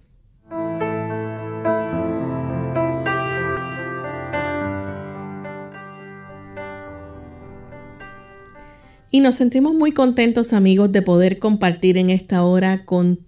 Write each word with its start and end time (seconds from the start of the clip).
Y 9.11 9.21
nos 9.21 9.37
sentimos 9.37 9.75
muy 9.75 9.93
contentos 9.93 10.53
amigos 10.53 10.93
de 10.93 11.03
poder 11.03 11.39
compartir 11.39 11.97
en 11.97 12.11
esta 12.11 12.45
hora 12.45 12.85
con 12.85 13.21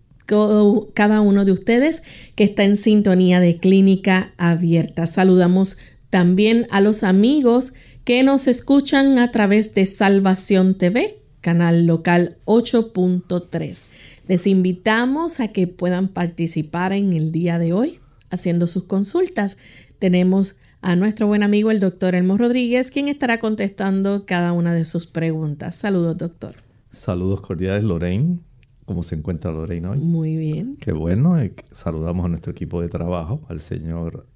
cada 0.94 1.20
uno 1.22 1.44
de 1.46 1.52
ustedes 1.52 2.02
que 2.34 2.44
está 2.44 2.64
en 2.64 2.76
sintonía 2.76 3.40
de 3.40 3.56
Clínica 3.56 4.30
Abierta. 4.36 5.06
Saludamos 5.06 5.78
también 6.10 6.66
a 6.70 6.80
los 6.82 7.02
amigos 7.02 7.72
que 8.04 8.22
nos 8.22 8.46
escuchan 8.46 9.18
a 9.18 9.30
través 9.30 9.74
de 9.74 9.86
Salvación 9.86 10.74
TV, 10.74 11.14
canal 11.40 11.86
local 11.86 12.36
8.3. 12.44 13.88
Les 14.28 14.46
invitamos 14.46 15.40
a 15.40 15.48
que 15.48 15.66
puedan 15.66 16.08
participar 16.08 16.92
en 16.92 17.14
el 17.14 17.32
día 17.32 17.58
de 17.58 17.72
hoy 17.72 17.98
haciendo 18.30 18.66
sus 18.66 18.84
consultas. 18.84 19.56
Tenemos 19.98 20.56
a 20.80 20.96
nuestro 20.96 21.26
buen 21.26 21.42
amigo 21.42 21.70
el 21.70 21.80
doctor 21.80 22.14
Elmo 22.14 22.38
Rodríguez, 22.38 22.90
quien 22.90 23.08
estará 23.08 23.38
contestando 23.38 24.24
cada 24.26 24.52
una 24.52 24.72
de 24.72 24.84
sus 24.84 25.06
preguntas. 25.06 25.74
Saludos, 25.74 26.18
doctor. 26.18 26.54
Saludos 26.92 27.40
cordiales, 27.40 27.84
Lorraine. 27.84 28.38
¿Cómo 28.84 29.02
se 29.02 29.16
encuentra 29.16 29.52
Lorraine 29.52 29.88
hoy? 29.88 29.98
Muy 29.98 30.36
bien. 30.36 30.76
Qué 30.80 30.92
bueno. 30.92 31.38
Eh, 31.38 31.52
saludamos 31.72 32.24
a 32.24 32.28
nuestro 32.28 32.52
equipo 32.52 32.80
de 32.80 32.88
trabajo, 32.88 33.42
al 33.48 33.60
señor 33.60 34.26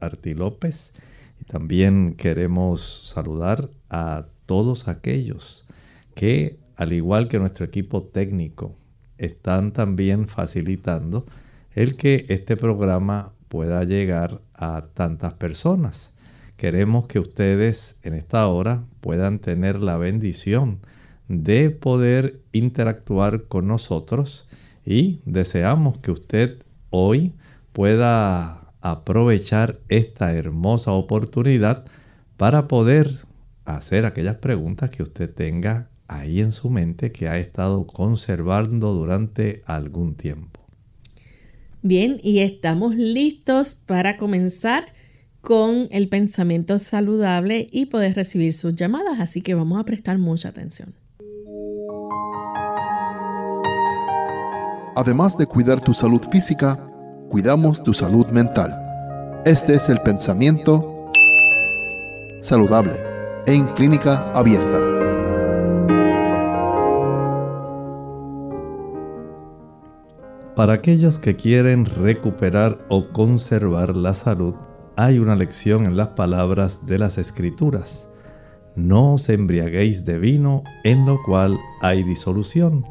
Arti 0.00 0.34
López. 0.34 0.92
Y 1.40 1.44
también 1.44 2.14
queremos 2.16 3.02
saludar 3.04 3.68
a 3.90 4.26
todos 4.46 4.88
aquellos 4.88 5.66
que, 6.14 6.58
al 6.76 6.92
igual 6.92 7.28
que 7.28 7.38
nuestro 7.38 7.64
equipo 7.64 8.02
técnico, 8.02 8.74
están 9.18 9.72
también 9.72 10.26
facilitando 10.26 11.26
el 11.74 11.96
que 11.96 12.26
este 12.28 12.56
programa 12.56 13.32
pueda 13.48 13.84
llegar 13.84 14.40
a 14.62 14.86
tantas 14.94 15.34
personas. 15.34 16.14
Queremos 16.56 17.08
que 17.08 17.18
ustedes 17.18 18.00
en 18.04 18.14
esta 18.14 18.46
hora 18.46 18.84
puedan 19.00 19.40
tener 19.40 19.80
la 19.80 19.96
bendición 19.96 20.78
de 21.28 21.70
poder 21.70 22.40
interactuar 22.52 23.44
con 23.44 23.66
nosotros 23.66 24.48
y 24.86 25.20
deseamos 25.24 25.98
que 25.98 26.12
usted 26.12 26.62
hoy 26.90 27.32
pueda 27.72 28.72
aprovechar 28.80 29.80
esta 29.88 30.32
hermosa 30.32 30.92
oportunidad 30.92 31.84
para 32.36 32.68
poder 32.68 33.10
hacer 33.64 34.06
aquellas 34.06 34.36
preguntas 34.36 34.90
que 34.90 35.02
usted 35.02 35.32
tenga 35.34 35.88
ahí 36.06 36.40
en 36.40 36.52
su 36.52 36.70
mente 36.70 37.10
que 37.10 37.28
ha 37.28 37.38
estado 37.38 37.86
conservando 37.86 38.92
durante 38.92 39.62
algún 39.66 40.14
tiempo. 40.14 40.61
Bien, 41.84 42.20
y 42.22 42.38
estamos 42.38 42.94
listos 42.94 43.74
para 43.88 44.16
comenzar 44.16 44.84
con 45.40 45.88
el 45.90 46.08
pensamiento 46.08 46.78
saludable 46.78 47.68
y 47.72 47.86
poder 47.86 48.14
recibir 48.14 48.52
sus 48.52 48.76
llamadas, 48.76 49.18
así 49.18 49.40
que 49.40 49.56
vamos 49.56 49.80
a 49.80 49.84
prestar 49.84 50.16
mucha 50.18 50.50
atención. 50.50 50.94
Además 54.94 55.36
de 55.36 55.46
cuidar 55.46 55.80
tu 55.80 55.92
salud 55.92 56.22
física, 56.30 56.78
cuidamos 57.28 57.82
tu 57.82 57.92
salud 57.92 58.26
mental. 58.28 58.78
Este 59.44 59.74
es 59.74 59.88
el 59.88 59.98
pensamiento 59.98 61.10
saludable 62.42 62.92
en 63.46 63.66
clínica 63.74 64.30
abierta. 64.30 64.91
Para 70.62 70.74
aquellos 70.74 71.18
que 71.18 71.34
quieren 71.34 71.86
recuperar 71.86 72.78
o 72.88 73.08
conservar 73.08 73.96
la 73.96 74.14
salud, 74.14 74.54
hay 74.94 75.18
una 75.18 75.34
lección 75.34 75.86
en 75.86 75.96
las 75.96 76.10
palabras 76.10 76.86
de 76.86 77.00
las 77.00 77.18
Escrituras. 77.18 78.12
No 78.76 79.14
os 79.14 79.28
embriaguéis 79.28 80.04
de 80.04 80.20
vino 80.20 80.62
en 80.84 81.04
lo 81.04 81.20
cual 81.24 81.58
hay 81.80 82.04
disolución, 82.04 82.84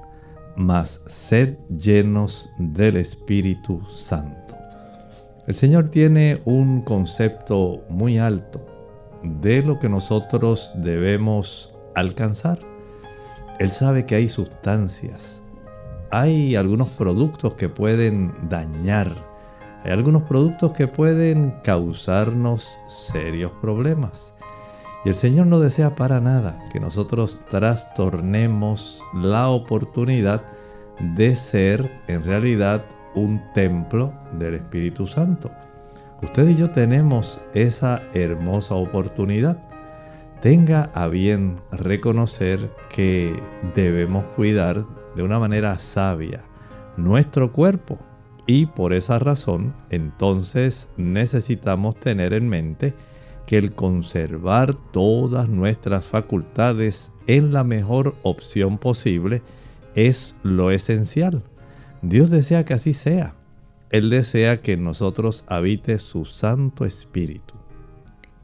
mas 0.57 0.89
sed 1.07 1.59
llenos 1.69 2.53
del 2.59 2.97
Espíritu 2.97 3.81
Santo. 3.89 4.53
El 5.47 5.55
Señor 5.55 5.91
tiene 5.91 6.41
un 6.43 6.81
concepto 6.81 7.85
muy 7.87 8.17
alto 8.17 8.59
de 9.23 9.63
lo 9.63 9.79
que 9.79 9.87
nosotros 9.87 10.73
debemos 10.83 11.73
alcanzar. 11.95 12.59
Él 13.59 13.71
sabe 13.71 14.05
que 14.05 14.15
hay 14.15 14.27
sustancias, 14.27 15.40
hay 16.11 16.57
algunos 16.57 16.89
productos 16.89 17.53
que 17.53 17.69
pueden 17.69 18.33
dañar, 18.49 19.11
hay 19.83 19.91
algunos 19.91 20.23
productos 20.23 20.73
que 20.73 20.87
pueden 20.87 21.55
causarnos 21.63 22.67
serios 22.87 23.51
problemas. 23.61 24.33
Y 25.05 25.09
el 25.09 25.15
Señor 25.15 25.47
no 25.47 25.59
desea 25.59 25.95
para 25.95 26.19
nada 26.19 26.59
que 26.71 26.79
nosotros 26.79 27.39
trastornemos 27.49 29.01
la 29.15 29.49
oportunidad 29.49 30.43
de 31.15 31.35
ser 31.35 31.89
en 32.07 32.23
realidad 32.23 32.85
un 33.15 33.41
templo 33.53 34.13
del 34.37 34.55
Espíritu 34.55 35.07
Santo. 35.07 35.49
Usted 36.21 36.49
y 36.49 36.55
yo 36.55 36.69
tenemos 36.69 37.43
esa 37.55 38.03
hermosa 38.13 38.75
oportunidad. 38.75 39.57
Tenga 40.41 40.91
a 40.93 41.07
bien 41.07 41.59
reconocer 41.71 42.69
que 42.89 43.41
debemos 43.73 44.25
cuidar 44.35 44.85
de 45.15 45.23
una 45.23 45.39
manera 45.39 45.77
sabia 45.79 46.43
nuestro 46.97 47.51
cuerpo 47.51 47.99
Y 48.47 48.65
por 48.65 48.93
esa 48.93 49.19
razón, 49.19 49.73
entonces 49.89 50.89
necesitamos 50.97 51.95
tener 51.95 52.33
en 52.33 52.49
mente 52.49 52.93
que 53.45 53.57
el 53.57 53.73
conservar 53.73 54.73
todas 54.91 55.47
nuestras 55.47 56.05
facultades 56.05 57.11
en 57.27 57.53
la 57.53 57.63
mejor 57.63 58.15
opción 58.23 58.77
posible 58.77 59.41
es 59.93 60.39
lo 60.43 60.71
esencial. 60.71 61.43
Dios 62.01 62.29
desea 62.29 62.65
que 62.65 62.73
así 62.73 62.93
sea. 62.93 63.35
Él 63.89 64.09
desea 64.09 64.61
que 64.61 64.73
en 64.73 64.83
nosotros 64.83 65.43
habite 65.47 65.99
su 65.99 66.25
Santo 66.25 66.85
Espíritu. 66.85 67.53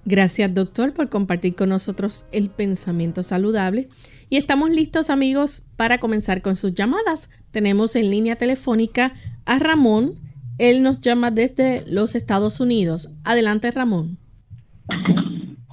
Gracias 0.06 0.54
doctor 0.54 0.94
por 0.94 1.10
compartir 1.10 1.56
con 1.56 1.70
nosotros 1.70 2.28
el 2.32 2.50
pensamiento 2.50 3.24
saludable. 3.24 3.90
Y 4.30 4.36
estamos 4.36 4.72
listos 4.72 5.10
amigos 5.10 5.72
para 5.78 6.00
comenzar 6.00 6.42
con 6.42 6.56
sus 6.56 6.74
llamadas. 6.74 7.32
Tenemos 7.52 7.96
en 7.96 8.10
línea 8.10 8.36
telefónica 8.36 9.14
a 9.46 9.58
Ramón. 9.58 10.16
Él 10.58 10.84
nos 10.84 11.00
llama 11.00 11.32
desde 11.32 11.84
los 11.88 12.14
Estados 12.14 12.60
Unidos. 12.60 13.18
Adelante 13.24 13.72
Ramón. 13.72 14.18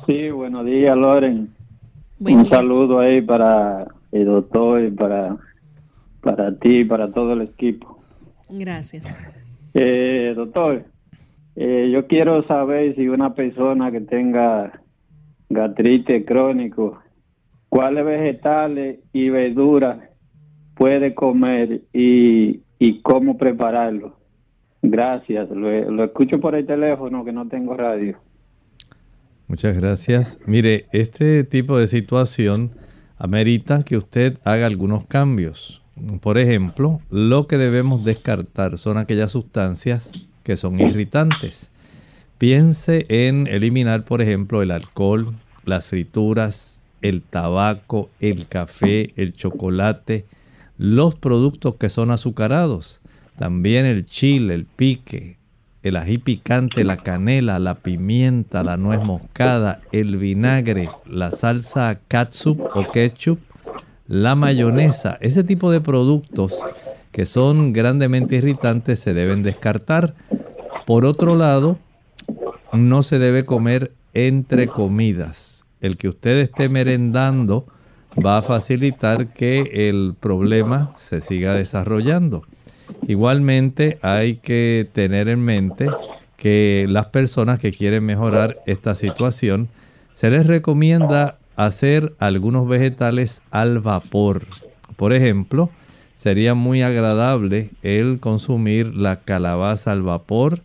Sí, 0.06 0.30
buenos 0.30 0.66
días 0.66 0.96
Loren. 0.96 1.52
Un 2.20 2.48
saludo 2.48 3.00
ahí 3.00 3.20
para 3.20 3.88
el 4.12 4.26
doctor 4.26 4.84
y 4.84 4.90
para, 4.92 5.36
para 6.20 6.56
ti 6.56 6.78
y 6.78 6.84
para 6.84 7.10
todo 7.10 7.32
el 7.32 7.42
equipo. 7.42 7.98
Gracias. 8.48 9.20
Eh, 9.74 10.32
doctor, 10.36 10.84
eh, 11.56 11.90
yo 11.92 12.06
quiero 12.06 12.46
saber 12.46 12.94
si 12.94 13.08
una 13.08 13.34
persona 13.34 13.90
que 13.90 14.00
tenga 14.00 14.80
gastritis 15.48 16.24
crónico, 16.24 17.00
cuáles 17.74 18.04
vegetales 18.04 19.00
y 19.12 19.30
verduras 19.30 19.98
puede 20.76 21.12
comer 21.12 21.82
y, 21.92 22.60
y 22.78 23.00
cómo 23.02 23.36
prepararlo. 23.36 24.16
Gracias, 24.80 25.50
lo, 25.50 25.90
lo 25.90 26.04
escucho 26.04 26.38
por 26.38 26.54
el 26.54 26.66
teléfono 26.66 27.24
que 27.24 27.32
no 27.32 27.48
tengo 27.48 27.76
radio. 27.76 28.16
Muchas 29.48 29.76
gracias. 29.76 30.38
Mire, 30.46 30.86
este 30.92 31.42
tipo 31.42 31.76
de 31.76 31.88
situación 31.88 32.70
amerita 33.18 33.82
que 33.82 33.96
usted 33.96 34.38
haga 34.44 34.66
algunos 34.66 35.04
cambios. 35.08 35.82
Por 36.20 36.38
ejemplo, 36.38 37.00
lo 37.10 37.48
que 37.48 37.58
debemos 37.58 38.04
descartar 38.04 38.78
son 38.78 38.98
aquellas 38.98 39.32
sustancias 39.32 40.12
que 40.44 40.56
son 40.56 40.78
irritantes. 40.78 41.72
Piense 42.38 43.06
en 43.08 43.48
eliminar, 43.48 44.04
por 44.04 44.22
ejemplo, 44.22 44.62
el 44.62 44.70
alcohol, 44.70 45.34
las 45.64 45.86
frituras, 45.86 46.83
el 47.04 47.20
tabaco, 47.20 48.08
el 48.18 48.48
café, 48.48 49.12
el 49.16 49.34
chocolate, 49.34 50.24
los 50.78 51.14
productos 51.14 51.76
que 51.76 51.90
son 51.90 52.10
azucarados, 52.10 53.02
también 53.38 53.84
el 53.84 54.06
chile, 54.06 54.54
el 54.54 54.64
pique, 54.64 55.36
el 55.82 55.96
ají 55.96 56.16
picante, 56.16 56.82
la 56.82 56.96
canela, 56.96 57.58
la 57.58 57.74
pimienta, 57.74 58.64
la 58.64 58.78
nuez 58.78 59.02
moscada, 59.02 59.82
el 59.92 60.16
vinagre, 60.16 60.88
la 61.04 61.30
salsa 61.30 62.00
catsup 62.08 62.58
o 62.74 62.90
ketchup, 62.90 63.38
la 64.08 64.34
mayonesa, 64.34 65.18
ese 65.20 65.44
tipo 65.44 65.70
de 65.70 65.82
productos 65.82 66.54
que 67.12 67.26
son 67.26 67.74
grandemente 67.74 68.36
irritantes 68.36 68.98
se 68.98 69.12
deben 69.12 69.42
descartar. 69.42 70.14
Por 70.86 71.04
otro 71.04 71.36
lado, 71.36 71.78
no 72.72 73.02
se 73.02 73.18
debe 73.18 73.44
comer 73.44 73.92
entre 74.14 74.68
comidas. 74.68 75.53
El 75.84 75.98
que 75.98 76.08
usted 76.08 76.38
esté 76.38 76.70
merendando 76.70 77.66
va 78.14 78.38
a 78.38 78.42
facilitar 78.42 79.34
que 79.34 79.88
el 79.90 80.14
problema 80.18 80.94
se 80.96 81.20
siga 81.20 81.52
desarrollando. 81.52 82.42
Igualmente 83.06 83.98
hay 84.00 84.36
que 84.36 84.88
tener 84.94 85.28
en 85.28 85.40
mente 85.40 85.90
que 86.38 86.86
las 86.88 87.08
personas 87.08 87.58
que 87.58 87.70
quieren 87.70 88.02
mejorar 88.02 88.62
esta 88.64 88.94
situación, 88.94 89.68
se 90.14 90.30
les 90.30 90.46
recomienda 90.46 91.36
hacer 91.54 92.14
algunos 92.18 92.66
vegetales 92.66 93.42
al 93.50 93.80
vapor. 93.80 94.46
Por 94.96 95.12
ejemplo, 95.12 95.68
sería 96.16 96.54
muy 96.54 96.80
agradable 96.80 97.72
el 97.82 98.20
consumir 98.20 98.94
la 98.94 99.20
calabaza 99.20 99.92
al 99.92 100.00
vapor. 100.00 100.62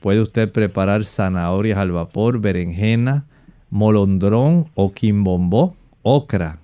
Puede 0.00 0.20
usted 0.20 0.52
preparar 0.52 1.04
zanahorias 1.04 1.78
al 1.78 1.90
vapor, 1.90 2.40
berenjena, 2.40 3.24
molondrón 3.70 4.66
o 4.74 4.92
quimbombó, 4.92 5.74
ocra 6.02 6.60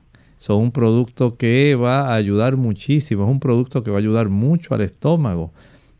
son 0.46 0.62
un 0.62 0.70
producto 0.70 1.36
que 1.36 1.74
va 1.74 2.12
a 2.12 2.14
ayudar 2.14 2.56
muchísimo, 2.56 3.24
es 3.24 3.30
un 3.30 3.40
producto 3.40 3.82
que 3.82 3.90
va 3.90 3.96
a 3.96 4.00
ayudar 4.00 4.28
mucho 4.28 4.74
al 4.74 4.82
estómago. 4.82 5.52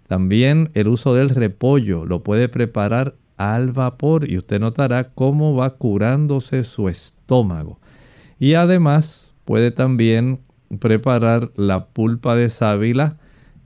También 0.06 0.70
el 0.74 0.88
uso 0.88 1.14
del 1.14 1.30
repollo 1.30 2.04
lo 2.04 2.22
puede 2.22 2.48
preparar 2.48 3.16
al 3.38 3.72
vapor 3.72 4.30
y 4.30 4.38
usted 4.38 4.60
notará 4.60 5.10
cómo 5.10 5.56
va 5.56 5.70
curándose 5.70 6.64
su 6.64 6.88
estómago. 6.88 7.80
Y 8.38 8.54
además 8.54 9.34
puede 9.44 9.70
también 9.70 10.38
preparar 10.78 11.50
la 11.56 11.86
pulpa 11.86 12.36
de 12.36 12.50
sábila 12.50 13.16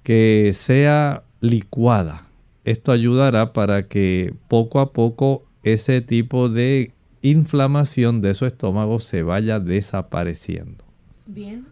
que 0.03 0.53
sea 0.55 1.25
licuada. 1.41 2.27
Esto 2.65 2.93
ayudará 2.93 3.53
para 3.53 3.89
que 3.89 4.33
poco 4.49 4.81
a 4.81 4.93
poco 4.93 5.45
ese 5.63 6.01
tipo 6.01 6.49
de 6.49 6.93
inflamación 7.23 8.21
de 8.21 8.35
su 8.35 8.47
estómago 8.47 9.01
se 9.01 9.23
vaya 9.23 9.61
desapareciendo. 9.61 10.85
Bien. 11.27 11.67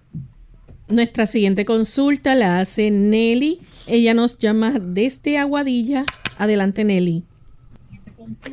Nuestra 0.89 1.27
siguiente 1.27 1.65
consulta 1.65 2.35
la 2.35 2.61
hace 2.61 2.91
Nelly. 2.91 3.61
Ella 3.87 4.15
nos 4.15 4.39
llama 4.39 4.79
desde 4.79 5.39
Aguadilla. 5.39 6.05
Adelante, 6.39 6.85
Nelly. 6.85 7.25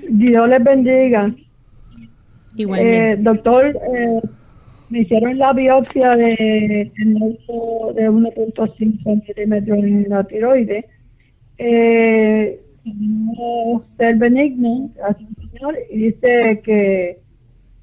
Dios 0.09 0.49
les 0.49 0.63
bendiga. 0.63 1.33
Igualmente. 2.55 3.09
Eh, 3.11 3.15
doctor, 3.19 3.65
eh, 3.67 4.21
me 4.89 4.99
hicieron 4.99 5.37
la 5.37 5.53
biopsia 5.53 6.15
de, 6.15 6.91
de 6.95 8.09
1.5 8.09 9.23
milímetros 9.27 9.77
en 9.79 10.09
la 10.09 10.23
tiroides. 10.23 10.85
Eh, 11.57 12.59
ser 13.97 14.15
benigno, 14.15 14.91
y 15.91 15.97
dice 15.97 16.61
que, 16.63 17.19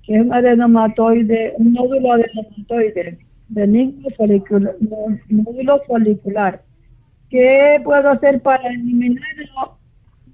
que 0.02 0.14
es 0.14 0.20
un 0.20 0.32
adenomatoide, 0.32 1.54
un 1.58 1.72
nódulo 1.72 2.12
adenomatoide, 2.12 3.18
benigno 3.48 4.08
folicular, 4.16 4.76
nódulo 5.28 5.80
folicular. 5.86 6.62
¿Qué 7.28 7.80
puedo 7.82 8.10
hacer 8.10 8.40
para 8.42 8.68
eliminarlo 8.68 9.78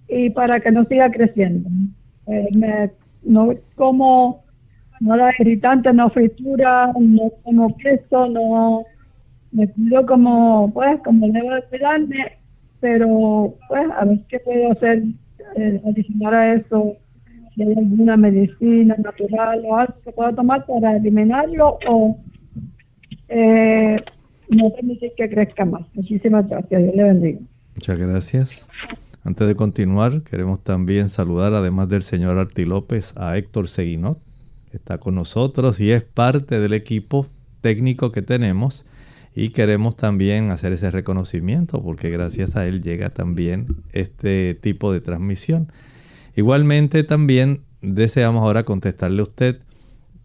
y 0.08 0.30
para 0.30 0.60
que 0.60 0.70
no 0.70 0.84
siga 0.84 1.10
creciendo? 1.10 1.68
Eh, 2.26 2.48
me, 2.56 2.90
no 3.22 3.54
como 3.76 4.44
no 5.00 5.16
da 5.16 5.30
irritante, 5.38 5.92
no 5.92 6.10
fritura, 6.10 6.92
no 6.98 7.30
como 7.42 7.76
queso, 7.76 8.28
no 8.28 8.84
me 9.52 9.68
cuido 9.68 10.04
como, 10.06 10.72
pues, 10.72 11.00
como 11.02 11.28
debo 11.28 11.54
de 11.54 11.62
cuidarme, 11.62 12.37
pero, 12.80 13.54
pues, 13.68 13.86
a 13.96 14.04
ver 14.04 14.20
qué 14.28 14.38
puedo 14.40 14.72
hacer 14.72 15.02
eh, 15.56 15.80
adicionar 15.84 16.34
a 16.34 16.54
eso 16.54 16.96
alguna 17.62 18.16
medicina 18.16 18.94
natural 18.98 19.62
o 19.64 19.76
algo 19.76 19.94
que 20.04 20.12
pueda 20.12 20.34
tomar 20.34 20.64
para 20.66 20.96
eliminarlo 20.96 21.78
o 21.88 22.18
eh, 23.28 23.96
no 24.48 24.70
permitir 24.70 25.12
que 25.16 25.28
crezca 25.28 25.64
más. 25.64 25.82
Muchísimas 25.94 26.48
gracias. 26.48 26.82
Dios 26.82 26.94
le 26.94 27.02
bendiga. 27.02 27.40
Muchas 27.74 27.98
gracias. 27.98 28.68
Antes 29.24 29.46
de 29.46 29.54
continuar, 29.54 30.22
queremos 30.22 30.62
también 30.62 31.08
saludar, 31.08 31.52
además 31.54 31.88
del 31.88 32.02
señor 32.02 32.38
Arti 32.38 32.64
López, 32.64 33.12
a 33.16 33.36
Héctor 33.36 33.68
Seguinot, 33.68 34.18
que 34.70 34.76
está 34.76 34.98
con 34.98 35.14
nosotros 35.14 35.80
y 35.80 35.90
es 35.90 36.02
parte 36.02 36.60
del 36.60 36.72
equipo 36.72 37.26
técnico 37.60 38.12
que 38.12 38.22
tenemos. 38.22 38.88
Y 39.40 39.50
queremos 39.50 39.94
también 39.94 40.50
hacer 40.50 40.72
ese 40.72 40.90
reconocimiento 40.90 41.80
porque 41.80 42.10
gracias 42.10 42.56
a 42.56 42.66
él 42.66 42.82
llega 42.82 43.08
también 43.08 43.76
este 43.92 44.56
tipo 44.56 44.92
de 44.92 45.00
transmisión. 45.00 45.70
Igualmente 46.34 47.04
también 47.04 47.60
deseamos 47.80 48.42
ahora 48.42 48.64
contestarle 48.64 49.20
a 49.20 49.22
usted. 49.22 49.60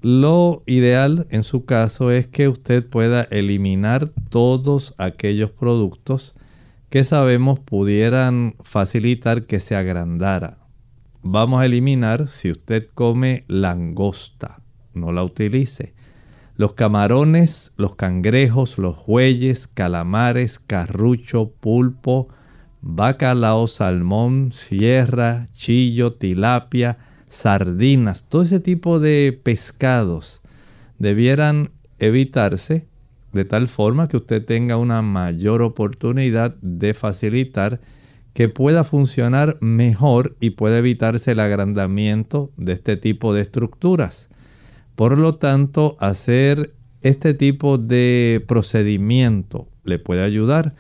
Lo 0.02 0.64
ideal 0.66 1.28
en 1.30 1.44
su 1.44 1.64
caso 1.64 2.10
es 2.10 2.26
que 2.26 2.48
usted 2.48 2.84
pueda 2.84 3.22
eliminar 3.30 4.10
todos 4.30 4.96
aquellos 4.98 5.52
productos 5.52 6.36
que 6.90 7.04
sabemos 7.04 7.60
pudieran 7.60 8.56
facilitar 8.64 9.46
que 9.46 9.60
se 9.60 9.76
agrandara. 9.76 10.58
Vamos 11.22 11.62
a 11.62 11.68
eliminar 11.68 12.28
si 12.28 12.50
usted 12.50 12.88
come 12.96 13.44
langosta, 13.48 14.60
no 14.96 15.12
la 15.12 15.24
utilice. 15.24 15.94
Los 16.56 16.74
camarones, 16.74 17.74
los 17.78 17.96
cangrejos, 17.96 18.78
los 18.78 19.06
bueyes, 19.06 19.68
calamares, 19.68 20.60
carrucho, 20.60 21.52
pulpo, 21.60 22.28
bacalao, 22.82 23.68
salmón, 23.68 24.52
sierra, 24.54 25.48
chillo, 25.54 26.14
tilapia, 26.14 26.98
sardinas, 27.28 28.30
todo 28.30 28.44
ese 28.44 28.60
tipo 28.60 29.00
de 29.00 29.40
pescados 29.42 30.42
debieran 31.00 31.72
evitarse 31.98 32.86
de 33.32 33.46
tal 33.46 33.68
forma 33.68 34.08
que 34.08 34.18
usted 34.18 34.46
tenga 34.46 34.78
una 34.78 35.02
mayor 35.02 35.64
oportunidad 35.64 36.56
de 36.62 36.94
facilitar 36.94 37.82
que 38.34 38.50
pueda 38.50 38.84
funcionar 38.84 39.58
mejor 39.60 40.36
y 40.40 40.52
pueda 40.52 40.78
evitarse 40.78 41.32
el 41.32 41.40
agrandamiento 41.40 42.52
de 42.58 42.74
este 42.74 42.98
tipo 42.98 43.34
de 43.34 43.42
estructuras. 43.42 44.30
Por 44.96 45.18
lo 45.18 45.36
tanto, 45.36 45.96
hacer 46.00 46.76
este 47.02 47.34
tipo 47.34 47.78
de 47.78 48.44
procedimiento 48.48 49.68
le 49.84 50.00
puede 50.00 50.24
ayudar. 50.24 50.76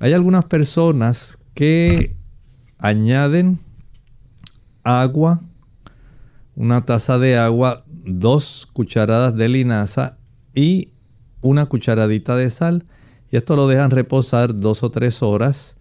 Hay 0.00 0.12
algunas 0.12 0.44
personas 0.44 1.44
que 1.54 2.16
añaden 2.78 3.58
agua, 4.84 5.42
una 6.54 6.84
taza 6.84 7.18
de 7.18 7.36
agua, 7.36 7.84
dos 7.86 8.68
cucharadas 8.72 9.36
de 9.36 9.48
linaza 9.48 10.18
y 10.54 10.92
una 11.40 11.66
cucharadita 11.66 12.36
de 12.36 12.50
sal. 12.50 12.86
Y 13.30 13.36
esto 13.36 13.56
lo 13.56 13.68
dejan 13.68 13.90
reposar 13.90 14.58
dos 14.58 14.82
o 14.82 14.90
tres 14.90 15.22
horas 15.22 15.77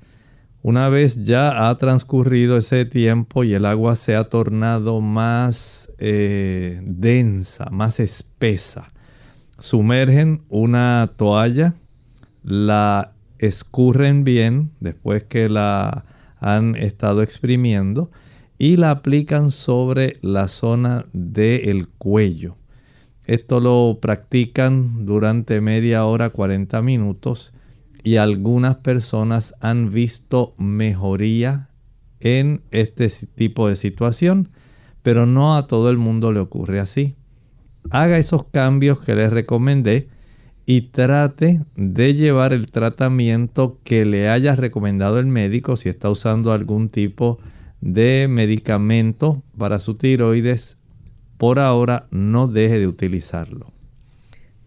una 0.62 0.90
vez 0.90 1.24
ya 1.24 1.70
ha 1.70 1.76
transcurrido 1.78 2.58
ese 2.58 2.86
tiempo 2.86 3.44
y 3.44 3.54
el 3.54 3.66
agua 3.66 3.96
se 3.96 4.16
ha 4.16 4.26
tornado 4.26 5.02
más 5.02 5.94
eh, 6.00 6.82
densa, 6.84 7.70
más 7.72 8.00
espesa, 8.00 8.92
sumergen 9.60 10.42
una 10.50 11.12
toalla, 11.16 11.76
la 12.44 13.14
escurren 13.40 14.24
bien 14.24 14.72
después 14.80 15.24
que 15.24 15.50
la 15.50 16.06
han 16.40 16.76
estado 16.76 17.22
exprimiendo 17.22 18.12
y 18.58 18.78
la 18.78 18.92
aplican 18.92 19.52
sobre 19.52 20.18
la 20.22 20.48
zona 20.48 21.06
del 21.14 21.88
cuello. 21.88 22.58
Esto 23.26 23.60
lo 23.60 24.00
practican 24.02 25.06
durante 25.06 25.62
media 25.62 26.06
hora, 26.06 26.30
40 26.30 26.82
minutos 26.82 27.57
y 28.08 28.16
algunas 28.16 28.78
personas 28.78 29.54
han 29.60 29.92
visto 29.92 30.56
mejoría 30.58 31.68
en 32.22 32.62
este 32.72 33.10
tipo 33.10 33.68
de 33.68 33.76
situación, 33.76 34.48
pero 35.04 35.26
no 35.26 35.58
a 35.58 35.68
todo 35.68 35.90
el 35.90 35.98
mundo 35.98 36.32
le 36.32 36.40
ocurre 36.40 36.80
así. 36.80 37.16
Haga 37.90 38.18
esos 38.18 38.46
cambios 38.46 39.02
que 39.02 39.14
les 39.14 39.30
recomendé 39.34 40.08
y 40.66 40.84
trate 40.84 41.66
de 41.76 42.14
llevar 42.14 42.54
el 42.54 42.72
tratamiento 42.72 43.82
que 43.84 44.06
le 44.06 44.30
haya 44.30 44.56
recomendado 44.56 45.20
el 45.20 45.26
médico 45.26 45.76
si 45.76 45.90
está 45.90 46.10
usando 46.10 46.54
algún 46.54 46.88
tipo 46.88 47.40
de 47.82 48.28
medicamento 48.30 49.44
para 49.58 49.82
su 49.82 49.96
tiroides. 49.96 50.78
Por 51.38 51.60
ahora 51.60 52.08
no 52.10 52.48
deje 52.48 52.80
de 52.80 52.88
utilizarlo. 52.88 53.74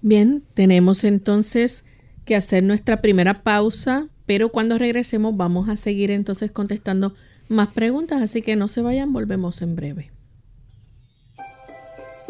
Bien, 0.02 0.42
tenemos 0.52 1.04
entonces 1.04 1.86
que 2.30 2.36
hacer 2.36 2.62
nuestra 2.62 3.02
primera 3.02 3.42
pausa, 3.42 4.06
pero 4.24 4.50
cuando 4.50 4.78
regresemos 4.78 5.36
vamos 5.36 5.68
a 5.68 5.76
seguir 5.76 6.12
entonces 6.12 6.52
contestando 6.52 7.12
más 7.48 7.70
preguntas, 7.70 8.22
así 8.22 8.40
que 8.40 8.54
no 8.54 8.68
se 8.68 8.82
vayan, 8.82 9.12
volvemos 9.12 9.62
en 9.62 9.74
breve. 9.74 10.12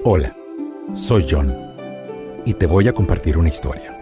Hola, 0.03 0.35
soy 0.95 1.27
John 1.29 1.55
y 2.47 2.55
te 2.55 2.67
voy 2.67 2.89
a 2.89 2.95
compartir 2.95 3.37
una 3.37 3.51
historia. 3.51 3.95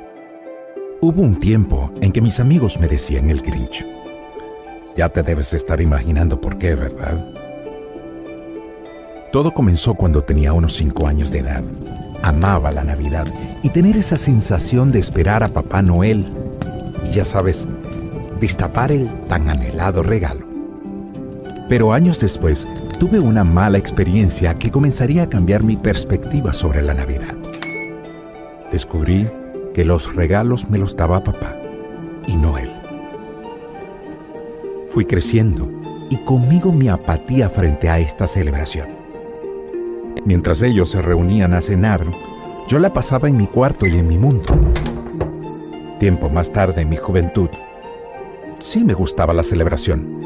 Hubo 1.01 1.21
un 1.21 1.41
tiempo 1.41 1.93
en 2.01 2.13
que 2.13 2.23
mis 2.23 2.39
amigos 2.39 2.79
me 2.79 2.87
decían 2.87 3.29
el 3.29 3.41
Grinch. 3.41 3.85
Ya 4.97 5.09
te 5.09 5.25
debes 5.25 5.53
estar 5.53 5.81
imaginando 5.81 6.41
por 6.41 6.59
qué, 6.59 6.77
¿verdad? 6.77 7.29
Todo 9.33 9.51
comenzó 9.51 9.95
cuando 9.95 10.23
tenía 10.23 10.53
unos 10.53 10.75
5 10.75 11.09
años 11.09 11.33
de 11.33 11.41
edad 11.41 11.65
amaba 12.29 12.71
la 12.71 12.85
Navidad 12.85 13.27
y 13.63 13.71
tener 13.71 13.97
esa 13.97 14.17
sensación 14.17 14.93
de 14.93 15.01
esperar 15.01 15.43
a 15.43 15.49
Papá 15.49 15.83
Noel 15.83 16.27
y 17.05 17.11
ya 17.11 17.25
sabes, 17.25 17.67
destapar 18.41 18.93
el 18.93 19.09
tan 19.23 19.49
anhelado 19.49 20.03
regalo. 20.03 20.47
Pero 21.69 21.93
años 21.93 22.21
después 22.21 22.67
tuve 22.99 23.19
una 23.19 23.45
mala 23.45 23.79
experiencia 23.79 24.55
que 24.55 24.71
comenzaría 24.71 25.25
a 25.25 25.29
cambiar 25.29 25.63
mi 25.63 25.77
perspectiva 25.77 26.53
sobre 26.53 26.83
la 26.83 26.95
Navidad. 26.95 27.35
Descubrí 28.73 29.29
que 29.75 29.85
los 29.85 30.15
regalos 30.15 30.69
me 30.69 30.79
los 30.79 30.97
daba 30.97 31.23
papá 31.25 31.57
y 32.27 32.37
no 32.37 32.59
él. 32.59 32.73
Fui 34.91 35.05
creciendo 35.05 35.69
y 36.11 36.17
conmigo 36.25 36.73
mi 36.73 36.89
apatía 36.89 37.49
frente 37.51 37.89
a 37.89 37.99
esta 37.99 38.27
celebración. 38.27 38.98
Mientras 40.29 40.61
ellos 40.61 40.91
se 40.91 41.01
reunían 41.01 41.55
a 41.55 41.63
cenar, 41.63 42.05
yo 42.69 42.79
la 42.79 42.93
pasaba 42.93 43.31
en 43.31 43.39
mi 43.39 43.47
cuarto 43.47 43.87
y 43.87 43.97
en 43.97 44.07
mi 44.07 44.19
mundo. 44.19 44.45
Tiempo 45.99 46.29
más 46.29 46.53
tarde, 46.53 46.83
en 46.83 46.91
mi 46.91 46.99
juventud, 46.99 47.49
sí 48.59 48.85
me 48.85 48.93
gustaba 48.93 49.33
la 49.33 49.43
celebración, 49.43 50.21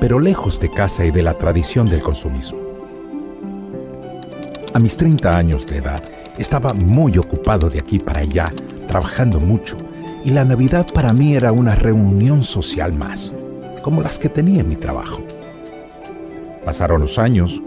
pero 0.00 0.18
lejos 0.18 0.58
de 0.60 0.70
casa 0.70 1.04
y 1.04 1.10
de 1.10 1.22
la 1.22 1.34
tradición 1.34 1.84
del 1.84 2.00
consumismo. 2.00 2.58
A 4.72 4.78
mis 4.78 4.96
30 4.96 5.36
años 5.36 5.66
de 5.66 5.76
edad, 5.76 6.02
estaba 6.38 6.72
muy 6.72 7.18
ocupado 7.18 7.68
de 7.68 7.80
aquí 7.80 7.98
para 7.98 8.20
allá, 8.20 8.50
trabajando 8.86 9.40
mucho, 9.40 9.76
y 10.24 10.30
la 10.30 10.46
Navidad 10.46 10.86
para 10.94 11.12
mí 11.12 11.36
era 11.36 11.52
una 11.52 11.74
reunión 11.74 12.44
social 12.44 12.94
más, 12.94 13.34
como 13.82 14.00
las 14.00 14.18
que 14.18 14.30
tenía 14.30 14.62
en 14.62 14.70
mi 14.70 14.76
trabajo. 14.76 15.20
Pasaron 16.64 17.02
los 17.02 17.18
años 17.18 17.60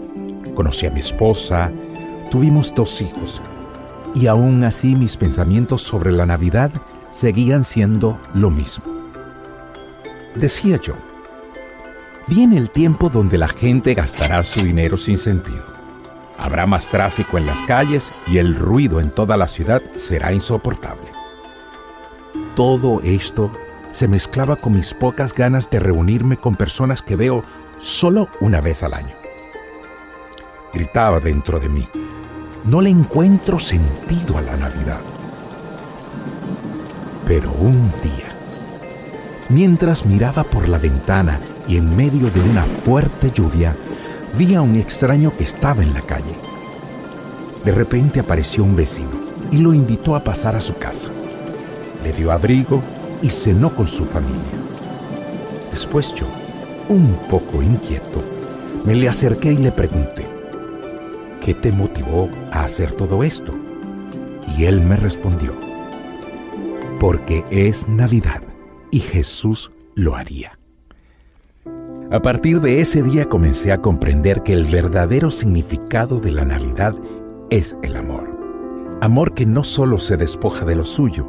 Conocí 0.54 0.86
a 0.86 0.90
mi 0.90 1.00
esposa, 1.00 1.72
tuvimos 2.30 2.74
dos 2.74 3.00
hijos 3.00 3.40
y 4.14 4.26
aún 4.26 4.64
así 4.64 4.94
mis 4.94 5.16
pensamientos 5.16 5.82
sobre 5.82 6.12
la 6.12 6.26
Navidad 6.26 6.70
seguían 7.10 7.64
siendo 7.64 8.20
lo 8.34 8.50
mismo. 8.50 8.84
Decía 10.34 10.76
yo, 10.76 10.92
viene 12.26 12.58
el 12.58 12.68
tiempo 12.68 13.08
donde 13.08 13.38
la 13.38 13.48
gente 13.48 13.94
gastará 13.94 14.44
su 14.44 14.60
dinero 14.60 14.98
sin 14.98 15.16
sentido. 15.16 15.64
Habrá 16.36 16.66
más 16.66 16.90
tráfico 16.90 17.38
en 17.38 17.46
las 17.46 17.60
calles 17.62 18.12
y 18.26 18.36
el 18.36 18.54
ruido 18.54 19.00
en 19.00 19.10
toda 19.10 19.38
la 19.38 19.48
ciudad 19.48 19.80
será 19.94 20.32
insoportable. 20.34 21.08
Todo 22.54 23.00
esto 23.02 23.50
se 23.92 24.06
mezclaba 24.06 24.56
con 24.56 24.74
mis 24.74 24.92
pocas 24.92 25.32
ganas 25.32 25.70
de 25.70 25.80
reunirme 25.80 26.36
con 26.36 26.56
personas 26.56 27.00
que 27.00 27.16
veo 27.16 27.42
solo 27.78 28.28
una 28.40 28.60
vez 28.60 28.82
al 28.82 28.94
año 28.94 29.21
gritaba 30.72 31.20
dentro 31.20 31.60
de 31.60 31.68
mí. 31.68 31.88
No 32.64 32.80
le 32.80 32.90
encuentro 32.90 33.58
sentido 33.58 34.38
a 34.38 34.42
la 34.42 34.56
Navidad. 34.56 35.00
Pero 37.26 37.52
un 37.52 37.90
día, 38.02 38.32
mientras 39.48 40.06
miraba 40.06 40.44
por 40.44 40.68
la 40.68 40.78
ventana 40.78 41.40
y 41.68 41.76
en 41.76 41.96
medio 41.96 42.30
de 42.30 42.40
una 42.40 42.64
fuerte 42.84 43.30
lluvia, 43.32 43.74
vi 44.36 44.54
a 44.54 44.62
un 44.62 44.76
extraño 44.76 45.32
que 45.36 45.44
estaba 45.44 45.82
en 45.82 45.94
la 45.94 46.02
calle. 46.02 46.34
De 47.64 47.72
repente 47.72 48.20
apareció 48.20 48.64
un 48.64 48.74
vecino 48.74 49.10
y 49.50 49.58
lo 49.58 49.72
invitó 49.72 50.16
a 50.16 50.24
pasar 50.24 50.56
a 50.56 50.60
su 50.60 50.74
casa. 50.74 51.08
Le 52.02 52.12
dio 52.12 52.32
abrigo 52.32 52.82
y 53.22 53.30
cenó 53.30 53.74
con 53.74 53.86
su 53.86 54.04
familia. 54.04 54.40
Después 55.70 56.14
yo, 56.14 56.26
un 56.88 57.16
poco 57.30 57.62
inquieto, 57.62 58.22
me 58.84 58.94
le 58.94 59.08
acerqué 59.08 59.52
y 59.52 59.58
le 59.58 59.70
pregunté, 59.70 60.31
¿qué 61.44 61.54
te 61.54 61.72
motivó 61.72 62.30
a 62.52 62.64
hacer 62.64 62.92
todo 62.92 63.22
esto? 63.22 63.52
Y 64.56 64.64
él 64.64 64.80
me 64.80 64.96
respondió, 64.96 65.52
porque 67.00 67.44
es 67.50 67.88
Navidad 67.88 68.42
y 68.90 69.00
Jesús 69.00 69.72
lo 69.94 70.14
haría. 70.14 70.58
A 72.10 72.20
partir 72.20 72.60
de 72.60 72.80
ese 72.80 73.02
día 73.02 73.24
comencé 73.24 73.72
a 73.72 73.80
comprender 73.80 74.42
que 74.42 74.52
el 74.52 74.64
verdadero 74.64 75.30
significado 75.30 76.20
de 76.20 76.30
la 76.32 76.44
Navidad 76.44 76.94
es 77.50 77.76
el 77.82 77.96
amor. 77.96 78.38
Amor 79.00 79.34
que 79.34 79.46
no 79.46 79.64
solo 79.64 79.98
se 79.98 80.16
despoja 80.16 80.64
de 80.64 80.76
lo 80.76 80.84
suyo, 80.84 81.28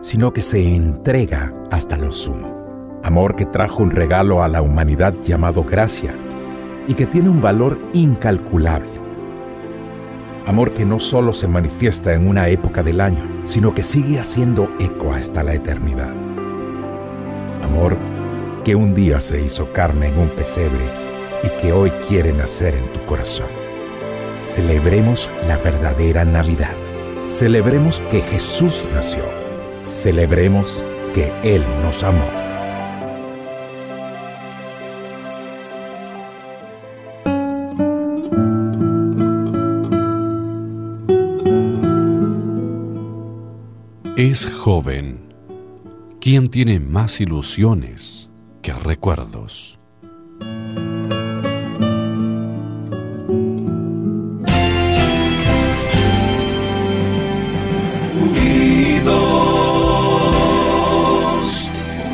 sino 0.00 0.32
que 0.32 0.40
se 0.40 0.74
entrega 0.74 1.52
hasta 1.70 1.98
lo 1.98 2.12
sumo. 2.12 3.00
Amor 3.02 3.36
que 3.36 3.44
trajo 3.44 3.82
un 3.82 3.90
regalo 3.90 4.42
a 4.42 4.48
la 4.48 4.62
humanidad 4.62 5.14
llamado 5.20 5.64
gracia 5.64 6.14
y 6.86 6.94
que 6.94 7.06
tiene 7.06 7.28
un 7.28 7.42
valor 7.42 7.78
incalculable 7.92 8.99
Amor 10.46 10.72
que 10.72 10.84
no 10.84 11.00
solo 11.00 11.32
se 11.34 11.46
manifiesta 11.48 12.14
en 12.14 12.26
una 12.26 12.48
época 12.48 12.82
del 12.82 13.00
año, 13.00 13.42
sino 13.44 13.74
que 13.74 13.82
sigue 13.82 14.18
haciendo 14.18 14.68
eco 14.80 15.12
hasta 15.12 15.42
la 15.42 15.54
eternidad. 15.54 16.14
Amor 17.62 17.96
que 18.64 18.74
un 18.74 18.94
día 18.94 19.20
se 19.20 19.40
hizo 19.42 19.72
carne 19.72 20.08
en 20.08 20.18
un 20.18 20.28
pesebre 20.30 20.84
y 21.42 21.48
que 21.60 21.72
hoy 21.72 21.90
quiere 22.08 22.32
nacer 22.32 22.74
en 22.74 22.86
tu 22.92 23.04
corazón. 23.06 23.48
Celebremos 24.34 25.30
la 25.46 25.58
verdadera 25.58 26.24
Navidad. 26.24 26.74
Celebremos 27.26 28.00
que 28.10 28.20
Jesús 28.20 28.84
nació. 28.94 29.24
Celebremos 29.82 30.82
que 31.14 31.32
Él 31.42 31.62
nos 31.82 32.02
amó. 32.02 32.39
Es 44.30 44.46
joven. 44.46 45.34
¿Quién 46.20 46.50
tiene 46.50 46.78
más 46.78 47.20
ilusiones? 47.20 48.30
que 48.62 48.72
recuerdos. 48.72 49.76
Unidos, 59.00 59.30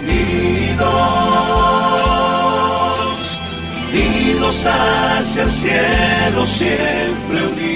unidos, 0.00 0.90
unidos 3.92 4.64
hacia 4.64 5.42
el 5.42 5.50
cielo, 5.50 6.46
siempre 6.46 7.46
unidos. 7.46 7.75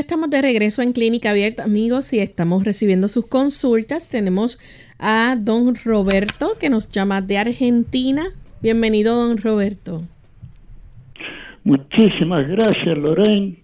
Estamos 0.00 0.30
de 0.30 0.40
regreso 0.40 0.82
en 0.82 0.92
Clínica 0.92 1.30
Abierta, 1.30 1.64
amigos, 1.64 2.12
y 2.12 2.20
estamos 2.20 2.64
recibiendo 2.64 3.06
sus 3.08 3.26
consultas. 3.26 4.08
Tenemos 4.08 4.58
a 4.98 5.36
don 5.38 5.76
Roberto 5.84 6.56
que 6.58 6.70
nos 6.70 6.90
llama 6.90 7.20
de 7.20 7.36
Argentina. 7.36 8.28
Bienvenido, 8.62 9.14
don 9.14 9.36
Roberto. 9.36 10.02
Muchísimas 11.64 12.48
gracias, 12.48 12.96
Lorraine. 12.96 13.56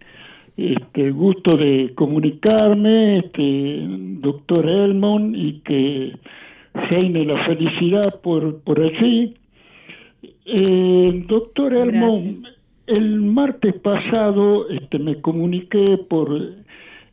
Este, 0.59 1.11
gusto 1.11 1.57
de 1.57 1.93
comunicarme, 1.95 3.19
este, 3.19 3.87
doctor 4.21 4.69
Elmon, 4.69 5.35
y 5.35 5.61
que 5.61 6.13
reine 6.91 7.25
la 7.25 7.45
felicidad 7.47 8.21
por, 8.21 8.61
por 8.61 8.81
allí. 8.81 9.35
Eh, 10.45 11.25
doctor 11.27 11.75
Elmon, 11.75 12.37
el 12.87 13.21
martes 13.21 13.75
pasado 13.75 14.69
este, 14.69 14.99
me 14.99 15.21
comuniqué 15.21 15.99
por 16.09 16.31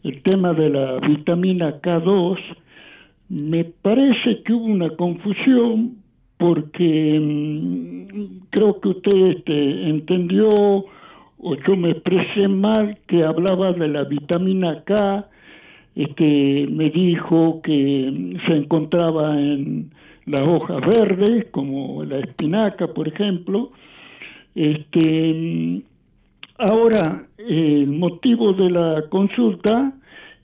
el 0.03 0.21
tema 0.23 0.53
de 0.53 0.69
la 0.69 0.99
vitamina 0.99 1.81
K2. 1.81 2.37
Me 3.29 3.63
parece 3.63 4.43
que 4.43 4.53
hubo 4.53 4.65
una 4.65 4.89
confusión 4.91 5.97
porque 6.37 7.19
mm, 7.19 8.47
creo 8.51 8.79
que 8.79 8.89
usted 8.89 9.15
este, 9.37 9.89
entendió 9.89 10.49
o 11.45 11.55
yo 11.67 11.75
me 11.75 11.91
expresé 11.91 12.47
mal 12.47 12.97
que 13.07 13.23
hablaba 13.23 13.73
de 13.73 13.87
la 13.87 14.03
vitamina 14.03 14.83
K. 14.83 15.27
Este, 15.95 16.67
me 16.69 16.89
dijo 16.89 17.61
que 17.63 18.11
mm, 18.11 18.47
se 18.47 18.57
encontraba 18.57 19.39
en 19.39 19.91
las 20.25 20.41
hojas 20.47 20.85
verdes, 20.85 21.47
como 21.51 22.03
la 22.03 22.19
espinaca, 22.19 22.87
por 22.87 23.07
ejemplo, 23.07 23.71
este, 24.55 25.81
ahora, 26.57 27.27
el 27.37 27.87
motivo 27.87 28.53
de 28.53 28.69
la 28.69 29.03
consulta 29.09 29.93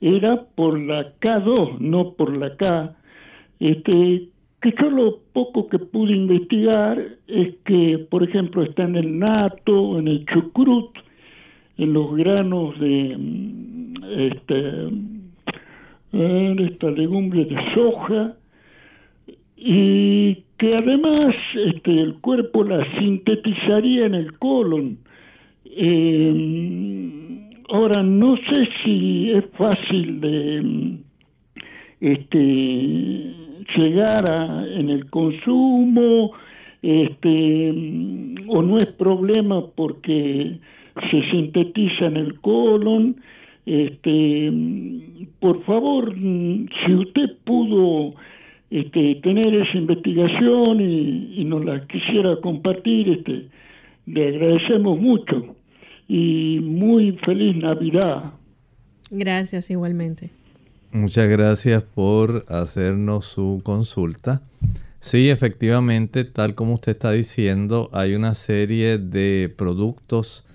era 0.00 0.42
por 0.42 0.78
la 0.78 1.14
K2, 1.20 1.78
no 1.78 2.12
por 2.12 2.36
la 2.36 2.56
K. 2.56 2.96
Este, 3.60 4.28
que 4.60 4.74
yo 4.80 4.90
lo 4.90 5.18
poco 5.32 5.68
que 5.68 5.78
pude 5.78 6.14
investigar 6.14 7.16
es 7.28 7.54
que, 7.64 7.98
por 7.98 8.22
ejemplo, 8.22 8.62
está 8.62 8.84
en 8.84 8.96
el 8.96 9.18
nato, 9.18 9.98
en 9.98 10.08
el 10.08 10.26
chucrut, 10.26 10.90
en 11.78 11.92
los 11.92 12.14
granos 12.16 12.78
de 12.78 13.16
este, 14.10 14.88
en 16.12 16.58
esta 16.58 16.90
legumbre 16.90 17.44
de 17.44 17.56
soja, 17.74 18.34
y 19.62 20.42
que 20.56 20.74
además 20.74 21.34
este, 21.54 22.00
el 22.00 22.14
cuerpo 22.14 22.64
la 22.64 22.82
sintetizaría 22.98 24.06
en 24.06 24.14
el 24.14 24.38
colon. 24.38 24.98
Eh, 25.66 27.50
ahora, 27.68 28.02
no 28.02 28.36
sé 28.38 28.68
si 28.82 29.32
es 29.32 29.44
fácil 29.58 30.20
de 30.20 30.98
este, 32.00 33.34
llegar 33.76 34.30
a, 34.30 34.66
en 34.66 34.88
el 34.88 35.10
consumo, 35.10 36.32
este, 36.80 37.70
o 38.48 38.62
no 38.62 38.78
es 38.78 38.86
problema 38.92 39.66
porque 39.76 40.58
se 41.10 41.22
sintetiza 41.30 42.06
en 42.06 42.16
el 42.16 42.40
colon. 42.40 43.16
Este, 43.66 44.50
por 45.38 45.62
favor, 45.64 46.14
si 46.16 46.94
usted 46.94 47.36
pudo 47.44 48.14
este, 48.70 49.16
tener 49.16 49.52
esa 49.54 49.76
investigación 49.76 50.80
y, 50.80 51.44
nos 51.44 51.64
la 51.64 51.86
quisiera 51.86 52.36
compartir, 52.40 53.08
este, 53.08 53.48
le 54.06 54.28
agradecemos 54.28 54.98
mucho 55.00 55.56
y 56.06 56.60
muy 56.60 57.12
feliz 57.24 57.56
Navidad. 57.56 58.32
Gracias 59.10 59.70
igualmente. 59.70 60.30
Muchas 60.92 61.28
gracias 61.28 61.82
por 61.82 62.44
hacernos 62.48 63.26
su 63.26 63.60
consulta. 63.64 64.42
Sí, 65.00 65.30
efectivamente, 65.30 66.24
tal 66.24 66.54
como 66.54 66.74
usted 66.74 66.92
está 66.92 67.12
diciendo, 67.12 67.90
hay 67.92 68.14
una 68.14 68.34
serie 68.34 68.98
de 68.98 69.52
productos 69.56 70.46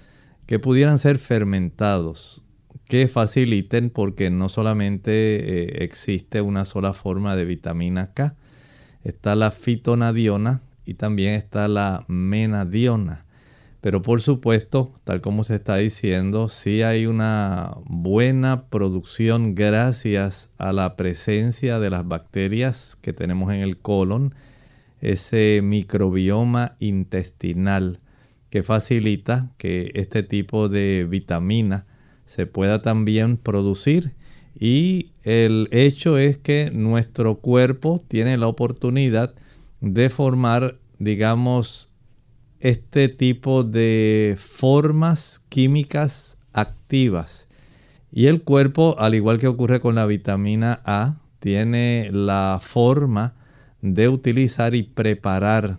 que 0.45 0.59
pudieran 0.59 0.99
ser 0.99 1.17
fermentados 1.17 2.44
que 2.87 3.07
faciliten 3.07 3.89
porque 3.89 4.29
no 4.29 4.49
solamente 4.49 5.11
eh, 5.11 5.83
existe 5.83 6.41
una 6.41 6.65
sola 6.65 6.93
forma 6.93 7.35
de 7.35 7.45
vitamina 7.45 8.13
K, 8.13 8.35
está 9.03 9.35
la 9.35 9.51
fitonadiona 9.51 10.61
y 10.85 10.95
también 10.95 11.33
está 11.33 11.67
la 11.67 12.05
menadiona. 12.07 13.25
Pero 13.81 14.01
por 14.01 14.21
supuesto, 14.21 14.93
tal 15.03 15.21
como 15.21 15.43
se 15.43 15.55
está 15.55 15.75
diciendo, 15.77 16.49
sí 16.49 16.81
hay 16.81 17.05
una 17.05 17.75
buena 17.85 18.65
producción 18.69 19.53
gracias 19.53 20.53
a 20.57 20.73
la 20.73 20.95
presencia 20.95 21.79
de 21.79 21.91
las 21.91 22.07
bacterias 22.07 22.95
que 22.95 23.13
tenemos 23.13 23.53
en 23.53 23.59
el 23.59 23.77
colon, 23.77 24.33
ese 25.01 25.61
microbioma 25.63 26.75
intestinal 26.79 27.99
que 28.49 28.63
facilita 28.63 29.51
que 29.57 29.91
este 29.93 30.23
tipo 30.23 30.67
de 30.67 31.05
vitamina 31.07 31.85
se 32.25 32.45
pueda 32.45 32.81
también 32.81 33.37
producir. 33.37 34.13
Y 34.57 35.11
el 35.23 35.67
hecho 35.71 36.17
es 36.17 36.37
que 36.37 36.71
nuestro 36.73 37.35
cuerpo 37.35 38.03
tiene 38.07 38.37
la 38.37 38.47
oportunidad 38.47 39.35
de 39.81 40.09
formar, 40.09 40.77
digamos, 40.97 41.95
este 42.59 43.09
tipo 43.09 43.63
de 43.63 44.37
formas 44.39 45.45
químicas 45.49 46.41
activas. 46.53 47.47
Y 48.11 48.27
el 48.27 48.43
cuerpo, 48.43 48.95
al 48.97 49.13
igual 49.13 49.39
que 49.39 49.47
ocurre 49.47 49.81
con 49.81 49.95
la 49.95 50.05
vitamina 50.05 50.81
A, 50.85 51.17
tiene 51.39 52.09
la 52.11 52.59
forma 52.61 53.35
de 53.81 54.07
utilizar 54.07 54.73
y 54.73 54.83
preparar 54.83 55.77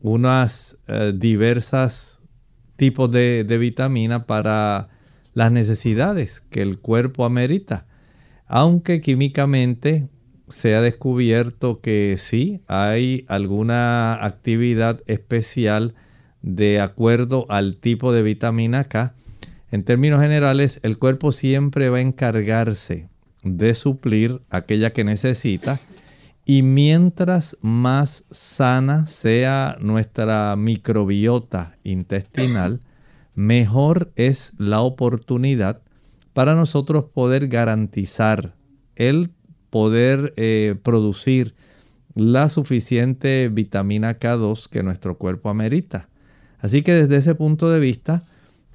unas 0.00 0.80
eh, 0.86 1.12
diversas 1.14 2.22
tipos 2.76 3.10
de, 3.10 3.44
de 3.44 3.58
vitamina 3.58 4.26
para 4.26 4.88
las 5.34 5.52
necesidades 5.52 6.40
que 6.50 6.62
el 6.62 6.78
cuerpo 6.78 7.24
amerita. 7.24 7.86
Aunque 8.46 9.00
químicamente 9.00 10.08
se 10.48 10.74
ha 10.74 10.82
descubierto 10.82 11.80
que 11.80 12.16
sí 12.18 12.60
hay 12.68 13.24
alguna 13.28 14.24
actividad 14.24 15.00
especial 15.06 15.94
de 16.42 16.80
acuerdo 16.80 17.46
al 17.48 17.76
tipo 17.76 18.12
de 18.12 18.22
vitamina 18.22 18.84
K, 18.84 19.14
en 19.70 19.84
términos 19.84 20.20
generales 20.20 20.80
el 20.82 20.98
cuerpo 20.98 21.32
siempre 21.32 21.88
va 21.88 21.98
a 21.98 22.02
encargarse 22.02 23.08
de 23.42 23.74
suplir 23.74 24.42
aquella 24.50 24.92
que 24.92 25.04
necesita 25.04 25.80
y 26.44 26.62
mientras 26.62 27.56
más 27.62 28.26
sana 28.30 29.06
sea 29.06 29.76
nuestra 29.80 30.56
microbiota 30.56 31.76
intestinal, 31.84 32.80
mejor 33.34 34.12
es 34.16 34.54
la 34.58 34.80
oportunidad 34.80 35.82
para 36.32 36.54
nosotros 36.54 37.06
poder 37.06 37.48
garantizar 37.48 38.54
el 38.96 39.30
poder 39.70 40.34
eh, 40.36 40.76
producir 40.82 41.54
la 42.14 42.48
suficiente 42.48 43.48
vitamina 43.48 44.18
K2 44.18 44.68
que 44.68 44.82
nuestro 44.82 45.16
cuerpo 45.16 45.48
amerita. 45.48 46.08
Así 46.58 46.82
que 46.82 46.94
desde 46.94 47.16
ese 47.16 47.34
punto 47.34 47.70
de 47.70 47.80
vista, 47.80 48.22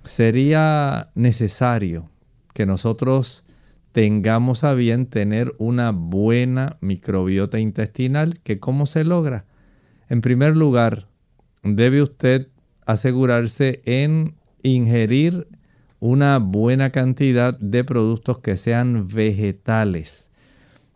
sería 0.04 1.10
necesario 1.16 2.10
que 2.54 2.66
nosotros 2.66 3.48
tengamos 3.92 4.64
a 4.64 4.74
bien 4.74 5.06
tener 5.06 5.54
una 5.58 5.92
buena 5.92 6.78
microbiota 6.82 7.60
intestinal, 7.60 8.40
que 8.44 8.60
cómo 8.60 8.86
se 8.86 9.04
logra. 9.04 9.46
En 10.10 10.22
primer 10.22 10.56
lugar, 10.56 11.08
debe 11.64 12.02
usted 12.02 12.48
asegurarse 12.86 13.82
en 13.86 14.36
ingerir 14.68 15.48
una 16.00 16.38
buena 16.40 16.92
cantidad 16.92 17.58
de 17.60 17.84
productos 17.84 18.40
que 18.40 18.58
sean 18.58 19.08
vegetales. 19.08 20.30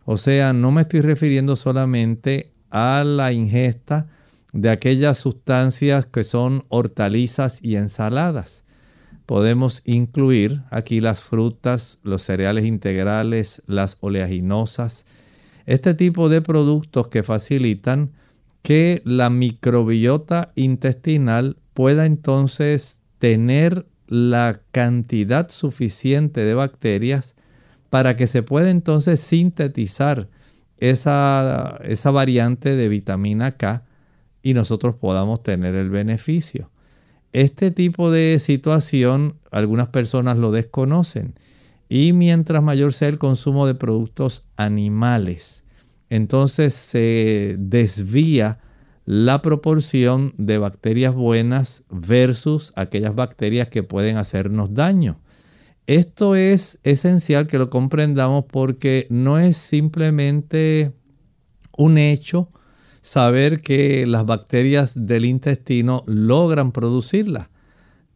O 0.04 0.16
sea, 0.16 0.52
no 0.52 0.70
me 0.70 0.82
estoy 0.82 1.00
refiriendo 1.00 1.56
solamente 1.56 2.52
a 2.70 3.04
la 3.04 3.32
ingesta 3.32 4.08
de 4.52 4.70
aquellas 4.70 5.18
sustancias 5.18 6.06
que 6.06 6.24
son 6.24 6.64
hortalizas 6.68 7.62
y 7.62 7.76
ensaladas. 7.76 8.64
Podemos 9.26 9.82
incluir 9.84 10.62
aquí 10.70 11.00
las 11.00 11.22
frutas, 11.22 12.00
los 12.02 12.22
cereales 12.22 12.64
integrales, 12.64 13.62
las 13.66 13.96
oleaginosas, 14.00 15.06
este 15.66 15.94
tipo 15.94 16.28
de 16.28 16.42
productos 16.42 17.08
que 17.08 17.22
facilitan 17.22 18.10
que 18.62 19.02
la 19.04 19.30
microbiota 19.30 20.52
intestinal 20.54 21.56
pueda 21.72 22.04
entonces 22.04 23.01
tener 23.22 23.86
la 24.08 24.62
cantidad 24.72 25.48
suficiente 25.48 26.40
de 26.40 26.54
bacterias 26.54 27.36
para 27.88 28.16
que 28.16 28.26
se 28.26 28.42
pueda 28.42 28.68
entonces 28.68 29.20
sintetizar 29.20 30.28
esa, 30.78 31.78
esa 31.84 32.10
variante 32.10 32.74
de 32.74 32.88
vitamina 32.88 33.52
K 33.52 33.84
y 34.42 34.54
nosotros 34.54 34.96
podamos 34.96 35.40
tener 35.40 35.76
el 35.76 35.88
beneficio. 35.88 36.72
Este 37.32 37.70
tipo 37.70 38.10
de 38.10 38.40
situación 38.40 39.36
algunas 39.52 39.86
personas 39.86 40.36
lo 40.36 40.50
desconocen 40.50 41.34
y 41.88 42.12
mientras 42.12 42.60
mayor 42.60 42.92
sea 42.92 43.06
el 43.06 43.20
consumo 43.20 43.68
de 43.68 43.76
productos 43.76 44.50
animales, 44.56 45.62
entonces 46.10 46.74
se 46.74 47.54
desvía 47.56 48.58
la 49.04 49.42
proporción 49.42 50.34
de 50.38 50.58
bacterias 50.58 51.14
buenas 51.14 51.84
versus 51.90 52.72
aquellas 52.76 53.14
bacterias 53.14 53.68
que 53.68 53.82
pueden 53.82 54.16
hacernos 54.16 54.74
daño. 54.74 55.18
Esto 55.86 56.36
es 56.36 56.78
esencial 56.84 57.48
que 57.48 57.58
lo 57.58 57.68
comprendamos 57.68 58.44
porque 58.44 59.06
no 59.10 59.38
es 59.38 59.56
simplemente 59.56 60.92
un 61.76 61.98
hecho 61.98 62.50
saber 63.00 63.60
que 63.60 64.06
las 64.06 64.24
bacterias 64.24 65.06
del 65.06 65.24
intestino 65.24 66.04
logran 66.06 66.70
producirla. 66.70 67.50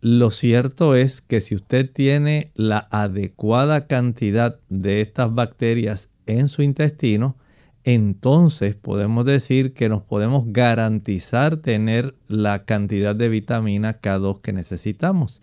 Lo 0.00 0.30
cierto 0.30 0.94
es 0.94 1.20
que 1.20 1.40
si 1.40 1.56
usted 1.56 1.90
tiene 1.90 2.52
la 2.54 2.86
adecuada 2.92 3.88
cantidad 3.88 4.60
de 4.68 5.00
estas 5.00 5.34
bacterias 5.34 6.14
en 6.26 6.48
su 6.48 6.62
intestino, 6.62 7.36
entonces 7.86 8.74
podemos 8.74 9.24
decir 9.24 9.72
que 9.72 9.88
nos 9.88 10.02
podemos 10.02 10.42
garantizar 10.48 11.58
tener 11.58 12.16
la 12.26 12.64
cantidad 12.64 13.14
de 13.14 13.28
vitamina 13.28 14.00
K2 14.00 14.40
que 14.40 14.52
necesitamos. 14.52 15.40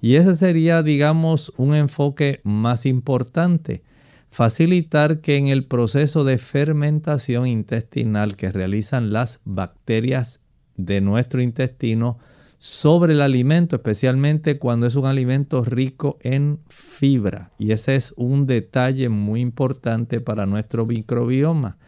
Y 0.00 0.16
ese 0.16 0.34
sería, 0.34 0.82
digamos, 0.82 1.52
un 1.56 1.72
enfoque 1.76 2.40
más 2.42 2.84
importante. 2.84 3.84
Facilitar 4.28 5.20
que 5.20 5.36
en 5.36 5.46
el 5.46 5.66
proceso 5.66 6.24
de 6.24 6.38
fermentación 6.38 7.46
intestinal 7.46 8.36
que 8.36 8.50
realizan 8.50 9.12
las 9.12 9.40
bacterias 9.44 10.40
de 10.76 11.00
nuestro 11.00 11.42
intestino 11.42 12.18
sobre 12.58 13.12
el 13.12 13.20
alimento, 13.20 13.76
especialmente 13.76 14.58
cuando 14.58 14.88
es 14.88 14.96
un 14.96 15.06
alimento 15.06 15.62
rico 15.62 16.18
en 16.22 16.58
fibra. 16.68 17.52
Y 17.56 17.70
ese 17.70 17.94
es 17.94 18.12
un 18.16 18.48
detalle 18.48 19.08
muy 19.08 19.40
importante 19.40 20.20
para 20.20 20.44
nuestro 20.44 20.86
microbioma. 20.86 21.78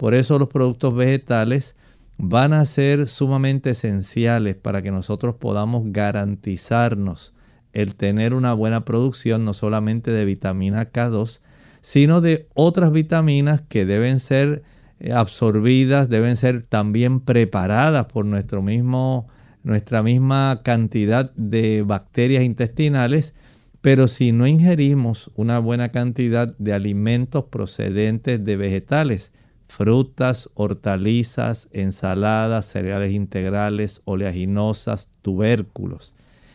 Por 0.00 0.14
eso 0.14 0.38
los 0.38 0.48
productos 0.48 0.94
vegetales 0.94 1.76
van 2.16 2.54
a 2.54 2.64
ser 2.64 3.06
sumamente 3.06 3.68
esenciales 3.68 4.56
para 4.56 4.80
que 4.80 4.90
nosotros 4.90 5.34
podamos 5.34 5.92
garantizarnos 5.92 7.36
el 7.74 7.96
tener 7.96 8.32
una 8.32 8.54
buena 8.54 8.86
producción 8.86 9.44
no 9.44 9.52
solamente 9.52 10.10
de 10.10 10.24
vitamina 10.24 10.90
K2, 10.90 11.42
sino 11.82 12.22
de 12.22 12.48
otras 12.54 12.92
vitaminas 12.92 13.60
que 13.60 13.84
deben 13.84 14.20
ser 14.20 14.62
eh, 15.00 15.12
absorbidas, 15.12 16.08
deben 16.08 16.36
ser 16.36 16.62
también 16.62 17.20
preparadas 17.20 18.06
por 18.06 18.24
nuestro 18.24 18.62
mismo, 18.62 19.28
nuestra 19.64 20.02
misma 20.02 20.62
cantidad 20.64 21.30
de 21.34 21.82
bacterias 21.82 22.42
intestinales. 22.42 23.34
Pero 23.82 24.08
si 24.08 24.32
no 24.32 24.46
ingerimos 24.46 25.30
una 25.34 25.58
buena 25.58 25.90
cantidad 25.90 26.56
de 26.56 26.72
alimentos 26.72 27.44
procedentes 27.50 28.42
de 28.42 28.56
vegetales, 28.56 29.34
frutas, 29.70 30.50
hortalizas, 30.54 31.68
ensaladas, 31.72 32.66
cereales 32.66 33.12
integrales, 33.12 34.02
oleaginosas, 34.04 35.14
tubérculos. 35.22 36.14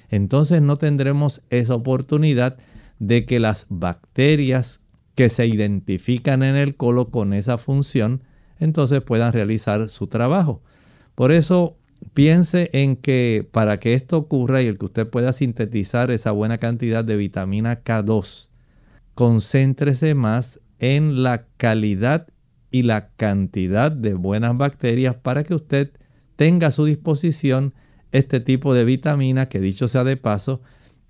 Entonces 0.10 0.62
no 0.62 0.78
tendremos 0.78 1.46
esa 1.50 1.76
oportunidad 1.76 2.58
de 3.00 3.26
que 3.26 3.40
las 3.40 3.68
bacterias 3.70 4.86
que 5.16 5.30
se 5.30 5.48
identifican 5.48 6.44
en 6.44 6.56
el 6.56 6.76
colon 6.76 7.06
con 7.06 7.34
esa 7.34 7.58
función, 7.58 8.22
entonces 8.60 9.02
puedan 9.02 9.34
realizar 9.34 9.90
su 9.90 10.08
trabajo. 10.08 10.62
Por 11.16 11.32
eso 11.32 11.78
piense 12.14 12.70
en 12.74 12.98
que 12.98 13.48
para 13.52 13.80
que 13.80 13.94
esto 13.94 14.18
ocurra 14.18 14.62
y 14.62 14.68
el 14.68 14.78
que 14.78 14.86
usted 14.86 15.08
pueda 15.08 15.32
sintetizar 15.32 16.12
esa 16.12 16.32
buena 16.32 16.58
cantidad 16.58 17.04
de 17.04 17.16
vitamina 17.16 17.84
K2, 17.84 18.50
concéntrese 19.14 20.14
más 20.14 20.60
en 20.80 21.24
la 21.24 21.46
calidad 21.58 22.28
y 22.76 22.84
la 22.84 23.08
cantidad 23.16 23.90
de 23.90 24.16
buenas 24.16 24.58
bacterias 24.58 25.16
para 25.16 25.46
que 25.46 25.56
usted 25.56 25.92
tenga 26.36 26.68
a 26.68 26.72
su 26.72 26.84
disposición 26.84 27.74
este 28.12 28.42
tipo 28.42 28.74
de 28.74 28.84
vitamina 28.84 29.46
que 29.46 29.62
dicho 29.62 29.88
sea 29.88 30.04
de 30.04 30.18
paso 30.18 30.60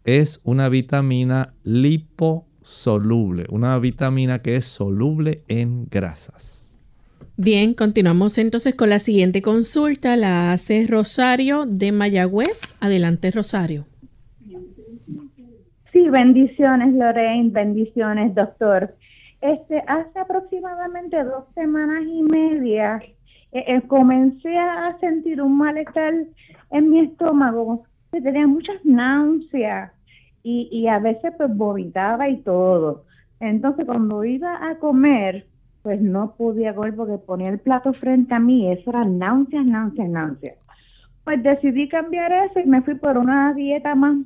es 0.04 0.42
una 0.44 0.70
vitamina 0.70 1.56
liposoluble, 1.64 3.48
una 3.50 3.80
vitamina 3.80 4.44
que 4.44 4.58
es 4.58 4.66
soluble 4.66 5.42
en 5.48 5.88
grasas. 5.90 6.78
Bien, 7.36 7.74
continuamos 7.74 8.38
entonces 8.38 8.76
con 8.76 8.90
la 8.90 9.00
siguiente 9.00 9.42
consulta, 9.42 10.16
la 10.18 10.52
hace 10.52 10.86
Rosario 10.88 11.66
de 11.66 11.92
Mayagüez. 11.92 12.78
Adelante, 12.80 13.32
Rosario. 13.32 13.88
Sí, 15.92 16.10
bendiciones, 16.12 16.94
Lorraine, 16.94 17.50
bendiciones, 17.50 18.36
doctor. 18.36 18.94
Este, 19.46 19.78
hace 19.86 20.18
aproximadamente 20.18 21.24
dos 21.24 21.44
semanas 21.54 22.04
y 22.08 22.24
media 22.24 23.00
eh, 23.52 23.64
eh, 23.68 23.82
comencé 23.86 24.58
a 24.58 24.98
sentir 25.00 25.40
un 25.40 25.56
malestar 25.56 26.16
en 26.72 26.90
mi 26.90 27.02
estómago, 27.02 27.84
que 28.12 28.22
tenía 28.22 28.48
muchas 28.48 28.84
náuseas 28.84 29.92
y, 30.42 30.68
y 30.72 30.88
a 30.88 30.98
veces 30.98 31.32
pues 31.38 31.56
vomitaba 31.56 32.28
y 32.28 32.38
todo. 32.38 33.04
Entonces 33.40 33.86
cuando 33.86 34.24
iba 34.24 34.68
a 34.68 34.80
comer, 34.80 35.46
pues 35.84 36.02
no 36.02 36.34
podía 36.36 36.74
comer 36.74 36.96
porque 36.96 37.20
ponía 37.20 37.50
el 37.50 37.60
plato 37.60 37.94
frente 37.94 38.34
a 38.34 38.40
mí, 38.40 38.72
eso 38.72 38.90
era 38.90 39.06
náuseas, 39.06 39.64
náuseas, 39.64 40.10
náuseas. 40.10 40.58
Pues 41.24 41.44
decidí 41.44 41.88
cambiar 41.88 42.32
eso 42.32 42.62
y 42.62 42.66
me 42.66 42.82
fui 42.82 42.96
por 42.96 43.16
una 43.16 43.54
dieta 43.54 43.94
más, 43.94 44.18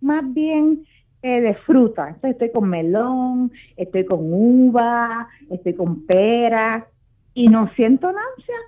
más 0.00 0.24
bien 0.34 0.84
eh, 1.26 1.40
de 1.40 1.54
fruta. 1.54 2.14
estoy 2.22 2.52
con 2.52 2.68
melón, 2.68 3.50
estoy 3.78 4.04
con 4.04 4.20
uva, 4.30 5.26
estoy 5.48 5.72
con 5.72 6.04
pera 6.04 6.86
y 7.32 7.48
no 7.48 7.70
siento 7.76 8.08
náusea 8.08 8.58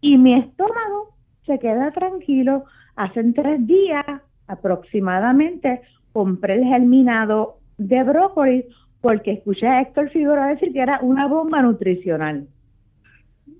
y 0.00 0.16
mi 0.16 0.32
estómago 0.32 1.14
se 1.44 1.58
queda 1.58 1.90
tranquilo. 1.90 2.64
Hace 2.96 3.22
tres 3.34 3.66
días 3.66 4.06
aproximadamente 4.46 5.82
compré 6.14 6.54
el 6.54 6.64
germinado 6.64 7.58
de 7.76 8.02
brócoli 8.02 8.64
porque 9.02 9.32
escuché 9.32 9.68
a 9.68 9.82
Héctor 9.82 10.08
Figueroa 10.08 10.46
decir 10.46 10.72
que 10.72 10.80
era 10.80 11.00
una 11.02 11.26
bomba 11.26 11.60
nutricional. 11.60 12.48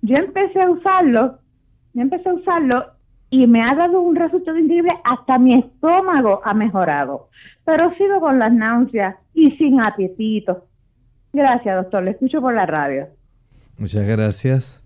Yo 0.00 0.16
empecé 0.16 0.62
a 0.62 0.70
usarlo, 0.70 1.40
yo 1.92 2.00
empecé 2.00 2.30
a 2.30 2.32
usarlo 2.32 2.86
y 3.30 3.46
me 3.46 3.62
ha 3.62 3.74
dado 3.74 4.00
un 4.00 4.16
resultado 4.16 4.56
increíble, 4.58 4.92
hasta 5.04 5.38
mi 5.38 5.54
estómago 5.54 6.40
ha 6.44 6.54
mejorado, 6.54 7.28
pero 7.64 7.92
sigo 7.96 8.20
con 8.20 8.38
las 8.38 8.52
náuseas 8.52 9.16
y 9.34 9.50
sin 9.52 9.80
apetito. 9.80 10.66
Gracias, 11.32 11.76
doctor, 11.76 12.02
le 12.04 12.12
escucho 12.12 12.40
por 12.40 12.54
la 12.54 12.66
radio. 12.66 13.08
Muchas 13.78 14.06
gracias. 14.06 14.82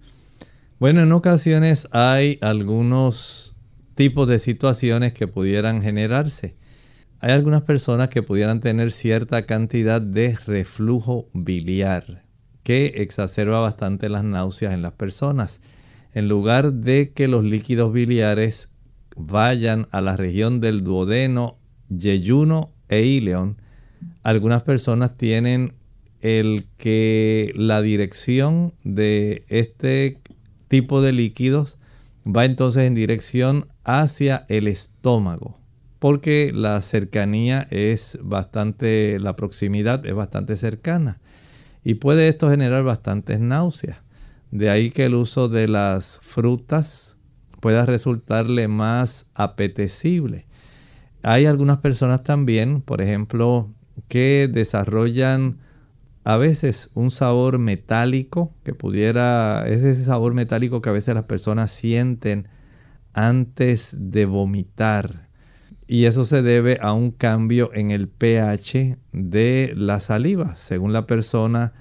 Bueno, 0.78 1.02
en 1.02 1.12
ocasiones 1.12 1.88
hay 1.92 2.38
algunos 2.40 3.60
tipos 3.94 4.26
de 4.26 4.38
situaciones 4.38 5.12
que 5.12 5.28
pudieran 5.28 5.82
generarse. 5.82 6.56
Hay 7.20 7.32
algunas 7.32 7.62
personas 7.62 8.08
que 8.08 8.22
pudieran 8.22 8.60
tener 8.60 8.92
cierta 8.92 9.42
cantidad 9.42 10.00
de 10.00 10.38
reflujo 10.46 11.28
biliar 11.34 12.24
que 12.62 12.86
exacerba 12.96 13.60
bastante 13.60 14.08
las 14.08 14.24
náuseas 14.24 14.72
en 14.72 14.82
las 14.82 14.92
personas 14.92 15.60
en 16.12 16.28
lugar 16.28 16.72
de 16.72 17.12
que 17.12 17.28
los 17.28 17.44
líquidos 17.44 17.92
biliares 17.92 18.72
vayan 19.16 19.86
a 19.90 20.00
la 20.00 20.16
región 20.16 20.60
del 20.60 20.82
duodeno 20.82 21.58
yeyuno 21.88 22.70
e 22.88 23.02
ileón, 23.02 23.56
algunas 24.22 24.62
personas 24.62 25.16
tienen 25.16 25.74
el 26.20 26.66
que 26.76 27.52
la 27.54 27.80
dirección 27.82 28.74
de 28.84 29.44
este 29.48 30.18
tipo 30.68 31.00
de 31.02 31.12
líquidos 31.12 31.78
va 32.26 32.44
entonces 32.44 32.84
en 32.84 32.94
dirección 32.94 33.66
hacia 33.84 34.44
el 34.48 34.68
estómago, 34.68 35.58
porque 35.98 36.52
la 36.54 36.80
cercanía 36.82 37.66
es 37.70 38.18
bastante, 38.22 39.18
la 39.18 39.36
proximidad 39.36 40.04
es 40.06 40.14
bastante 40.14 40.56
cercana 40.56 41.18
y 41.82 41.94
puede 41.94 42.28
esto 42.28 42.50
generar 42.50 42.84
bastantes 42.84 43.40
náuseas. 43.40 43.98
De 44.50 44.70
ahí 44.70 44.90
que 44.90 45.04
el 45.04 45.14
uso 45.14 45.48
de 45.48 45.68
las 45.68 46.18
frutas 46.22 47.16
pueda 47.60 47.86
resultarle 47.86 48.68
más 48.68 49.30
apetecible. 49.34 50.46
Hay 51.22 51.46
algunas 51.46 51.78
personas 51.78 52.24
también, 52.24 52.80
por 52.80 53.02
ejemplo, 53.02 53.70
que 54.08 54.48
desarrollan 54.50 55.58
a 56.24 56.36
veces 56.36 56.90
un 56.94 57.10
sabor 57.10 57.58
metálico 57.58 58.52
que 58.64 58.74
pudiera, 58.74 59.66
es 59.66 59.82
ese 59.82 60.04
sabor 60.04 60.34
metálico 60.34 60.80
que 60.80 60.88
a 60.90 60.92
veces 60.92 61.14
las 61.14 61.24
personas 61.24 61.70
sienten 61.70 62.48
antes 63.12 63.96
de 63.98 64.26
vomitar. 64.26 65.28
Y 65.86 66.04
eso 66.04 66.24
se 66.24 66.42
debe 66.42 66.78
a 66.80 66.92
un 66.92 67.10
cambio 67.10 67.70
en 67.74 67.90
el 67.90 68.08
pH 68.08 68.96
de 69.12 69.72
la 69.76 69.98
saliva. 70.00 70.54
Según 70.56 70.92
la 70.92 71.06
persona 71.06 71.72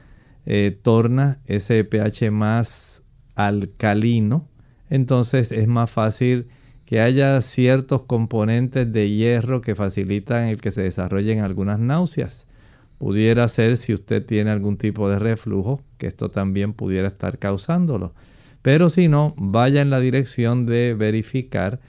eh, 0.46 0.78
torna 0.82 1.40
ese 1.46 1.84
pH 1.84 2.32
más 2.32 3.08
alcalino, 3.36 4.48
entonces 4.90 5.52
es 5.52 5.68
más 5.68 5.90
fácil 5.92 6.48
que 6.86 7.02
haya 7.02 7.40
ciertos 7.42 8.04
componentes 8.04 8.92
de 8.92 9.10
hierro 9.10 9.62
que 9.62 9.76
facilitan 9.76 10.46
el 10.46 10.60
que 10.60 10.72
se 10.72 10.82
desarrollen 10.82 11.40
algunas 11.40 11.80
náuseas. 11.80 12.48
Pudiera 12.98 13.48
ser 13.48 13.78
si 13.78 13.94
usted 13.94 14.26
tiene 14.26 14.50
algún 14.50 14.78
tipo 14.78 15.10
de 15.10 15.20
reflujo, 15.20 15.82
que 15.98 16.08
esto 16.08 16.30
también 16.32 16.74
pudiera 16.74 17.08
estar 17.08 17.38
causándolo. 17.38 18.14
Pero 18.62 18.90
si 18.90 19.08
no, 19.08 19.36
vaya 19.38 19.82
en 19.82 19.90
la 19.90 20.00
dirección 20.00 20.66
de 20.66 20.96
verificar 20.96 21.80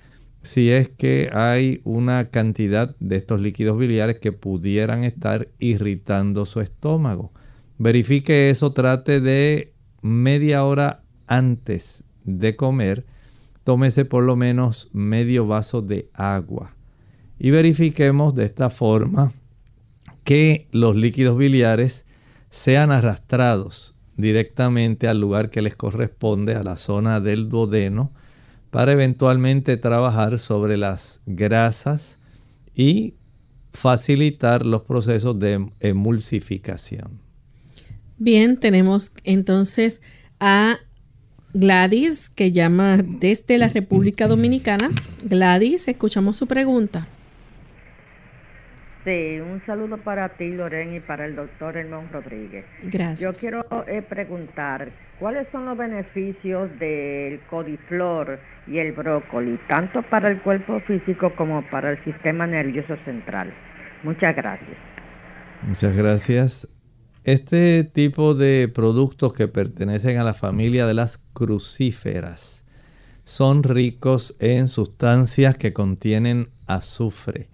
si 0.43 0.71
es 0.71 0.89
que 0.89 1.31
hay 1.33 1.81
una 1.85 2.31
cantidad 2.31 2.95
de 3.01 3.17
estos 3.17 3.41
líquidos 3.41 3.79
biliares 3.79 4.21
que 4.21 4.33
pudieran 4.33 5.05
estar 5.05 5.49
irritando 5.59 6.47
su 6.47 6.61
estómago. 6.61 7.33
Verifique 7.83 8.51
eso, 8.51 8.75
trate 8.75 9.21
de 9.21 9.73
media 10.03 10.65
hora 10.65 11.03
antes 11.27 12.05
de 12.25 12.55
comer, 12.55 13.07
tómese 13.65 14.05
por 14.05 14.23
lo 14.23 14.37
menos 14.37 14.91
medio 14.93 15.47
vaso 15.47 15.81
de 15.81 16.11
agua. 16.13 16.77
Y 17.39 17.49
verifiquemos 17.49 18.35
de 18.35 18.45
esta 18.45 18.69
forma 18.69 19.33
que 20.25 20.69
los 20.73 20.95
líquidos 20.95 21.39
biliares 21.39 22.05
sean 22.51 22.91
arrastrados 22.91 23.99
directamente 24.15 25.09
al 25.09 25.19
lugar 25.19 25.49
que 25.49 25.63
les 25.63 25.75
corresponde, 25.75 26.57
a 26.57 26.63
la 26.63 26.77
zona 26.77 27.19
del 27.19 27.49
duodeno, 27.49 28.13
para 28.71 28.93
eventualmente 28.93 29.79
trabajar 29.79 30.39
sobre 30.39 30.77
las 30.77 31.23
grasas 31.25 32.19
y 32.75 33.15
facilitar 33.73 34.67
los 34.67 34.83
procesos 34.83 35.41
de 35.41 35.67
emulsificación. 35.81 37.30
Bien, 38.21 38.61
tenemos 38.61 39.13
entonces 39.25 40.03
a 40.41 40.77
Gladys 41.55 42.29
que 42.29 42.53
llama 42.53 42.99
desde 42.99 43.57
la 43.57 43.69
República 43.69 44.29
Dominicana. 44.29 44.91
Gladys, 45.25 45.89
escuchamos 45.89 46.37
su 46.37 46.47
pregunta. 46.47 47.07
Sí, 49.05 49.41
un 49.41 49.63
saludo 49.65 49.97
para 49.97 50.29
ti, 50.29 50.51
Loren, 50.51 50.95
y 50.95 51.01
para 51.01 51.25
el 51.25 51.35
doctor 51.35 51.79
Hermón 51.79 52.11
Rodríguez. 52.13 52.67
Gracias. 52.83 53.23
Yo 53.23 53.33
quiero 53.33 53.65
eh, 53.89 54.03
preguntar, 54.03 54.91
¿cuáles 55.19 55.49
son 55.51 55.65
los 55.65 55.79
beneficios 55.79 56.69
del 56.79 57.41
codiflor 57.49 58.39
y 58.67 58.77
el 58.77 58.93
brócoli, 58.93 59.59
tanto 59.67 60.03
para 60.03 60.29
el 60.29 60.43
cuerpo 60.43 60.79
físico 60.81 61.35
como 61.37 61.63
para 61.71 61.93
el 61.93 62.05
sistema 62.05 62.47
nervioso 62.47 62.99
central? 63.07 63.51
Muchas 64.03 64.37
gracias. 64.37 64.77
Muchas 65.63 65.97
gracias. 65.97 66.80
Este 67.25 67.85
tipo 67.85 68.35
de 68.35 68.69
productos 68.69 69.35
que 69.35 69.47
pertenecen 69.47 70.19
a 70.19 70.25
la 70.25 70.35
familia 70.35 70.87
de 70.87 70.95
las 70.95 71.19
crucíferas 71.33 72.65
son 73.25 73.63
ricos 73.63 74.37
en 74.41 74.69
sustancias 74.69 75.57
que 75.57 75.73
contienen 75.73 76.49
azufre 76.67 77.49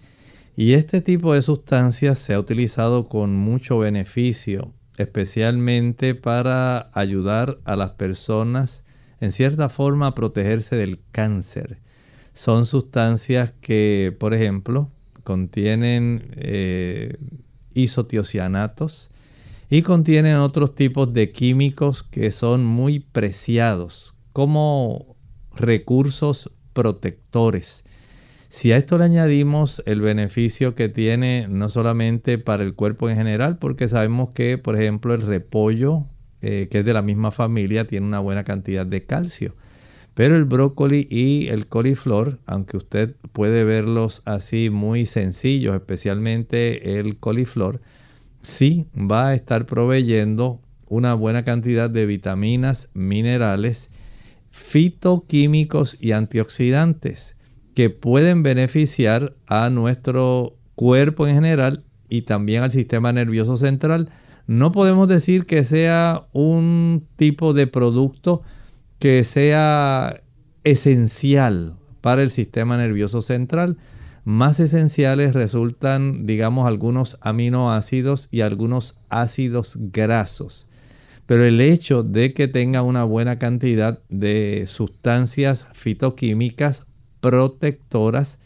y 0.56 0.72
este 0.72 1.02
tipo 1.02 1.34
de 1.34 1.42
sustancias 1.42 2.18
se 2.18 2.32
ha 2.32 2.38
utilizado 2.38 3.08
con 3.08 3.34
mucho 3.36 3.78
beneficio, 3.78 4.72
especialmente 4.96 6.14
para 6.14 6.88
ayudar 6.94 7.58
a 7.64 7.76
las 7.76 7.90
personas 7.90 8.82
en 9.20 9.32
cierta 9.32 9.68
forma 9.68 10.06
a 10.06 10.14
protegerse 10.14 10.76
del 10.76 11.00
cáncer. 11.12 11.78
Son 12.32 12.64
sustancias 12.64 13.52
que, 13.60 14.16
por 14.18 14.32
ejemplo, 14.32 14.90
contienen 15.24 16.30
eh, 16.36 17.18
isotiocianatos 17.74 19.10
y 19.68 19.82
contienen 19.82 20.36
otros 20.36 20.74
tipos 20.74 21.12
de 21.12 21.32
químicos 21.32 22.02
que 22.02 22.30
son 22.30 22.64
muy 22.64 23.00
preciados 23.00 24.18
como 24.32 25.16
recursos 25.54 26.58
protectores 26.72 27.86
si 28.56 28.72
a 28.72 28.78
esto 28.78 28.96
le 28.96 29.04
añadimos 29.04 29.82
el 29.84 30.00
beneficio 30.00 30.74
que 30.74 30.88
tiene 30.88 31.46
no 31.46 31.68
solamente 31.68 32.38
para 32.38 32.62
el 32.62 32.74
cuerpo 32.74 33.10
en 33.10 33.16
general, 33.16 33.58
porque 33.58 33.86
sabemos 33.86 34.30
que, 34.30 34.56
por 34.56 34.76
ejemplo, 34.76 35.12
el 35.12 35.20
repollo, 35.20 36.06
eh, 36.40 36.68
que 36.70 36.78
es 36.78 36.84
de 36.86 36.94
la 36.94 37.02
misma 37.02 37.32
familia, 37.32 37.86
tiene 37.86 38.06
una 38.06 38.20
buena 38.20 38.44
cantidad 38.44 38.86
de 38.86 39.04
calcio. 39.04 39.52
Pero 40.14 40.36
el 40.36 40.46
brócoli 40.46 41.06
y 41.10 41.48
el 41.48 41.66
coliflor, 41.66 42.38
aunque 42.46 42.78
usted 42.78 43.14
puede 43.32 43.62
verlos 43.64 44.22
así 44.24 44.70
muy 44.70 45.04
sencillos, 45.04 45.74
especialmente 45.74 46.98
el 46.98 47.18
coliflor, 47.18 47.82
sí 48.46 48.86
va 48.94 49.28
a 49.28 49.34
estar 49.34 49.66
proveyendo 49.66 50.60
una 50.86 51.14
buena 51.14 51.44
cantidad 51.44 51.90
de 51.90 52.06
vitaminas, 52.06 52.90
minerales, 52.94 53.90
fitoquímicos 54.52 56.00
y 56.00 56.12
antioxidantes 56.12 57.38
que 57.74 57.90
pueden 57.90 58.44
beneficiar 58.44 59.34
a 59.48 59.68
nuestro 59.68 60.56
cuerpo 60.76 61.26
en 61.26 61.34
general 61.34 61.84
y 62.08 62.22
también 62.22 62.62
al 62.62 62.70
sistema 62.70 63.12
nervioso 63.12 63.58
central. 63.58 64.10
No 64.46 64.70
podemos 64.70 65.08
decir 65.08 65.44
que 65.44 65.64
sea 65.64 66.26
un 66.32 67.04
tipo 67.16 67.52
de 67.52 67.66
producto 67.66 68.42
que 69.00 69.24
sea 69.24 70.22
esencial 70.62 71.74
para 72.00 72.22
el 72.22 72.30
sistema 72.30 72.76
nervioso 72.76 73.22
central. 73.22 73.76
Más 74.26 74.58
esenciales 74.58 75.34
resultan, 75.34 76.26
digamos, 76.26 76.66
algunos 76.66 77.16
aminoácidos 77.20 78.28
y 78.32 78.40
algunos 78.40 79.06
ácidos 79.08 79.78
grasos. 79.92 80.68
Pero 81.26 81.44
el 81.44 81.60
hecho 81.60 82.02
de 82.02 82.34
que 82.34 82.48
tenga 82.48 82.82
una 82.82 83.04
buena 83.04 83.38
cantidad 83.38 84.02
de 84.08 84.64
sustancias 84.66 85.68
fitoquímicas 85.74 86.88
protectoras 87.20 88.40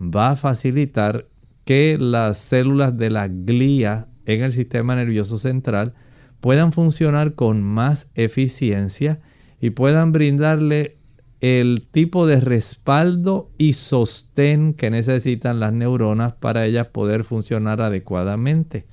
va 0.00 0.30
a 0.30 0.36
facilitar 0.36 1.26
que 1.64 1.98
las 1.98 2.38
células 2.38 2.96
de 2.96 3.10
la 3.10 3.26
glía 3.26 4.06
en 4.26 4.44
el 4.44 4.52
sistema 4.52 4.94
nervioso 4.94 5.40
central 5.40 5.94
puedan 6.40 6.72
funcionar 6.72 7.34
con 7.34 7.64
más 7.64 8.12
eficiencia 8.14 9.18
y 9.60 9.70
puedan 9.70 10.12
brindarle 10.12 10.95
el 11.40 11.86
tipo 11.90 12.26
de 12.26 12.40
respaldo 12.40 13.50
y 13.58 13.74
sostén 13.74 14.74
que 14.74 14.90
necesitan 14.90 15.60
las 15.60 15.72
neuronas 15.72 16.32
para 16.34 16.64
ellas 16.64 16.88
poder 16.88 17.24
funcionar 17.24 17.80
adecuadamente. 17.80 18.86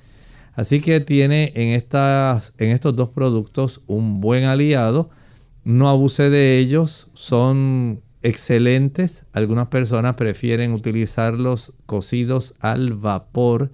Así 0.54 0.80
que 0.80 1.00
tiene 1.00 1.52
en, 1.56 1.68
estas, 1.68 2.54
en 2.58 2.70
estos 2.70 2.94
dos 2.94 3.10
productos 3.10 3.82
un 3.86 4.20
buen 4.20 4.44
aliado. 4.44 5.10
No 5.64 5.88
abuse 5.88 6.30
de 6.30 6.58
ellos, 6.58 7.10
son 7.14 8.02
excelentes. 8.22 9.26
Algunas 9.32 9.68
personas 9.68 10.14
prefieren 10.14 10.72
utilizarlos 10.72 11.82
cocidos 11.86 12.54
al 12.60 12.92
vapor 12.92 13.72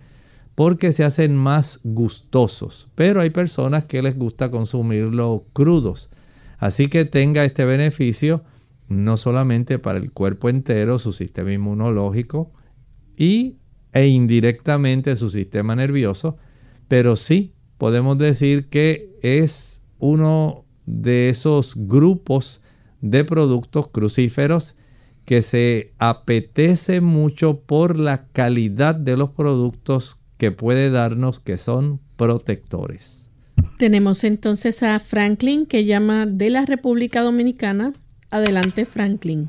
porque 0.54 0.92
se 0.92 1.04
hacen 1.04 1.37
más 1.37 1.80
gustosos. 1.85 2.88
Pero 2.94 3.20
hay 3.20 3.30
personas 3.30 3.85
que 3.85 4.02
les 4.02 4.16
gusta 4.16 4.50
consumirlo 4.50 5.44
crudos. 5.52 6.11
Así 6.59 6.87
que 6.87 7.04
tenga 7.04 7.44
este 7.44 7.64
beneficio 7.64 8.44
no 8.90 9.16
solamente 9.16 9.79
para 9.79 9.98
el 9.98 10.11
cuerpo 10.11 10.48
entero, 10.48 10.98
su 10.98 11.12
sistema 11.12 11.53
inmunológico 11.53 12.53
y, 13.16 13.57
e 13.92 14.09
indirectamente 14.09 15.14
su 15.16 15.31
sistema 15.31 15.76
nervioso, 15.76 16.37
pero 16.88 17.14
sí 17.14 17.55
podemos 17.79 18.18
decir 18.18 18.68
que 18.68 19.16
es 19.22 19.87
uno 20.00 20.64
de 20.87 21.29
esos 21.29 21.74
grupos 21.87 22.64
de 23.00 23.24
productos 23.24 23.88
crucíferos 23.88 24.76
que 25.24 25.42
se 25.42 25.92
apetece 25.98 27.00
mucho 27.00 27.61
por 27.61 27.96
la 27.96 28.26
calidad 28.33 28.96
de 28.96 29.16
los 29.16 29.31
productos 29.31 30.24
que 30.37 30.50
puede 30.50 30.90
darnos 30.90 31.38
que 31.38 31.59
son 31.59 32.00
protectores. 32.16 33.31
Tenemos 33.79 34.24
entonces 34.24 34.83
a 34.83 34.98
Franklin 34.98 35.66
que 35.66 35.85
llama 35.85 36.26
de 36.26 36.50
la 36.50 36.66
República 36.66 37.22
Dominicana. 37.22 37.92
Adelante 38.31 38.85
Franklin. 38.85 39.49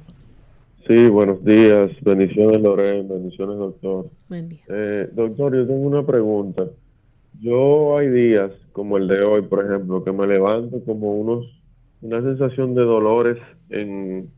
Sí, 0.88 1.08
buenos 1.08 1.44
días. 1.46 1.91
Bendiciones 2.02 2.62
Lorena, 2.62 3.13
bendiciones 3.13 3.58
doctor. 3.58 4.10
Buen 4.28 4.50
día. 4.50 4.62
Eh, 4.67 5.10
doctor, 5.13 5.56
yo 5.56 5.67
tengo 5.67 5.88
una 5.88 6.06
pregunta. 6.06 6.65
Yo 7.39 7.98
hay 7.98 8.10
días 8.10 8.52
como 8.72 8.98
el 8.98 9.08
de 9.08 9.22
hoy, 9.22 9.44
por 9.44 9.65
ejemplo, 9.65 10.04
que 10.04 10.12
me 10.12 10.28
levanto 10.28 10.84
como 10.84 11.13
unos 11.13 11.46
una 12.02 12.22
sensación 12.22 12.74
de 12.74 12.82
dolores 12.82 13.38
en 13.70 14.32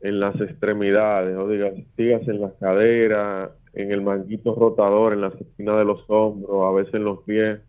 en 0.00 0.20
las 0.20 0.40
extremidades, 0.40 1.36
o 1.36 1.48
digas, 1.48 1.74
digas 1.96 2.26
en 2.28 2.40
las 2.40 2.52
caderas, 2.54 3.50
en 3.72 3.90
el 3.90 4.02
manguito 4.02 4.54
rotador, 4.54 5.12
en 5.12 5.22
la 5.22 5.28
esquina 5.28 5.76
de 5.76 5.84
los 5.84 6.04
hombros, 6.08 6.64
a 6.64 6.70
veces 6.70 6.94
en 6.94 7.04
los 7.04 7.22
pies, 7.22 7.60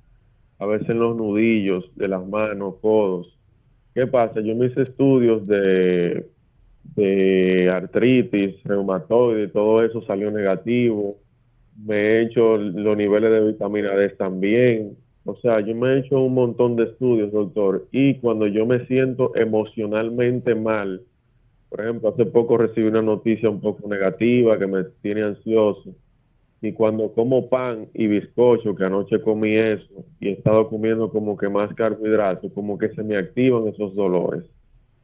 a 0.60 0.66
veces 0.66 0.90
en 0.90 1.00
los 1.00 1.16
nudillos 1.16 1.86
de 1.96 2.08
las 2.08 2.26
manos, 2.28 2.76
codos. 2.82 3.36
¿Qué 4.00 4.08
pasa? 4.08 4.40
Yo 4.40 4.56
me 4.56 4.68
hice 4.68 4.84
estudios 4.84 5.46
de, 5.46 6.26
de 6.96 7.70
artritis, 7.70 8.64
reumatoide, 8.64 9.50
todo 9.50 9.84
eso 9.84 10.02
salió 10.04 10.32
negativo. 10.32 11.18
Me 11.86 11.96
he 11.98 12.22
hecho 12.22 12.56
los 12.58 12.96
niveles 12.96 13.30
de 13.30 13.48
vitamina 13.48 13.94
D 13.96 14.08
también. 14.12 14.96
O 15.26 15.36
sea, 15.36 15.60
yo 15.60 15.76
me 15.76 15.90
he 15.90 16.00
hecho 16.00 16.22
un 16.22 16.34
montón 16.34 16.78
de 16.78 16.86
estudios, 16.86 17.34
doctor. 17.34 17.90
Y 17.92 18.16
cuando 18.20 18.48
yo 18.48 18.66
me 18.66 18.86
siento 18.86 19.36
emocionalmente 19.36 20.56
mal, 20.56 21.02
por 21.68 21.82
ejemplo, 21.82 22.08
hace 22.08 22.26
poco 22.26 22.58
recibí 22.58 22.88
una 22.88 23.02
noticia 23.02 23.50
un 23.50 23.60
poco 23.60 23.86
negativa 23.90 24.58
que 24.58 24.68
me 24.68 24.86
tiene 25.02 25.24
ansioso. 25.24 25.94
Y 26.62 26.74
cuando 26.74 27.14
como 27.14 27.50
pan 27.50 27.88
y 27.94 28.08
bizcocho, 28.08 28.76
que 28.76 28.84
anoche 28.84 29.22
comí 29.22 29.56
eso, 29.56 30.06
y 30.20 30.28
he 30.28 30.32
estado 30.34 30.68
comiendo 30.70 31.10
como 31.10 31.38
que 31.38 31.48
más 31.48 31.74
carbohidratos, 31.74 32.52
como 32.54 32.78
que 32.78 32.90
se 32.90 33.04
me 33.04 33.16
activan 33.16 33.68
esos 33.68 33.96
dolores. 33.96 34.44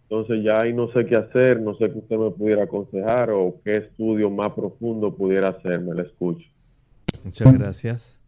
Entonces 0.09 0.43
ya 0.43 0.61
ahí 0.61 0.73
no 0.73 0.91
sé 0.91 1.05
qué 1.05 1.15
hacer, 1.15 1.61
no 1.61 1.75
sé 1.77 1.91
qué 1.91 1.97
usted 1.97 2.17
me 2.17 2.31
pudiera 2.31 2.63
aconsejar 2.63 3.31
o 3.31 3.59
qué 3.63 3.77
estudio 3.77 4.29
más 4.29 4.51
profundo 4.53 5.15
pudiera 5.15 5.49
hacerme, 5.49 5.95
le 5.95 6.03
escucho. 6.03 6.45
Muchas 7.23 7.57
gracias. 7.57 8.19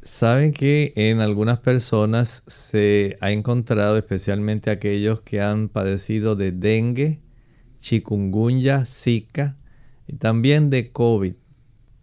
Saben 0.00 0.52
que 0.52 0.92
en 0.94 1.20
algunas 1.20 1.60
personas 1.60 2.44
se 2.46 3.18
ha 3.20 3.32
encontrado, 3.32 3.98
especialmente 3.98 4.70
aquellos 4.70 5.20
que 5.20 5.40
han 5.40 5.68
padecido 5.68 6.36
de 6.36 6.52
dengue, 6.52 7.20
chikungunya, 7.80 8.86
zika 8.86 9.58
y 10.06 10.16
también 10.16 10.70
de 10.70 10.92
COVID. 10.92 11.34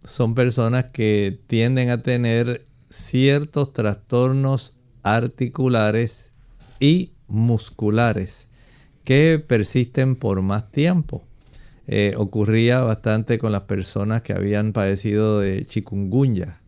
Son 0.06 0.36
personas 0.36 0.84
que 0.86 1.40
tienden 1.48 1.90
a 1.90 2.00
tener 2.00 2.64
ciertos 2.88 3.72
trastornos 3.72 4.80
articulares 5.02 6.30
y 6.78 7.12
musculares 7.26 8.48
que 9.02 9.42
persisten 9.44 10.14
por 10.14 10.42
más 10.42 10.70
tiempo. 10.70 11.24
Eh, 11.88 12.14
ocurría 12.16 12.80
bastante 12.82 13.38
con 13.38 13.50
las 13.50 13.64
personas 13.64 14.22
que 14.22 14.32
habían 14.32 14.72
padecido 14.72 15.40
de 15.40 15.66
chikungunya. 15.66 16.60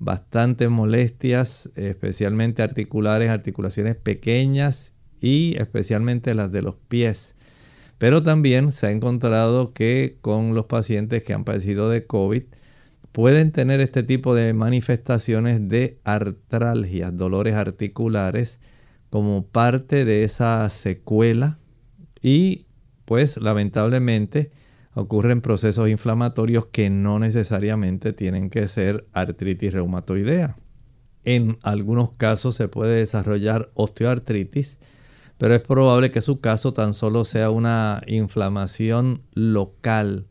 Bastantes 0.00 0.68
molestias, 0.68 1.70
especialmente 1.76 2.62
articulares, 2.62 3.30
articulaciones 3.30 3.94
pequeñas 3.94 4.96
y 5.20 5.54
especialmente 5.56 6.34
las 6.34 6.50
de 6.50 6.62
los 6.62 6.74
pies. 6.88 7.36
Pero 7.98 8.24
también 8.24 8.72
se 8.72 8.88
ha 8.88 8.90
encontrado 8.90 9.72
que 9.72 10.18
con 10.20 10.54
los 10.54 10.66
pacientes 10.66 11.22
que 11.22 11.32
han 11.32 11.44
padecido 11.44 11.88
de 11.88 12.06
COVID 12.06 12.42
pueden 13.12 13.52
tener 13.52 13.80
este 13.80 14.02
tipo 14.02 14.34
de 14.34 14.52
manifestaciones 14.54 15.68
de 15.68 16.00
artralgia, 16.04 17.10
dolores 17.10 17.54
articulares, 17.54 18.60
como 19.10 19.46
parte 19.46 20.04
de 20.04 20.24
esa 20.24 20.68
secuela 20.70 21.58
y 22.22 22.66
pues 23.04 23.36
lamentablemente 23.36 24.50
ocurren 24.94 25.42
procesos 25.42 25.88
inflamatorios 25.88 26.66
que 26.66 26.88
no 26.88 27.18
necesariamente 27.18 28.12
tienen 28.12 28.48
que 28.48 28.68
ser 28.68 29.06
artritis 29.12 29.72
reumatoidea. 29.72 30.56
En 31.24 31.58
algunos 31.62 32.16
casos 32.16 32.56
se 32.56 32.68
puede 32.68 32.96
desarrollar 32.96 33.70
osteoartritis 33.74 34.78
pero 35.42 35.56
es 35.56 35.62
probable 35.62 36.12
que 36.12 36.20
su 36.20 36.40
caso 36.40 36.72
tan 36.72 36.94
solo 36.94 37.24
sea 37.24 37.50
una 37.50 38.00
inflamación 38.06 39.22
local 39.32 40.28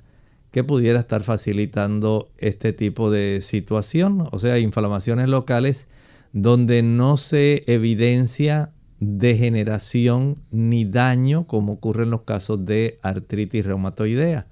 que 0.51 0.63
pudiera 0.63 0.99
estar 0.99 1.23
facilitando 1.23 2.29
este 2.37 2.73
tipo 2.73 3.09
de 3.09 3.39
situación, 3.41 4.27
o 4.31 4.39
sea, 4.39 4.59
inflamaciones 4.59 5.29
locales 5.29 5.87
donde 6.33 6.83
no 6.83 7.17
se 7.17 7.63
evidencia 7.67 8.71
degeneración 8.99 10.35
ni 10.51 10.85
daño 10.85 11.47
como 11.47 11.73
ocurre 11.73 12.03
en 12.03 12.11
los 12.11 12.21
casos 12.21 12.65
de 12.65 12.99
artritis 13.01 13.65
reumatoidea. 13.65 14.47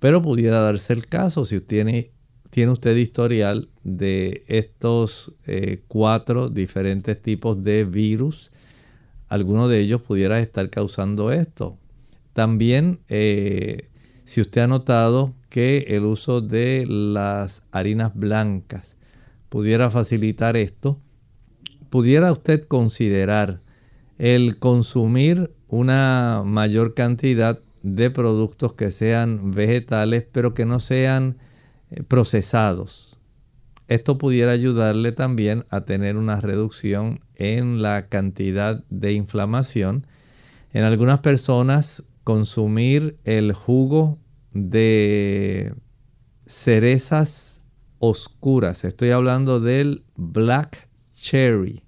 Pero 0.00 0.22
pudiera 0.22 0.60
darse 0.60 0.92
el 0.92 1.06
caso 1.06 1.44
si 1.46 1.60
tiene, 1.60 2.10
tiene 2.50 2.72
usted 2.72 2.96
historial 2.96 3.68
de 3.82 4.44
estos 4.48 5.36
eh, 5.46 5.82
cuatro 5.88 6.48
diferentes 6.48 7.20
tipos 7.20 7.62
de 7.62 7.84
virus 7.84 8.50
alguno 9.28 9.68
de 9.68 9.80
ellos 9.80 10.02
pudiera 10.02 10.38
estar 10.40 10.70
causando 10.70 11.32
esto. 11.32 11.76
También, 12.32 13.00
eh, 13.08 13.88
si 14.24 14.40
usted 14.40 14.62
ha 14.62 14.66
notado 14.66 15.34
que 15.48 15.86
el 15.88 16.04
uso 16.04 16.40
de 16.40 16.86
las 16.88 17.66
harinas 17.72 18.12
blancas 18.14 18.96
pudiera 19.48 19.90
facilitar 19.90 20.56
esto, 20.56 20.98
pudiera 21.90 22.32
usted 22.32 22.66
considerar 22.66 23.60
el 24.18 24.58
consumir 24.58 25.52
una 25.68 26.42
mayor 26.44 26.94
cantidad 26.94 27.60
de 27.82 28.10
productos 28.10 28.74
que 28.74 28.90
sean 28.90 29.52
vegetales, 29.52 30.26
pero 30.32 30.54
que 30.54 30.64
no 30.64 30.80
sean 30.80 31.36
eh, 31.90 32.02
procesados. 32.02 33.20
Esto 33.86 34.16
pudiera 34.16 34.52
ayudarle 34.52 35.12
también 35.12 35.66
a 35.68 35.82
tener 35.82 36.16
una 36.16 36.40
reducción 36.40 37.20
en 37.34 37.82
la 37.82 38.08
cantidad 38.08 38.82
de 38.88 39.12
inflamación. 39.12 40.06
En 40.72 40.84
algunas 40.84 41.20
personas 41.20 42.04
consumir 42.24 43.18
el 43.24 43.52
jugo 43.52 44.18
de 44.52 45.74
cerezas 46.46 47.64
oscuras, 47.98 48.84
estoy 48.84 49.10
hablando 49.10 49.60
del 49.60 50.04
black 50.16 50.88
cherry, 51.12 51.82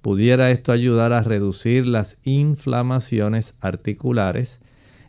pudiera 0.00 0.50
esto 0.50 0.72
ayudar 0.72 1.12
a 1.12 1.22
reducir 1.22 1.86
las 1.86 2.18
inflamaciones 2.24 3.56
articulares. 3.60 4.60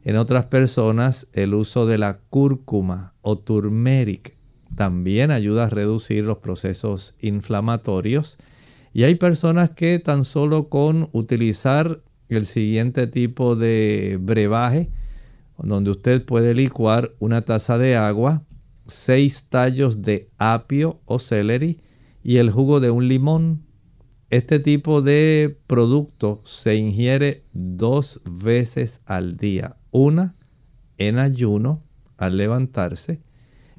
En 0.04 0.18
otras 0.18 0.46
personas 0.46 1.30
el 1.34 1.54
uso 1.56 1.86
de 1.86 1.98
la 1.98 2.20
cúrcuma 2.30 3.14
o 3.22 3.38
turmeric 3.38 4.38
también 4.76 5.32
ayuda 5.32 5.66
a 5.66 5.70
reducir 5.70 6.26
los 6.26 6.40
procesos 6.40 7.18
inflamatorios. 7.22 8.38
Y 8.92 9.04
hay 9.04 9.16
personas 9.16 9.72
que 9.72 9.98
tan 10.00 10.26
solo 10.26 10.70
con 10.70 11.10
utilizar 11.14 12.02
el 12.38 12.46
siguiente 12.46 13.08
tipo 13.08 13.56
de 13.56 14.18
brebaje, 14.22 14.90
donde 15.58 15.92
usted 15.92 16.26
puede 16.26 16.54
licuar 16.54 17.14
una 17.20 17.42
taza 17.42 17.78
de 17.78 17.96
agua, 17.96 18.44
seis 18.88 19.50
tallos 19.50 20.02
de 20.02 20.30
apio 20.38 21.00
o 21.06 21.20
celery 21.20 21.80
y 22.24 22.38
el 22.38 22.52
jugo 22.52 22.80
de 22.80 22.92
un 22.92 23.08
limón. 23.08 23.66
Este 24.30 24.60
tipo 24.60 25.02
de 25.02 25.60
producto 25.68 26.42
se 26.46 26.76
ingiere 26.76 27.44
dos 27.54 28.22
veces 28.26 29.02
al 29.06 29.38
día. 29.38 29.78
Una 29.92 30.36
en 30.98 31.20
ayuno 31.20 31.84
al 32.18 32.38
levantarse 32.38 33.22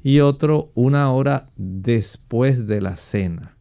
y 0.02 0.20
otro 0.20 0.70
una 0.74 1.10
hora 1.12 1.50
después 1.56 2.66
de 2.66 2.80
la 2.80 2.96
cena. 2.96 3.53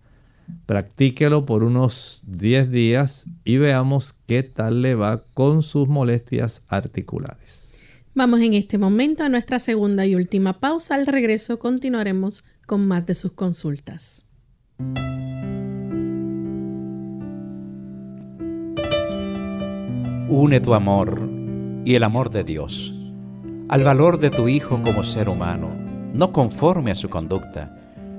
Practíquelo 0.65 1.45
por 1.45 1.63
unos 1.63 2.23
10 2.27 2.71
días 2.71 3.25
y 3.43 3.57
veamos 3.57 4.13
qué 4.27 4.43
tal 4.43 4.81
le 4.81 4.95
va 4.95 5.23
con 5.33 5.63
sus 5.63 5.87
molestias 5.87 6.65
articulares. 6.67 7.73
Vamos 8.15 8.41
en 8.41 8.53
este 8.53 8.77
momento 8.77 9.23
a 9.23 9.29
nuestra 9.29 9.59
segunda 9.59 10.05
y 10.05 10.15
última 10.15 10.59
pausa. 10.59 10.95
Al 10.95 11.07
regreso 11.07 11.59
continuaremos 11.59 12.45
con 12.65 12.87
más 12.87 13.05
de 13.05 13.15
sus 13.15 13.33
consultas. 13.33 14.29
Une 20.29 20.59
tu 20.61 20.73
amor 20.73 21.29
y 21.85 21.95
el 21.95 22.03
amor 22.03 22.29
de 22.29 22.43
Dios 22.43 22.93
al 23.69 23.83
valor 23.83 24.19
de 24.19 24.29
tu 24.29 24.47
Hijo 24.47 24.79
como 24.83 25.03
ser 25.03 25.29
humano 25.29 25.69
no 26.13 26.31
conforme 26.31 26.91
a 26.91 26.95
su 26.95 27.09
conducta. 27.09 27.75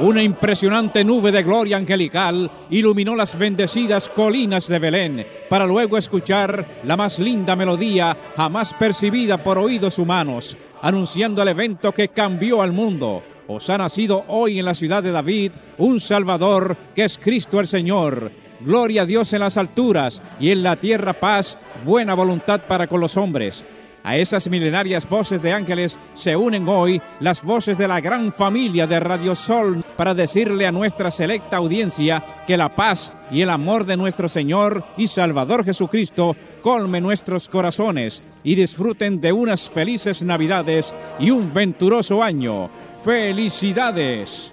Una 0.00 0.22
impresionante 0.22 1.04
nube 1.04 1.30
de 1.30 1.42
gloria 1.42 1.76
angelical 1.76 2.50
iluminó 2.70 3.14
las 3.14 3.36
bendecidas 3.36 4.08
colinas 4.08 4.66
de 4.66 4.78
Belén 4.78 5.26
para 5.50 5.66
luego 5.66 5.98
escuchar 5.98 6.80
la 6.84 6.96
más 6.96 7.18
linda 7.18 7.54
melodía 7.54 8.16
jamás 8.34 8.72
percibida 8.72 9.42
por 9.42 9.58
oídos 9.58 9.98
humanos, 9.98 10.56
anunciando 10.80 11.42
el 11.42 11.48
evento 11.48 11.92
que 11.92 12.08
cambió 12.08 12.62
al 12.62 12.72
mundo. 12.72 13.22
Os 13.46 13.68
ha 13.68 13.76
nacido 13.76 14.24
hoy 14.28 14.58
en 14.58 14.64
la 14.64 14.74
ciudad 14.74 15.02
de 15.02 15.12
David 15.12 15.52
un 15.76 16.00
Salvador 16.00 16.78
que 16.94 17.04
es 17.04 17.18
Cristo 17.18 17.60
el 17.60 17.66
Señor. 17.66 18.32
Gloria 18.60 19.02
a 19.02 19.06
Dios 19.06 19.30
en 19.34 19.40
las 19.40 19.58
alturas 19.58 20.22
y 20.40 20.50
en 20.50 20.62
la 20.62 20.76
tierra 20.76 21.12
paz, 21.12 21.58
buena 21.84 22.14
voluntad 22.14 22.62
para 22.66 22.86
con 22.86 23.00
los 23.00 23.18
hombres. 23.18 23.66
A 24.02 24.16
esas 24.16 24.48
milenarias 24.48 25.08
voces 25.08 25.42
de 25.42 25.52
ángeles 25.52 25.98
se 26.14 26.34
unen 26.36 26.66
hoy 26.68 27.00
las 27.20 27.42
voces 27.42 27.76
de 27.76 27.86
la 27.86 28.00
gran 28.00 28.32
familia 28.32 28.86
de 28.86 28.98
Radio 28.98 29.36
Sol 29.36 29.84
para 29.96 30.14
decirle 30.14 30.66
a 30.66 30.72
nuestra 30.72 31.10
selecta 31.10 31.58
audiencia 31.58 32.24
que 32.46 32.56
la 32.56 32.74
paz 32.74 33.12
y 33.30 33.42
el 33.42 33.50
amor 33.50 33.84
de 33.84 33.96
nuestro 33.96 34.28
Señor 34.28 34.84
y 34.96 35.06
Salvador 35.06 35.64
Jesucristo 35.64 36.34
colme 36.62 37.00
nuestros 37.00 37.48
corazones 37.48 38.22
y 38.42 38.54
disfruten 38.54 39.20
de 39.20 39.32
unas 39.32 39.68
felices 39.68 40.22
Navidades 40.22 40.94
y 41.18 41.30
un 41.30 41.52
venturoso 41.52 42.22
año. 42.22 42.70
¡Felicidades! 43.04 44.52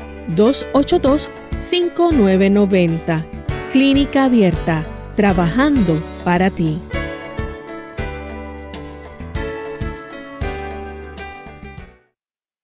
282-5990. 0.29 3.25
Clínica 3.71 4.25
Abierta, 4.25 4.83
trabajando 5.15 6.01
para 6.23 6.49
ti. 6.49 6.79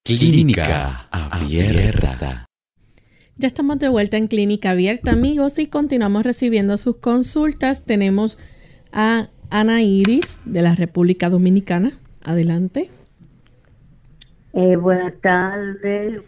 Clínica 0.04 1.08
Abierta. 1.12 2.48
Ya 3.40 3.48
estamos 3.48 3.78
de 3.80 3.90
vuelta 3.90 4.18
en 4.18 4.28
Clínica 4.28 4.72
Abierta, 4.72 5.12
amigos, 5.12 5.60
y 5.60 5.68
continuamos 5.68 6.24
recibiendo 6.24 6.76
sus 6.78 6.98
consultas. 6.98 7.86
Tenemos 7.86 8.40
a 8.92 9.28
Ana 9.50 9.84
Iris 9.84 10.42
de 10.46 10.62
la 10.62 10.76
República 10.76 11.30
Dominicana. 11.30 11.98
Adelante. 12.24 12.90
Eh, 14.60 14.76
buenas 14.76 15.14
tardes, 15.22 16.20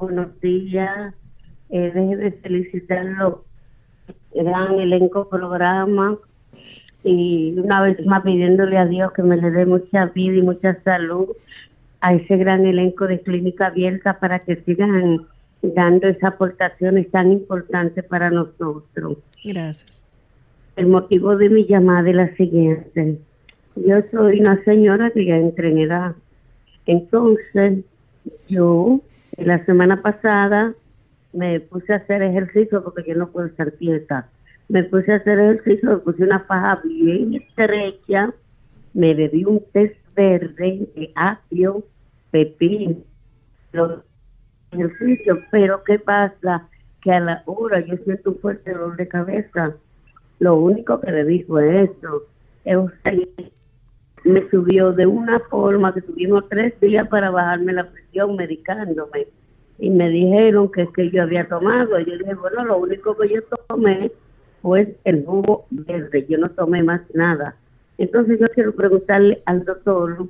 buenos 0.00 0.40
días. 0.40 1.14
Eh, 1.70 1.92
deje 1.94 2.16
de 2.16 2.32
felicitarlo, 2.32 3.44
gran 4.34 4.80
elenco 4.80 5.28
programa. 5.28 6.18
Y 7.04 7.56
una 7.56 7.82
vez 7.82 8.04
más 8.04 8.24
pidiéndole 8.24 8.76
a 8.76 8.86
Dios 8.86 9.12
que 9.12 9.22
me 9.22 9.36
le 9.36 9.52
dé 9.52 9.66
mucha 9.66 10.06
vida 10.06 10.34
y 10.34 10.42
mucha 10.42 10.82
salud 10.82 11.28
a 12.00 12.14
ese 12.14 12.36
gran 12.36 12.66
elenco 12.66 13.06
de 13.06 13.20
clínica 13.20 13.68
abierta 13.68 14.18
para 14.18 14.40
que 14.40 14.56
sigan 14.64 15.24
dando 15.62 16.08
esas 16.08 16.32
aportaciones 16.34 17.08
tan 17.12 17.30
importantes 17.30 18.04
para 18.04 18.30
nosotros. 18.30 19.18
Gracias. 19.44 20.10
El 20.74 20.88
motivo 20.88 21.36
de 21.36 21.50
mi 21.50 21.66
llamada 21.66 22.10
es 22.10 22.16
la 22.16 22.34
siguiente. 22.34 23.20
Yo 23.76 23.98
soy 24.10 24.40
una 24.40 24.60
señora 24.64 25.10
que 25.10 25.24
ya 25.24 25.36
entré 25.36 25.68
en 25.68 25.78
edad 25.78 26.16
entonces, 26.86 27.84
yo 28.48 29.00
la 29.36 29.64
semana 29.64 30.02
pasada 30.02 30.74
me 31.32 31.60
puse 31.60 31.92
a 31.92 31.96
hacer 31.96 32.22
ejercicio 32.22 32.82
porque 32.82 33.04
yo 33.06 33.14
no 33.16 33.28
puedo 33.28 33.46
estar 33.46 33.72
quieta. 33.74 34.28
Me 34.68 34.84
puse 34.84 35.12
a 35.12 35.16
hacer 35.16 35.38
ejercicio, 35.38 35.90
me 35.90 35.96
puse 35.98 36.22
una 36.24 36.40
faja 36.40 36.80
bien 36.84 37.34
estrecha, 37.34 38.32
me 38.94 39.14
bebí 39.14 39.44
un 39.44 39.62
té 39.72 39.96
verde 40.14 40.88
de 40.96 41.12
apio, 41.14 41.84
pepino, 42.30 42.96
los 43.72 44.00
ejercicios, 44.72 45.38
pero 45.50 45.84
¿qué 45.84 45.98
pasa? 45.98 46.68
Que 47.02 47.12
a 47.12 47.20
la 47.20 47.42
hora 47.46 47.80
yo 47.80 47.96
siento 47.98 48.30
un 48.30 48.38
fuerte 48.38 48.72
dolor 48.72 48.96
de 48.96 49.06
cabeza. 49.06 49.76
Lo 50.38 50.56
único 50.56 51.00
que 51.00 51.12
le 51.12 51.24
dijo 51.24 51.58
es 51.58 51.90
eso 51.90 52.22
me 54.26 54.48
subió 54.50 54.92
de 54.92 55.06
una 55.06 55.38
forma 55.40 55.94
que 55.94 56.02
tuvimos 56.02 56.48
tres 56.48 56.78
días 56.80 57.08
para 57.08 57.30
bajarme 57.30 57.72
la 57.72 57.88
presión 57.88 58.36
medicándome. 58.36 59.28
Y 59.78 59.90
me 59.90 60.08
dijeron 60.08 60.70
que 60.70 60.82
es 60.82 60.90
que 60.90 61.10
yo 61.10 61.22
había 61.22 61.48
tomado. 61.48 61.98
Yo 62.00 62.18
dije, 62.18 62.34
bueno, 62.34 62.64
lo 62.64 62.78
único 62.78 63.16
que 63.16 63.28
yo 63.28 63.40
tomé 63.68 64.10
fue 64.62 64.96
el 65.04 65.24
jugo 65.24 65.66
verde. 65.70 66.26
Yo 66.28 66.38
no 66.38 66.50
tomé 66.50 66.82
más 66.82 67.02
nada. 67.14 67.56
Entonces 67.98 68.38
yo 68.40 68.48
quiero 68.48 68.74
preguntarle 68.74 69.42
al 69.46 69.64
doctor 69.64 70.26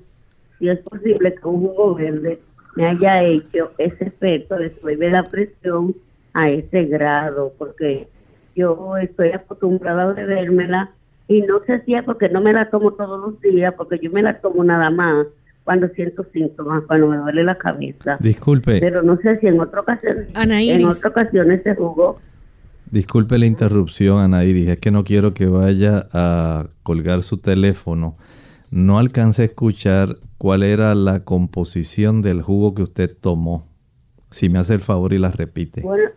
si 0.58 0.68
es 0.68 0.78
posible 0.80 1.34
que 1.34 1.48
un 1.48 1.60
jugo 1.60 1.94
verde 1.94 2.40
me 2.76 2.86
haya 2.86 3.22
hecho 3.22 3.72
ese 3.78 4.06
efecto 4.06 4.56
de 4.56 4.74
subir 4.78 4.98
la 5.10 5.26
presión 5.28 5.94
a 6.34 6.50
ese 6.50 6.84
grado, 6.84 7.52
porque 7.56 8.08
yo 8.54 8.96
estoy 8.98 9.30
acostumbrada 9.30 10.02
a 10.02 10.12
bebérmela 10.12 10.90
y 11.28 11.42
no 11.42 11.60
sé 11.66 11.82
si 11.84 11.94
es 11.94 12.04
porque 12.04 12.28
no 12.28 12.40
me 12.40 12.52
la 12.52 12.70
tomo 12.70 12.92
todos 12.92 13.20
los 13.20 13.40
días, 13.40 13.74
porque 13.76 13.98
yo 14.00 14.10
me 14.10 14.22
la 14.22 14.40
tomo 14.40 14.62
nada 14.62 14.90
más 14.90 15.26
cuando 15.64 15.88
siento 15.88 16.24
síntomas, 16.32 16.84
cuando 16.86 17.08
me 17.08 17.16
duele 17.16 17.42
la 17.42 17.58
cabeza. 17.58 18.18
Disculpe. 18.20 18.78
Pero 18.78 19.02
no 19.02 19.16
sé 19.16 19.40
si 19.40 19.48
en 19.48 19.58
otra 19.58 19.80
ocasión, 19.80 20.18
en 20.36 20.86
otra 20.86 21.10
ocasión 21.10 21.50
ese 21.50 21.74
jugo. 21.74 22.20
Disculpe 22.90 23.36
la 23.36 23.46
interrupción, 23.46 24.20
Ana 24.20 24.44
Iris, 24.44 24.68
es 24.68 24.78
que 24.78 24.92
no 24.92 25.02
quiero 25.02 25.34
que 25.34 25.46
vaya 25.46 26.06
a 26.12 26.68
colgar 26.84 27.24
su 27.24 27.40
teléfono. 27.40 28.16
No 28.70 29.00
alcancé 29.00 29.42
a 29.42 29.44
escuchar 29.46 30.18
cuál 30.38 30.62
era 30.62 30.94
la 30.94 31.24
composición 31.24 32.22
del 32.22 32.42
jugo 32.42 32.74
que 32.74 32.82
usted 32.82 33.16
tomó. 33.20 33.66
Si 34.30 34.48
me 34.48 34.60
hace 34.60 34.74
el 34.74 34.80
favor 34.80 35.12
y 35.12 35.18
la 35.18 35.32
repite. 35.32 35.80
Bueno, 35.80 36.10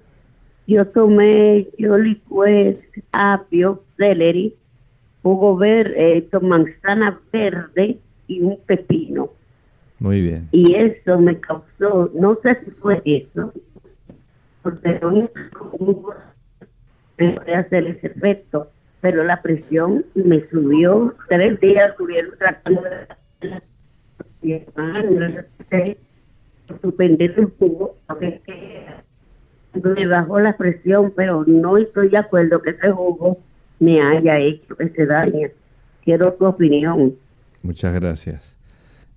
yo 0.68 0.86
tomé, 0.86 1.68
yo 1.80 1.98
licué 1.98 2.80
apio, 3.12 3.84
celery, 3.98 4.56
jugo 5.24 5.58
verde, 5.58 6.18
eh, 6.18 6.30
manzana 6.42 7.20
verde 7.32 7.98
y 8.28 8.42
un 8.42 8.60
pepino. 8.66 9.30
Muy 10.00 10.22
bien. 10.22 10.50
Y 10.52 10.76
eso 10.76 11.18
me 11.20 11.40
causó, 11.40 12.12
no 12.14 12.38
sé 12.42 12.60
si 12.64 12.72
fue 12.72 13.02
eso, 13.06 13.54
porque 14.62 15.00
no 15.02 15.12
me 15.12 15.30
puede 17.34 17.56
hacer 17.56 17.88
ese 17.88 18.08
efecto. 18.08 18.72
pero 19.02 19.24
la 19.24 19.42
presión 19.42 20.06
me 20.14 20.46
subió. 20.50 21.16
Tres 21.30 21.58
días 21.62 21.92
estuvieron 21.92 22.38
tratando 22.38 22.82
de 24.42 25.98
suspender 26.82 27.34
el 27.38 27.46
jugo 27.58 27.96
me 29.74 30.08
bajó 30.08 30.40
la 30.40 30.58
presión, 30.58 31.14
pero 31.16 31.44
no 31.46 31.78
estoy 31.78 32.10
de 32.10 32.18
acuerdo 32.18 32.62
que 32.62 32.72
ese 32.72 32.92
jugo 32.92 33.38
me 33.80 34.02
haya 34.02 34.40
hecho 34.40 34.76
ese 34.80 35.06
daño. 35.06 35.48
Quiero 36.04 36.34
tu 36.34 36.46
opinión. 36.46 37.16
Muchas 37.64 37.94
gracias. 37.94 38.56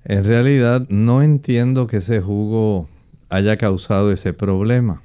En 0.04 0.24
realidad 0.24 0.86
no 0.88 1.22
entiendo 1.22 1.86
que 1.86 1.98
ese 1.98 2.20
jugo 2.20 2.88
haya 3.28 3.56
causado 3.56 4.12
ese 4.12 4.32
problema. 4.32 5.02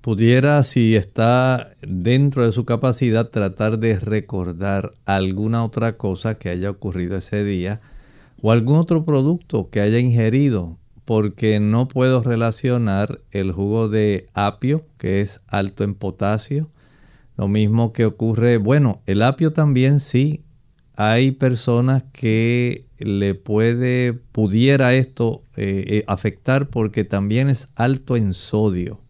Pudiera, 0.00 0.62
si 0.62 0.94
está 0.94 1.72
dentro 1.82 2.46
de 2.46 2.52
su 2.52 2.64
capacidad, 2.64 3.28
tratar 3.28 3.78
de 3.78 3.98
recordar 3.98 4.92
alguna 5.04 5.64
otra 5.64 5.96
cosa 5.96 6.38
que 6.38 6.48
haya 6.48 6.70
ocurrido 6.70 7.16
ese 7.16 7.42
día 7.42 7.80
o 8.40 8.52
algún 8.52 8.78
otro 8.78 9.04
producto 9.04 9.68
que 9.68 9.80
haya 9.80 9.98
ingerido, 9.98 10.78
porque 11.04 11.58
no 11.58 11.88
puedo 11.88 12.22
relacionar 12.22 13.20
el 13.32 13.50
jugo 13.50 13.88
de 13.88 14.28
apio, 14.32 14.84
que 14.96 15.22
es 15.22 15.42
alto 15.48 15.82
en 15.82 15.94
potasio, 15.94 16.68
lo 17.36 17.48
mismo 17.48 17.92
que 17.92 18.06
ocurre, 18.06 18.56
bueno, 18.56 19.02
el 19.06 19.22
apio 19.22 19.52
también 19.52 20.00
sí, 20.00 20.42
hay 20.96 21.32
personas 21.32 22.04
que 22.12 22.86
le 22.98 23.34
puede, 23.34 24.14
pudiera 24.14 24.94
esto 24.94 25.42
eh, 25.56 25.84
eh, 25.86 26.04
afectar 26.06 26.68
porque 26.68 27.04
también 27.04 27.50
es 27.50 27.68
alto 27.76 28.16
en 28.16 28.32
sodio. 28.32 29.00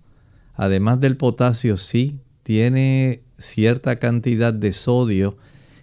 Además 0.55 1.01
del 1.01 1.17
potasio, 1.17 1.77
sí, 1.77 2.19
tiene 2.43 3.23
cierta 3.39 3.97
cantidad 4.01 4.53
de 4.53 4.73
sodio 4.73 5.37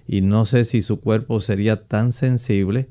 y 0.05 0.21
no 0.21 0.45
sé 0.45 0.65
si 0.65 0.81
su 0.81 0.99
cuerpo 0.99 1.39
sería 1.39 1.87
tan 1.87 2.11
sensible 2.11 2.89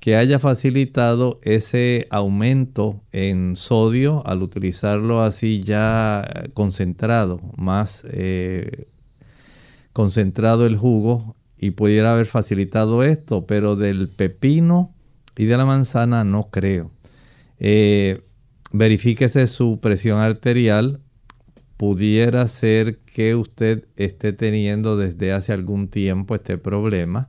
que 0.00 0.16
haya 0.16 0.38
facilitado 0.38 1.40
ese 1.42 2.06
aumento 2.10 3.00
en 3.12 3.56
sodio 3.56 4.26
al 4.26 4.42
utilizarlo 4.42 5.22
así 5.22 5.60
ya 5.60 6.44
concentrado, 6.54 7.40
más 7.56 8.06
eh, 8.10 8.86
concentrado 9.94 10.66
el 10.66 10.76
jugo 10.76 11.36
y 11.56 11.70
pudiera 11.70 12.12
haber 12.12 12.26
facilitado 12.26 13.02
esto, 13.02 13.46
pero 13.46 13.76
del 13.76 14.10
pepino 14.10 14.92
y 15.36 15.46
de 15.46 15.56
la 15.56 15.64
manzana 15.64 16.24
no 16.24 16.50
creo. 16.50 16.90
Eh, 17.58 18.20
verifíquese 18.72 19.46
su 19.46 19.80
presión 19.80 20.18
arterial. 20.18 21.00
Pudiera 21.78 22.46
ser 22.48 22.98
que 22.98 23.34
usted 23.34 23.86
esté 23.96 24.32
teniendo 24.32 24.96
desde 24.96 25.32
hace 25.32 25.52
algún 25.52 25.88
tiempo 25.88 26.34
este 26.34 26.58
problema 26.58 27.28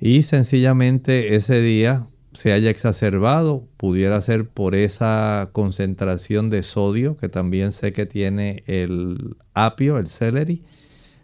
y 0.00 0.22
sencillamente 0.22 1.36
ese 1.36 1.60
día 1.60 2.06
se 2.32 2.52
haya 2.52 2.70
exacerbado, 2.70 3.68
pudiera 3.76 4.20
ser 4.22 4.48
por 4.48 4.74
esa 4.74 5.50
concentración 5.52 6.48
de 6.48 6.62
sodio 6.62 7.16
que 7.16 7.28
también 7.28 7.72
sé 7.72 7.92
que 7.92 8.06
tiene 8.06 8.62
el 8.66 9.36
apio, 9.52 9.98
el 9.98 10.06
celery, 10.06 10.62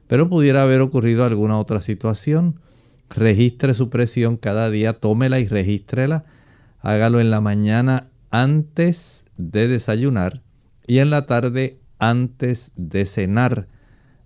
pero 0.07 0.28
pudiera 0.28 0.62
haber 0.62 0.80
ocurrido 0.80 1.24
alguna 1.24 1.59
otra 1.59 1.80
situación. 1.80 2.61
Registre 3.11 3.74
su 3.74 3.90
presión 3.90 4.36
cada 4.36 4.70
día, 4.70 4.94
tómela 4.94 5.40
y 5.40 5.46
regístrela. 5.46 6.24
Hágalo 6.80 7.20
en 7.20 7.30
la 7.30 7.40
mañana 7.40 8.09
antes 8.30 9.26
de 9.36 9.68
desayunar 9.68 10.42
y 10.86 10.98
en 10.98 11.11
la 11.11 11.26
tarde 11.26 11.80
antes 11.98 12.72
de 12.76 13.07
cenar. 13.07 13.68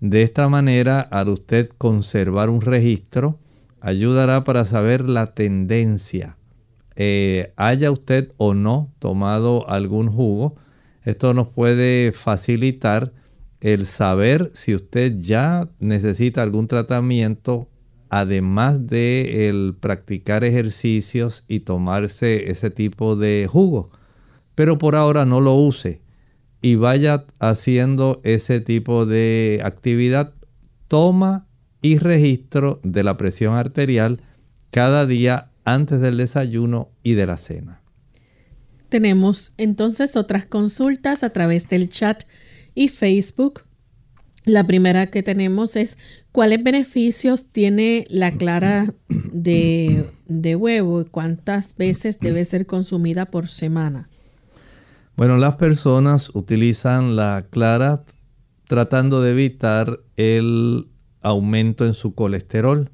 De 0.01 0.23
esta 0.23 0.49
manera, 0.49 1.01
al 1.01 1.29
usted 1.29 1.71
conservar 1.77 2.49
un 2.49 2.61
registro, 2.61 3.39
ayudará 3.81 4.45
para 4.45 4.65
saber 4.65 5.09
la 5.09 5.35
tendencia. 5.35 6.37
Eh, 6.97 7.53
haya 7.57 7.91
usted 7.91 8.33
o 8.37 8.55
no 8.55 8.93
tomado 8.99 9.69
algún 9.69 10.11
jugo, 10.11 10.57
esto 11.05 11.33
nos 11.33 11.49
puede 11.49 12.13
facilitar 12.13 13.13
el 13.61 13.87
saber 13.87 14.51
si 14.55 14.75
usted 14.75 15.19
ya 15.21 15.69
necesita 15.79 16.43
algún 16.43 16.67
tratamiento, 16.67 17.69
además 18.09 18.87
de 18.87 19.49
el 19.49 19.75
practicar 19.79 20.45
ejercicios 20.45 21.45
y 21.49 21.61
tomarse 21.61 22.51
ese 22.51 22.71
tipo 22.71 23.17
de 23.17 23.49
jugo. 23.51 23.91
Pero 24.55 24.79
por 24.79 24.97
ahora 24.97 25.25
no 25.25 25.41
lo 25.41 25.55
use 25.55 26.01
y 26.63 26.75
vaya 26.75 27.25
haciendo 27.39 28.21
ese 28.25 28.61
tipo 28.61 29.07
de 29.07 29.61
actividad. 29.65 30.35
Toma 30.89 31.47
y 31.83 31.99
registro 31.99 32.81
de 32.83 33.05
la 33.05 33.17
presión 33.17 33.55
arterial 33.55 34.21
cada 34.71 35.07
día 35.07 35.51
antes 35.65 36.01
del 36.01 36.17
desayuno 36.17 36.91
y 37.03 37.15
de 37.15 37.27
la 37.27 37.37
cena. 37.37 37.81
Tenemos 38.89 39.55
entonces 39.57 40.17
otras 40.17 40.47
consultas 40.47 41.23
a 41.23 41.31
través 41.31 41.69
del 41.69 41.89
chat 41.89 42.25
y 42.75 42.89
Facebook. 42.89 43.63
La 44.47 44.65
primera 44.65 45.09
que 45.09 45.23
tenemos 45.23 45.77
es 45.77 45.99
cuáles 46.33 46.63
beneficios 46.65 47.51
tiene 47.51 48.07
la 48.09 48.33
clara 48.33 48.95
de, 49.09 50.07
huevo 50.29 51.03
y 51.03 51.05
cuántas 51.05 51.77
veces 51.77 52.21
debe 52.21 52.45
ser 52.45 52.67
consumida 52.67 53.27
por 53.27 53.49
semana. 53.49 54.09
Bueno, 55.17 55.37
las 55.37 55.57
personas 55.57 56.35
utilizan 56.35 57.17
la 57.17 57.47
clara 57.51 58.05
tratando 58.67 59.21
de 59.21 59.33
evitar 59.33 60.01
el 60.17 60.89
aumento 61.21 61.85
en 61.85 61.93
su 61.93 62.15
colesterol, 62.15 62.91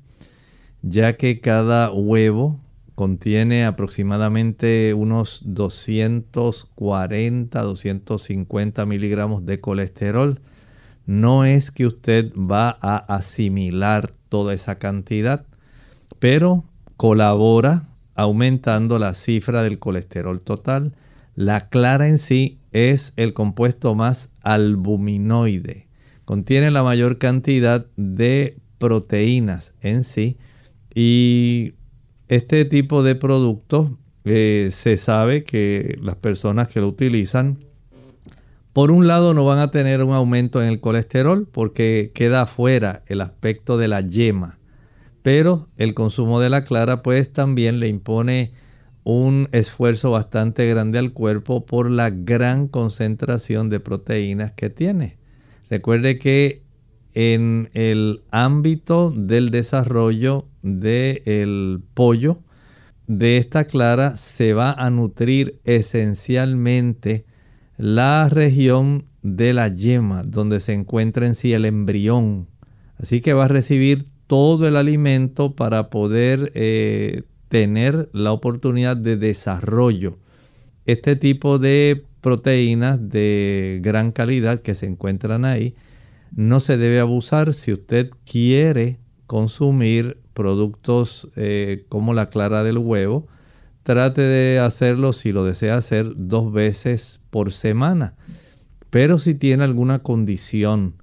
ya 0.82 1.12
que 1.12 1.40
cada 1.40 1.92
huevo 1.92 2.60
contiene 2.96 3.64
aproximadamente 3.66 4.94
unos 4.94 5.42
240, 5.44 7.62
250 7.62 8.86
miligramos 8.86 9.44
de 9.44 9.60
colesterol. 9.60 10.40
No 11.04 11.44
es 11.44 11.70
que 11.70 11.86
usted 11.86 12.32
va 12.34 12.76
a 12.80 12.96
asimilar 12.96 14.12
toda 14.30 14.54
esa 14.54 14.78
cantidad, 14.78 15.44
pero 16.18 16.64
colabora 16.96 17.86
aumentando 18.14 18.98
la 18.98 19.12
cifra 19.12 19.62
del 19.62 19.78
colesterol 19.78 20.40
total. 20.40 20.94
La 21.34 21.68
clara 21.68 22.08
en 22.08 22.18
sí 22.18 22.60
es 22.72 23.12
el 23.16 23.34
compuesto 23.34 23.94
más 23.94 24.32
albuminoide. 24.40 25.86
Contiene 26.24 26.70
la 26.70 26.82
mayor 26.82 27.18
cantidad 27.18 27.84
de 27.98 28.56
proteínas 28.78 29.74
en 29.82 30.02
sí 30.02 30.38
y 30.94 31.74
este 32.28 32.64
tipo 32.64 33.02
de 33.02 33.14
productos 33.14 33.90
eh, 34.24 34.70
se 34.72 34.96
sabe 34.96 35.44
que 35.44 35.98
las 36.02 36.16
personas 36.16 36.68
que 36.68 36.80
lo 36.80 36.88
utilizan, 36.88 37.58
por 38.72 38.90
un 38.90 39.06
lado 39.06 39.32
no 39.32 39.44
van 39.44 39.58
a 39.58 39.70
tener 39.70 40.02
un 40.02 40.12
aumento 40.12 40.62
en 40.62 40.68
el 40.68 40.80
colesterol 40.80 41.48
porque 41.50 42.10
queda 42.14 42.42
afuera 42.42 43.02
el 43.06 43.20
aspecto 43.20 43.78
de 43.78 43.88
la 43.88 44.00
yema, 44.00 44.58
pero 45.22 45.68
el 45.76 45.94
consumo 45.94 46.40
de 46.40 46.50
la 46.50 46.64
clara 46.64 47.02
pues 47.02 47.32
también 47.32 47.80
le 47.80 47.88
impone 47.88 48.52
un 49.02 49.48
esfuerzo 49.52 50.10
bastante 50.10 50.68
grande 50.68 50.98
al 50.98 51.12
cuerpo 51.12 51.64
por 51.64 51.90
la 51.90 52.10
gran 52.10 52.66
concentración 52.66 53.70
de 53.70 53.78
proteínas 53.78 54.52
que 54.52 54.68
tiene. 54.68 55.16
Recuerde 55.70 56.18
que 56.18 56.65
en 57.16 57.70
el 57.72 58.24
ámbito 58.30 59.10
del 59.10 59.48
desarrollo 59.50 60.48
del 60.60 61.80
pollo, 61.94 62.40
de 63.06 63.38
esta 63.38 63.64
clara 63.64 64.18
se 64.18 64.52
va 64.52 64.72
a 64.72 64.90
nutrir 64.90 65.58
esencialmente 65.64 67.24
la 67.78 68.28
región 68.28 69.06
de 69.22 69.54
la 69.54 69.68
yema, 69.68 70.24
donde 70.24 70.60
se 70.60 70.74
encuentra 70.74 71.26
en 71.26 71.34
sí 71.34 71.54
el 71.54 71.64
embrión. 71.64 72.48
Así 72.98 73.22
que 73.22 73.32
va 73.32 73.46
a 73.46 73.48
recibir 73.48 74.08
todo 74.26 74.68
el 74.68 74.76
alimento 74.76 75.54
para 75.54 75.88
poder 75.88 76.52
eh, 76.54 77.22
tener 77.48 78.10
la 78.12 78.32
oportunidad 78.32 78.94
de 78.94 79.16
desarrollo. 79.16 80.18
Este 80.84 81.16
tipo 81.16 81.58
de 81.58 82.04
proteínas 82.20 83.08
de 83.08 83.80
gran 83.82 84.12
calidad 84.12 84.60
que 84.60 84.74
se 84.74 84.84
encuentran 84.84 85.46
ahí, 85.46 85.74
no 86.34 86.60
se 86.60 86.76
debe 86.76 87.00
abusar 87.00 87.54
si 87.54 87.72
usted 87.72 88.10
quiere 88.24 88.98
consumir 89.26 90.18
productos 90.34 91.28
eh, 91.36 91.84
como 91.88 92.14
la 92.14 92.26
clara 92.28 92.62
del 92.62 92.78
huevo, 92.78 93.26
trate 93.82 94.20
de 94.22 94.58
hacerlo 94.58 95.12
si 95.12 95.32
lo 95.32 95.44
desea 95.44 95.76
hacer 95.76 96.12
dos 96.16 96.52
veces 96.52 97.24
por 97.30 97.52
semana. 97.52 98.14
Pero 98.90 99.18
si 99.18 99.34
tiene 99.34 99.64
alguna 99.64 100.00
condición 100.00 100.94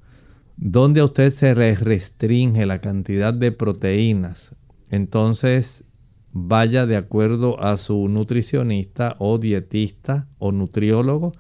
donde 0.58 1.02
a 1.02 1.06
usted 1.06 1.32
se 1.32 1.54
restringe 1.54 2.66
la 2.66 2.80
cantidad 2.80 3.34
de 3.34 3.52
proteínas, 3.52 4.56
entonces 4.90 5.86
vaya 6.32 6.86
de 6.86 6.98
acuerdo 6.98 7.62
a 7.62 7.78
su 7.78 8.08
nutricionista 8.08 9.16
o 9.20 9.38
dietista 9.38 10.28
o 10.40 10.52
nutriólogo 10.52 11.34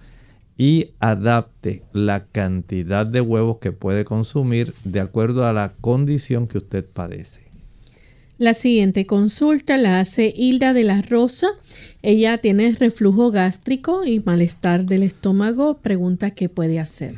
y 0.57 0.91
adapte 0.99 1.83
la 1.93 2.25
cantidad 2.25 3.05
de 3.05 3.21
huevos 3.21 3.57
que 3.59 3.71
puede 3.71 4.05
consumir 4.05 4.73
de 4.83 4.99
acuerdo 4.99 5.45
a 5.45 5.53
la 5.53 5.73
condición 5.81 6.47
que 6.47 6.59
usted 6.59 6.85
padece. 6.85 7.43
La 8.37 8.53
siguiente 8.53 9.05
consulta 9.05 9.77
la 9.77 9.99
hace 9.99 10.33
Hilda 10.35 10.73
de 10.73 10.83
la 10.83 11.01
Rosa. 11.01 11.47
Ella 12.01 12.39
tiene 12.39 12.71
reflujo 12.73 13.31
gástrico 13.31 14.03
y 14.05 14.19
malestar 14.19 14.85
del 14.85 15.03
estómago. 15.03 15.77
Pregunta 15.77 16.31
qué 16.31 16.49
puede 16.49 16.79
hacer. 16.79 17.15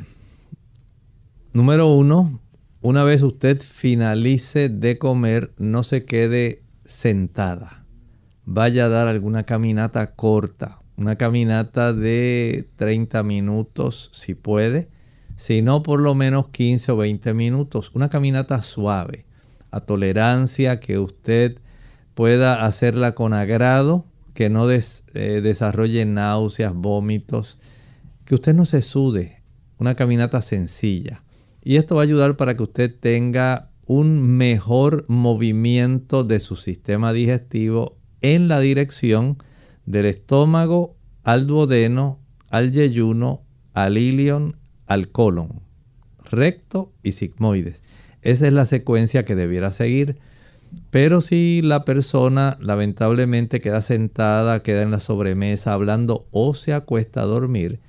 Número 1.52 1.92
uno, 1.92 2.40
una 2.82 3.02
vez 3.02 3.22
usted 3.22 3.60
finalice 3.60 4.68
de 4.68 4.98
comer, 4.98 5.52
no 5.58 5.82
se 5.82 6.04
quede 6.04 6.62
sentada. 6.84 7.84
Vaya 8.44 8.84
a 8.84 8.88
dar 8.88 9.08
alguna 9.08 9.42
caminata 9.44 10.14
corta, 10.14 10.78
una 10.96 11.16
caminata 11.16 11.92
de 11.92 12.68
30 12.76 13.22
minutos 13.22 14.10
si 14.12 14.34
puede, 14.34 14.88
si 15.36 15.62
no 15.62 15.82
por 15.82 16.00
lo 16.00 16.14
menos 16.14 16.48
15 16.48 16.92
o 16.92 16.96
20 16.96 17.34
minutos, 17.34 17.90
una 17.94 18.08
caminata 18.08 18.62
suave 18.62 19.26
a 19.70 19.80
tolerancia, 19.80 20.80
que 20.80 20.98
usted 20.98 21.58
pueda 22.14 22.64
hacerla 22.64 23.14
con 23.14 23.34
agrado, 23.34 24.06
que 24.32 24.48
no 24.48 24.70
eh, 24.70 24.80
desarrolle 25.42 26.04
náuseas, 26.06 26.74
vómitos, 26.74 27.60
que 28.24 28.34
usted 28.34 28.54
no 28.54 28.64
se 28.64 28.80
sude, 28.80 29.42
una 29.78 29.94
caminata 29.94 30.40
sencilla. 30.40 31.22
Y 31.62 31.76
esto 31.76 31.96
va 31.96 32.02
a 32.02 32.04
ayudar 32.04 32.36
para 32.36 32.56
que 32.56 32.62
usted 32.62 32.94
tenga 32.98 33.70
un 33.86 34.22
mejor 34.36 35.04
movimiento 35.08 36.24
de 36.24 36.40
su 36.40 36.56
sistema 36.56 37.12
digestivo 37.12 37.96
en 38.20 38.48
la 38.48 38.60
dirección 38.60 39.38
del 39.86 40.06
estómago 40.06 40.96
al 41.24 41.46
duodeno, 41.46 42.20
al 42.50 42.72
yeyuno, 42.72 43.42
al 43.74 43.98
ilion, 43.98 44.56
al 44.86 45.10
colon, 45.10 45.62
recto 46.30 46.92
y 47.02 47.12
sigmoides. 47.12 47.82
Esa 48.22 48.46
es 48.46 48.52
la 48.52 48.66
secuencia 48.66 49.24
que 49.24 49.36
debiera 49.36 49.70
seguir. 49.70 50.18
Pero 50.90 51.20
si 51.20 51.62
la 51.62 51.84
persona 51.84 52.58
lamentablemente 52.60 53.60
queda 53.60 53.82
sentada, 53.82 54.62
queda 54.62 54.82
en 54.82 54.90
la 54.90 55.00
sobremesa 55.00 55.72
hablando 55.72 56.26
o 56.32 56.54
se 56.54 56.72
acuesta 56.72 57.22
a 57.22 57.26
dormir, 57.26 57.80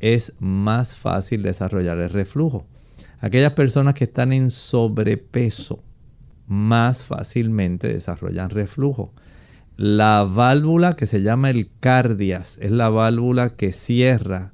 es 0.00 0.34
más 0.40 0.96
fácil 0.96 1.42
desarrollar 1.42 1.98
el 1.98 2.10
reflujo. 2.10 2.66
Aquellas 3.20 3.52
personas 3.52 3.94
que 3.94 4.04
están 4.04 4.32
en 4.32 4.50
sobrepeso 4.50 5.82
más 6.46 7.04
fácilmente 7.04 7.88
desarrollan 7.88 8.50
reflujo. 8.50 9.12
La 9.76 10.22
válvula 10.24 10.94
que 10.94 11.06
se 11.06 11.22
llama 11.22 11.50
el 11.50 11.68
cardias 11.80 12.58
es 12.60 12.70
la 12.70 12.90
válvula 12.90 13.56
que 13.56 13.72
cierra 13.72 14.52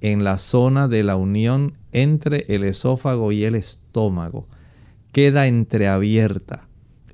en 0.00 0.22
la 0.24 0.38
zona 0.38 0.86
de 0.88 1.02
la 1.02 1.16
unión 1.16 1.74
entre 1.92 2.44
el 2.48 2.64
esófago 2.64 3.32
y 3.32 3.44
el 3.44 3.54
estómago 3.54 4.46
queda 5.12 5.46
entreabierta 5.46 6.68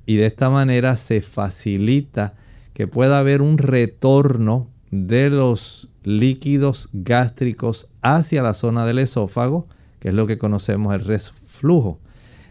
y 0.05 0.15
de 0.15 0.25
esta 0.25 0.49
manera 0.49 0.95
se 0.95 1.21
facilita 1.21 2.33
que 2.73 2.87
pueda 2.87 3.19
haber 3.19 3.41
un 3.41 3.57
retorno 3.57 4.69
de 4.91 5.29
los 5.29 5.93
líquidos 6.03 6.89
gástricos 6.93 7.93
hacia 8.01 8.41
la 8.41 8.53
zona 8.53 8.85
del 8.85 8.99
esófago, 8.99 9.67
que 9.99 10.09
es 10.09 10.13
lo 10.13 10.27
que 10.27 10.37
conocemos 10.37 10.93
el 10.93 11.03
reflujo. 11.03 11.99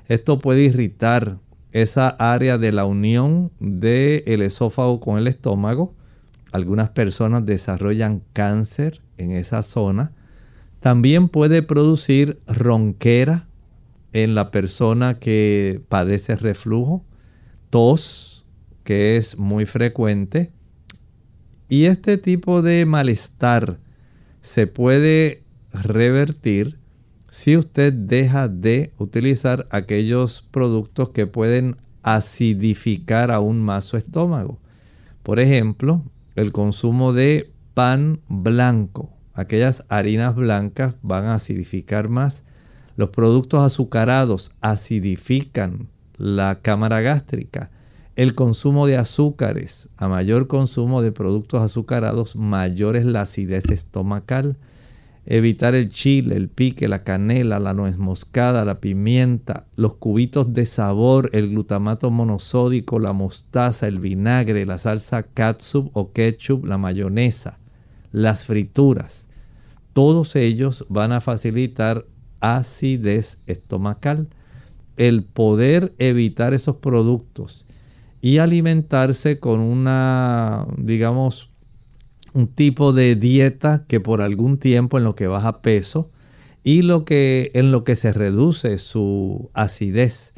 Esto 0.08 0.38
puede 0.38 0.62
irritar 0.62 1.38
esa 1.82 2.08
área 2.08 2.56
de 2.56 2.72
la 2.72 2.86
unión 2.86 3.52
del 3.60 4.40
esófago 4.40 4.98
con 4.98 5.18
el 5.18 5.26
estómago. 5.26 5.94
Algunas 6.50 6.88
personas 6.88 7.44
desarrollan 7.44 8.22
cáncer 8.32 9.02
en 9.18 9.30
esa 9.30 9.62
zona. 9.62 10.12
También 10.80 11.28
puede 11.28 11.62
producir 11.62 12.40
ronquera 12.46 13.46
en 14.14 14.34
la 14.34 14.50
persona 14.50 15.18
que 15.18 15.82
padece 15.90 16.36
reflujo, 16.36 17.04
tos, 17.68 18.46
que 18.82 19.18
es 19.18 19.38
muy 19.38 19.66
frecuente. 19.66 20.52
Y 21.68 21.84
este 21.84 22.16
tipo 22.16 22.62
de 22.62 22.86
malestar 22.86 23.78
se 24.40 24.66
puede 24.66 25.42
revertir 25.74 26.78
si 27.36 27.54
usted 27.54 27.92
deja 27.92 28.48
de 28.48 28.94
utilizar 28.96 29.66
aquellos 29.68 30.48
productos 30.50 31.10
que 31.10 31.26
pueden 31.26 31.76
acidificar 32.02 33.30
aún 33.30 33.60
más 33.60 33.84
su 33.84 33.98
estómago. 33.98 34.58
Por 35.22 35.38
ejemplo, 35.38 36.02
el 36.34 36.50
consumo 36.52 37.12
de 37.12 37.52
pan 37.74 38.20
blanco. 38.30 39.10
Aquellas 39.34 39.84
harinas 39.90 40.34
blancas 40.34 40.94
van 41.02 41.26
a 41.26 41.34
acidificar 41.34 42.08
más. 42.08 42.44
Los 42.96 43.10
productos 43.10 43.62
azucarados 43.62 44.56
acidifican 44.62 45.88
la 46.16 46.60
cámara 46.62 47.02
gástrica. 47.02 47.70
El 48.16 48.34
consumo 48.34 48.86
de 48.86 48.96
azúcares, 48.96 49.90
a 49.98 50.08
mayor 50.08 50.46
consumo 50.46 51.02
de 51.02 51.12
productos 51.12 51.62
azucarados, 51.62 52.34
mayor 52.34 52.96
es 52.96 53.04
la 53.04 53.20
acidez 53.20 53.68
estomacal. 53.68 54.56
Evitar 55.28 55.74
el 55.74 55.88
chile, 55.88 56.36
el 56.36 56.48
pique, 56.48 56.86
la 56.86 57.02
canela, 57.02 57.58
la 57.58 57.74
nuez 57.74 57.98
moscada, 57.98 58.64
la 58.64 58.80
pimienta, 58.80 59.66
los 59.74 59.94
cubitos 59.94 60.54
de 60.54 60.66
sabor, 60.66 61.30
el 61.32 61.50
glutamato 61.50 62.10
monosódico, 62.10 63.00
la 63.00 63.12
mostaza, 63.12 63.88
el 63.88 63.98
vinagre, 63.98 64.64
la 64.66 64.78
salsa 64.78 65.24
catsup 65.24 65.90
o 65.96 66.12
ketchup, 66.12 66.64
la 66.64 66.78
mayonesa, 66.78 67.58
las 68.12 68.44
frituras. 68.44 69.26
Todos 69.92 70.36
ellos 70.36 70.86
van 70.90 71.10
a 71.10 71.20
facilitar 71.20 72.06
acidez 72.38 73.42
estomacal. 73.46 74.28
El 74.96 75.24
poder 75.24 75.92
evitar 75.98 76.54
esos 76.54 76.76
productos 76.76 77.66
y 78.20 78.38
alimentarse 78.38 79.40
con 79.40 79.58
una, 79.58 80.66
digamos, 80.78 81.55
un 82.36 82.48
tipo 82.48 82.92
de 82.92 83.14
dieta 83.14 83.86
que 83.88 83.98
por 83.98 84.20
algún 84.20 84.58
tiempo 84.58 84.98
en 84.98 85.04
lo 85.04 85.14
que 85.14 85.26
baja 85.26 85.62
peso 85.62 86.10
y 86.62 86.82
lo 86.82 87.06
que 87.06 87.50
en 87.54 87.72
lo 87.72 87.82
que 87.82 87.96
se 87.96 88.12
reduce 88.12 88.76
su 88.76 89.48
acidez. 89.54 90.34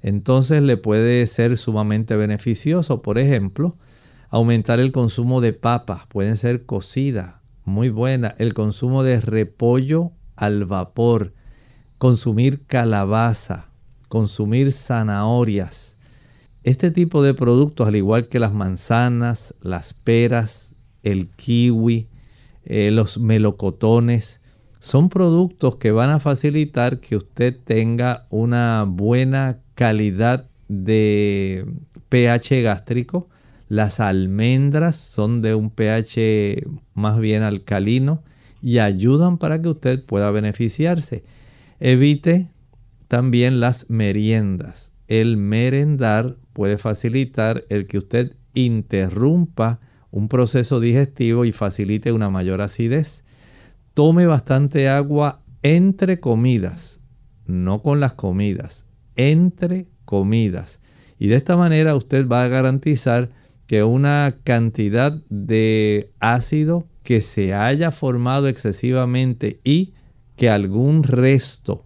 Entonces 0.00 0.62
le 0.62 0.78
puede 0.78 1.26
ser 1.26 1.58
sumamente 1.58 2.16
beneficioso, 2.16 3.02
por 3.02 3.18
ejemplo, 3.18 3.76
aumentar 4.30 4.80
el 4.80 4.90
consumo 4.90 5.42
de 5.42 5.52
papas, 5.52 6.06
pueden 6.08 6.38
ser 6.38 6.64
cocidas, 6.64 7.34
muy 7.66 7.90
buena, 7.90 8.34
el 8.38 8.54
consumo 8.54 9.02
de 9.02 9.20
repollo 9.20 10.12
al 10.36 10.64
vapor, 10.64 11.34
consumir 11.98 12.64
calabaza, 12.66 13.68
consumir 14.08 14.72
zanahorias. 14.72 15.98
Este 16.62 16.90
tipo 16.90 17.22
de 17.22 17.34
productos, 17.34 17.86
al 17.86 17.96
igual 17.96 18.28
que 18.28 18.38
las 18.38 18.54
manzanas, 18.54 19.54
las 19.60 19.92
peras, 19.92 20.73
el 21.04 21.28
kiwi, 21.28 22.08
eh, 22.64 22.90
los 22.90 23.18
melocotones, 23.18 24.40
son 24.80 25.08
productos 25.08 25.76
que 25.76 25.92
van 25.92 26.10
a 26.10 26.20
facilitar 26.20 27.00
que 27.00 27.16
usted 27.16 27.56
tenga 27.64 28.26
una 28.28 28.84
buena 28.86 29.60
calidad 29.74 30.48
de 30.68 31.66
pH 32.10 32.62
gástrico. 32.62 33.28
Las 33.68 34.00
almendras 34.00 34.96
son 34.96 35.40
de 35.40 35.54
un 35.54 35.70
pH 35.70 36.66
más 36.92 37.18
bien 37.18 37.42
alcalino 37.42 38.22
y 38.60 38.78
ayudan 38.78 39.38
para 39.38 39.60
que 39.62 39.68
usted 39.68 40.04
pueda 40.04 40.30
beneficiarse. 40.30 41.24
Evite 41.80 42.50
también 43.08 43.60
las 43.60 43.90
meriendas. 43.90 44.92
El 45.08 45.36
merendar 45.36 46.36
puede 46.52 46.78
facilitar 46.78 47.64
el 47.68 47.86
que 47.86 47.98
usted 47.98 48.36
interrumpa 48.54 49.80
un 50.14 50.28
proceso 50.28 50.78
digestivo 50.78 51.44
y 51.44 51.50
facilite 51.50 52.12
una 52.12 52.30
mayor 52.30 52.60
acidez. 52.60 53.24
Tome 53.94 54.26
bastante 54.26 54.88
agua 54.88 55.42
entre 55.64 56.20
comidas, 56.20 57.00
no 57.46 57.82
con 57.82 57.98
las 57.98 58.12
comidas, 58.12 58.88
entre 59.16 59.88
comidas. 60.04 60.80
Y 61.18 61.26
de 61.26 61.34
esta 61.34 61.56
manera 61.56 61.96
usted 61.96 62.28
va 62.28 62.44
a 62.44 62.48
garantizar 62.48 63.30
que 63.66 63.82
una 63.82 64.36
cantidad 64.44 65.20
de 65.30 66.12
ácido 66.20 66.86
que 67.02 67.20
se 67.20 67.52
haya 67.52 67.90
formado 67.90 68.46
excesivamente 68.46 69.58
y 69.64 69.94
que 70.36 70.48
algún 70.48 71.02
resto, 71.02 71.84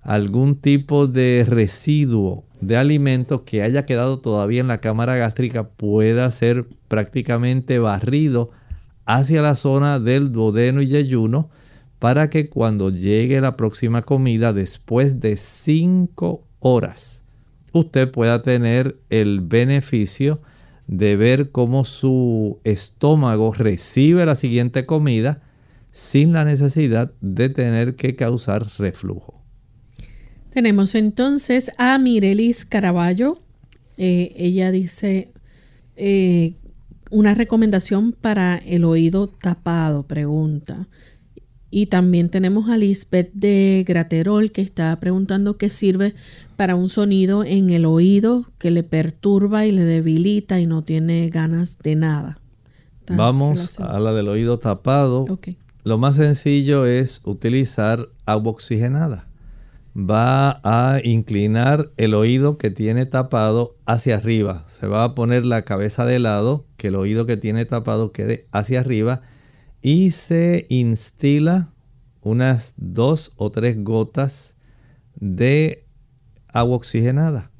algún 0.00 0.60
tipo 0.60 1.08
de 1.08 1.44
residuo 1.44 2.44
de 2.60 2.76
alimento 2.76 3.44
que 3.44 3.62
haya 3.62 3.84
quedado 3.84 4.20
todavía 4.20 4.60
en 4.60 4.68
la 4.68 4.78
cámara 4.78 5.16
gástrica 5.16 5.68
pueda 5.70 6.30
ser 6.30 6.66
prácticamente 6.94 7.80
barrido 7.80 8.52
hacia 9.04 9.42
la 9.42 9.56
zona 9.56 9.98
del 9.98 10.30
duodeno 10.30 10.80
y 10.80 10.86
yeyuno 10.86 11.50
para 11.98 12.30
que 12.30 12.48
cuando 12.48 12.90
llegue 12.90 13.40
la 13.40 13.56
próxima 13.56 14.02
comida 14.02 14.52
después 14.52 15.18
de 15.18 15.36
5 15.36 16.46
horas 16.60 17.24
usted 17.72 18.12
pueda 18.12 18.42
tener 18.42 18.96
el 19.10 19.40
beneficio 19.40 20.38
de 20.86 21.16
ver 21.16 21.50
cómo 21.50 21.84
su 21.84 22.60
estómago 22.62 23.52
recibe 23.52 24.24
la 24.24 24.36
siguiente 24.36 24.86
comida 24.86 25.42
sin 25.90 26.32
la 26.32 26.44
necesidad 26.44 27.12
de 27.20 27.48
tener 27.48 27.96
que 27.96 28.14
causar 28.14 28.68
reflujo. 28.78 29.42
Tenemos 30.50 30.94
entonces 30.94 31.72
a 31.76 31.98
Mirelis 31.98 32.64
Caraballo. 32.64 33.36
Eh, 33.96 34.32
ella 34.36 34.70
dice 34.70 35.32
eh, 35.96 36.54
una 37.14 37.32
recomendación 37.32 38.10
para 38.10 38.56
el 38.56 38.84
oído 38.84 39.28
tapado, 39.28 40.02
pregunta. 40.02 40.88
Y 41.70 41.86
también 41.86 42.28
tenemos 42.28 42.68
a 42.68 42.76
Lisbeth 42.76 43.32
de 43.32 43.84
Graterol 43.86 44.50
que 44.50 44.62
está 44.62 44.98
preguntando 44.98 45.56
qué 45.56 45.70
sirve 45.70 46.14
para 46.56 46.74
un 46.74 46.88
sonido 46.88 47.44
en 47.44 47.70
el 47.70 47.84
oído 47.84 48.46
que 48.58 48.72
le 48.72 48.82
perturba 48.82 49.64
y 49.64 49.70
le 49.70 49.84
debilita 49.84 50.58
y 50.58 50.66
no 50.66 50.82
tiene 50.82 51.28
ganas 51.30 51.78
de 51.78 51.94
nada. 51.94 52.40
Vamos 53.08 53.78
a 53.78 54.00
la 54.00 54.12
del 54.12 54.28
oído 54.28 54.58
tapado. 54.58 55.24
Lo 55.84 55.98
más 55.98 56.16
sencillo 56.16 56.84
es 56.84 57.20
utilizar 57.24 58.08
agua 58.26 58.50
oxigenada. 58.50 59.28
Va 59.96 60.60
a 60.64 61.00
inclinar 61.04 61.92
el 61.96 62.14
oído 62.14 62.58
que 62.58 62.70
tiene 62.70 63.06
tapado 63.06 63.76
hacia 63.86 64.16
arriba. 64.16 64.64
Se 64.66 64.88
va 64.88 65.04
a 65.04 65.14
poner 65.14 65.46
la 65.46 65.62
cabeza 65.62 66.04
de 66.04 66.18
lado, 66.18 66.66
que 66.76 66.88
el 66.88 66.96
oído 66.96 67.26
que 67.26 67.36
tiene 67.36 67.64
tapado 67.64 68.10
quede 68.10 68.48
hacia 68.50 68.80
arriba 68.80 69.22
y 69.82 70.10
se 70.10 70.66
instila 70.68 71.70
unas 72.22 72.74
dos 72.76 73.34
o 73.36 73.52
tres 73.52 73.84
gotas 73.84 74.56
de 75.14 75.84
agua 76.48 76.76
oxigenada. 76.76 77.52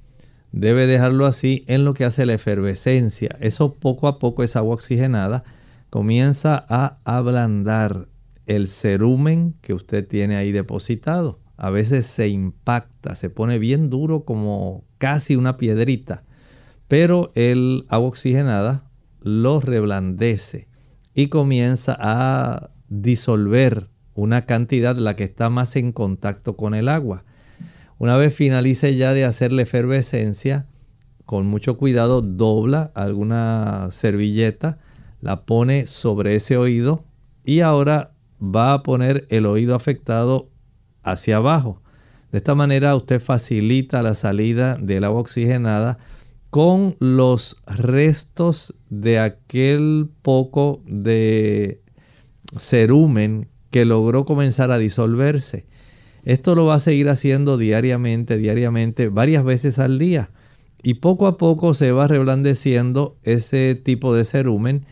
Debe 0.50 0.86
dejarlo 0.86 1.26
así 1.26 1.64
en 1.68 1.84
lo 1.84 1.94
que 1.94 2.04
hace 2.04 2.26
la 2.26 2.34
efervescencia. 2.34 3.36
Eso 3.40 3.74
poco 3.74 4.08
a 4.08 4.18
poco, 4.18 4.42
esa 4.42 4.60
agua 4.60 4.74
oxigenada, 4.74 5.44
comienza 5.90 6.64
a 6.68 6.98
ablandar 7.04 8.08
el 8.46 8.66
cerumen 8.66 9.54
que 9.60 9.74
usted 9.74 10.06
tiene 10.06 10.36
ahí 10.36 10.50
depositado. 10.50 11.43
A 11.56 11.70
veces 11.70 12.06
se 12.06 12.28
impacta, 12.28 13.14
se 13.14 13.30
pone 13.30 13.58
bien 13.58 13.90
duro 13.90 14.24
como 14.24 14.84
casi 14.98 15.36
una 15.36 15.56
piedrita. 15.56 16.24
Pero 16.88 17.32
el 17.34 17.86
agua 17.88 18.08
oxigenada 18.08 18.90
lo 19.20 19.60
reblandece 19.60 20.68
y 21.14 21.28
comienza 21.28 21.96
a 21.98 22.70
disolver 22.88 23.88
una 24.14 24.46
cantidad 24.46 24.96
la 24.96 25.16
que 25.16 25.24
está 25.24 25.50
más 25.50 25.76
en 25.76 25.92
contacto 25.92 26.56
con 26.56 26.74
el 26.74 26.88
agua. 26.88 27.24
Una 27.98 28.16
vez 28.16 28.34
finalice 28.34 28.96
ya 28.96 29.12
de 29.12 29.24
hacer 29.24 29.52
la 29.52 29.62
efervescencia, 29.62 30.66
con 31.24 31.46
mucho 31.46 31.76
cuidado 31.78 32.22
dobla 32.22 32.92
alguna 32.94 33.88
servilleta, 33.90 34.78
la 35.20 35.46
pone 35.46 35.86
sobre 35.86 36.36
ese 36.36 36.56
oído 36.56 37.04
y 37.44 37.60
ahora 37.60 38.12
va 38.42 38.74
a 38.74 38.82
poner 38.82 39.26
el 39.30 39.46
oído 39.46 39.74
afectado 39.74 40.50
hacia 41.04 41.36
abajo. 41.36 41.80
De 42.32 42.38
esta 42.38 42.54
manera 42.54 42.96
usted 42.96 43.20
facilita 43.20 44.02
la 44.02 44.14
salida 44.14 44.76
del 44.76 45.04
agua 45.04 45.20
oxigenada 45.20 45.98
con 46.50 46.96
los 46.98 47.62
restos 47.66 48.80
de 48.88 49.18
aquel 49.18 50.08
poco 50.22 50.82
de 50.86 51.80
cerumen 52.58 53.48
que 53.70 53.84
logró 53.84 54.24
comenzar 54.24 54.70
a 54.70 54.78
disolverse. 54.78 55.66
Esto 56.24 56.54
lo 56.54 56.66
va 56.66 56.76
a 56.76 56.80
seguir 56.80 57.08
haciendo 57.08 57.58
diariamente, 57.58 58.38
diariamente, 58.38 59.08
varias 59.08 59.44
veces 59.44 59.78
al 59.78 59.98
día. 59.98 60.30
Y 60.82 60.94
poco 60.94 61.26
a 61.26 61.38
poco 61.38 61.74
se 61.74 61.92
va 61.92 62.06
reblandeciendo 62.08 63.16
ese 63.24 63.74
tipo 63.74 64.14
de 64.14 64.24
cerumen 64.24 64.86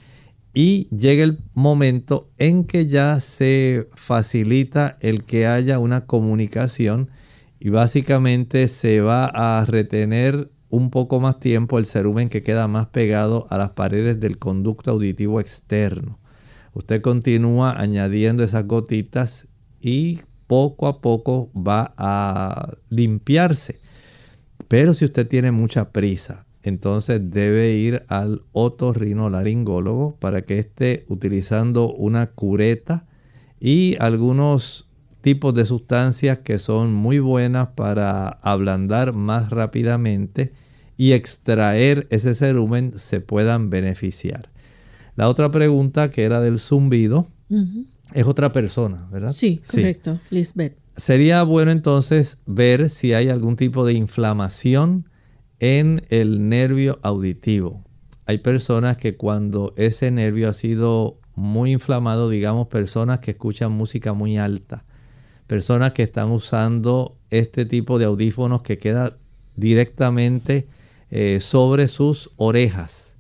y 0.54 0.88
llega 0.94 1.24
el 1.24 1.38
momento 1.54 2.30
en 2.38 2.64
que 2.64 2.86
ya 2.86 3.20
se 3.20 3.88
facilita 3.94 4.98
el 5.00 5.24
que 5.24 5.46
haya 5.46 5.78
una 5.78 6.06
comunicación 6.06 7.10
y 7.58 7.70
básicamente 7.70 8.68
se 8.68 9.00
va 9.00 9.26
a 9.26 9.64
retener 9.64 10.50
un 10.68 10.90
poco 10.90 11.20
más 11.20 11.38
tiempo 11.38 11.78
el 11.78 11.86
cerumen 11.86 12.28
que 12.28 12.42
queda 12.42 12.66
más 12.66 12.88
pegado 12.88 13.46
a 13.50 13.58
las 13.58 13.70
paredes 13.70 14.20
del 14.20 14.38
conducto 14.38 14.90
auditivo 14.90 15.40
externo. 15.40 16.18
Usted 16.74 17.02
continúa 17.02 17.78
añadiendo 17.78 18.42
esas 18.42 18.66
gotitas 18.66 19.48
y 19.80 20.20
poco 20.46 20.86
a 20.86 21.00
poco 21.00 21.50
va 21.54 21.94
a 21.96 22.74
limpiarse. 22.88 23.80
Pero 24.68 24.94
si 24.94 25.04
usted 25.04 25.28
tiene 25.28 25.50
mucha 25.50 25.90
prisa, 25.92 26.46
entonces 26.62 27.30
debe 27.30 27.72
ir 27.72 28.04
al 28.08 28.42
otorrinolaringólogo 28.52 30.16
para 30.18 30.42
que 30.42 30.58
esté 30.58 31.04
utilizando 31.08 31.92
una 31.92 32.28
cureta 32.28 33.06
y 33.60 33.96
algunos 34.00 34.92
tipos 35.22 35.54
de 35.54 35.66
sustancias 35.66 36.40
que 36.40 36.58
son 36.58 36.92
muy 36.92 37.18
buenas 37.18 37.68
para 37.74 38.28
ablandar 38.28 39.12
más 39.12 39.50
rápidamente 39.50 40.52
y 40.96 41.12
extraer 41.12 42.06
ese 42.10 42.34
cerumen 42.34 42.92
se 42.96 43.20
puedan 43.20 43.70
beneficiar. 43.70 44.50
La 45.16 45.28
otra 45.28 45.50
pregunta 45.50 46.10
que 46.10 46.24
era 46.24 46.40
del 46.40 46.58
zumbido 46.58 47.26
es 48.12 48.26
otra 48.26 48.52
persona, 48.52 49.08
¿verdad? 49.10 49.30
Sí, 49.30 49.62
correcto, 49.66 50.20
Lisbeth. 50.30 50.76
Sería 50.96 51.42
bueno 51.42 51.70
entonces 51.70 52.42
ver 52.46 52.90
si 52.90 53.14
hay 53.14 53.28
algún 53.28 53.56
tipo 53.56 53.86
de 53.86 53.94
inflamación 53.94 55.08
en 55.62 56.04
el 56.10 56.48
nervio 56.48 56.98
auditivo. 57.02 57.84
Hay 58.26 58.38
personas 58.38 58.96
que 58.96 59.16
cuando 59.16 59.72
ese 59.76 60.10
nervio 60.10 60.48
ha 60.48 60.52
sido 60.52 61.20
muy 61.36 61.70
inflamado, 61.70 62.28
digamos 62.28 62.66
personas 62.66 63.20
que 63.20 63.30
escuchan 63.30 63.70
música 63.70 64.12
muy 64.12 64.38
alta, 64.38 64.84
personas 65.46 65.92
que 65.92 66.02
están 66.02 66.32
usando 66.32 67.16
este 67.30 67.64
tipo 67.64 68.00
de 68.00 68.06
audífonos 68.06 68.62
que 68.62 68.78
queda 68.78 69.16
directamente 69.54 70.66
eh, 71.12 71.38
sobre 71.38 71.86
sus 71.86 72.30
orejas 72.38 73.12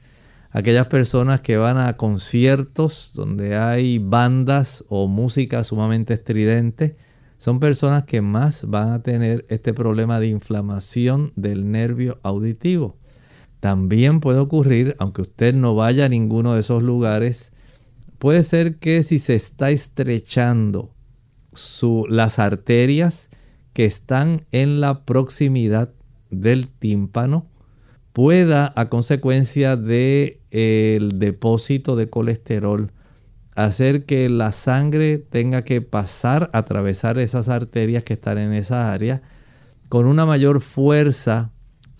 aquellas 0.50 0.86
personas 0.88 1.40
que 1.40 1.56
van 1.56 1.78
a 1.78 1.96
conciertos 1.96 3.12
donde 3.14 3.56
hay 3.56 3.98
bandas 3.98 4.84
o 4.88 5.06
música 5.06 5.64
sumamente 5.64 6.14
estridente, 6.14 6.96
son 7.42 7.58
personas 7.58 8.04
que 8.04 8.20
más 8.20 8.70
van 8.70 8.92
a 8.92 9.02
tener 9.02 9.46
este 9.48 9.74
problema 9.74 10.20
de 10.20 10.28
inflamación 10.28 11.32
del 11.34 11.72
nervio 11.72 12.20
auditivo. 12.22 12.98
También 13.58 14.20
puede 14.20 14.38
ocurrir, 14.38 14.94
aunque 15.00 15.22
usted 15.22 15.52
no 15.52 15.74
vaya 15.74 16.04
a 16.04 16.08
ninguno 16.08 16.54
de 16.54 16.60
esos 16.60 16.84
lugares, 16.84 17.50
puede 18.20 18.44
ser 18.44 18.78
que 18.78 19.02
si 19.02 19.18
se 19.18 19.34
está 19.34 19.72
estrechando 19.72 20.94
las 22.08 22.38
arterias 22.38 23.28
que 23.72 23.86
están 23.86 24.46
en 24.52 24.80
la 24.80 25.04
proximidad 25.04 25.92
del 26.30 26.68
tímpano, 26.68 27.48
pueda 28.12 28.72
a 28.76 28.88
consecuencia 28.88 29.74
de 29.74 30.40
el 30.52 31.18
depósito 31.18 31.96
de 31.96 32.08
colesterol 32.08 32.92
hacer 33.54 34.04
que 34.06 34.28
la 34.28 34.52
sangre 34.52 35.18
tenga 35.18 35.62
que 35.62 35.80
pasar, 35.80 36.50
atravesar 36.52 37.18
esas 37.18 37.48
arterias 37.48 38.04
que 38.04 38.14
están 38.14 38.38
en 38.38 38.52
esa 38.52 38.92
área 38.92 39.22
con 39.88 40.06
una 40.06 40.24
mayor 40.24 40.60
fuerza 40.60 41.52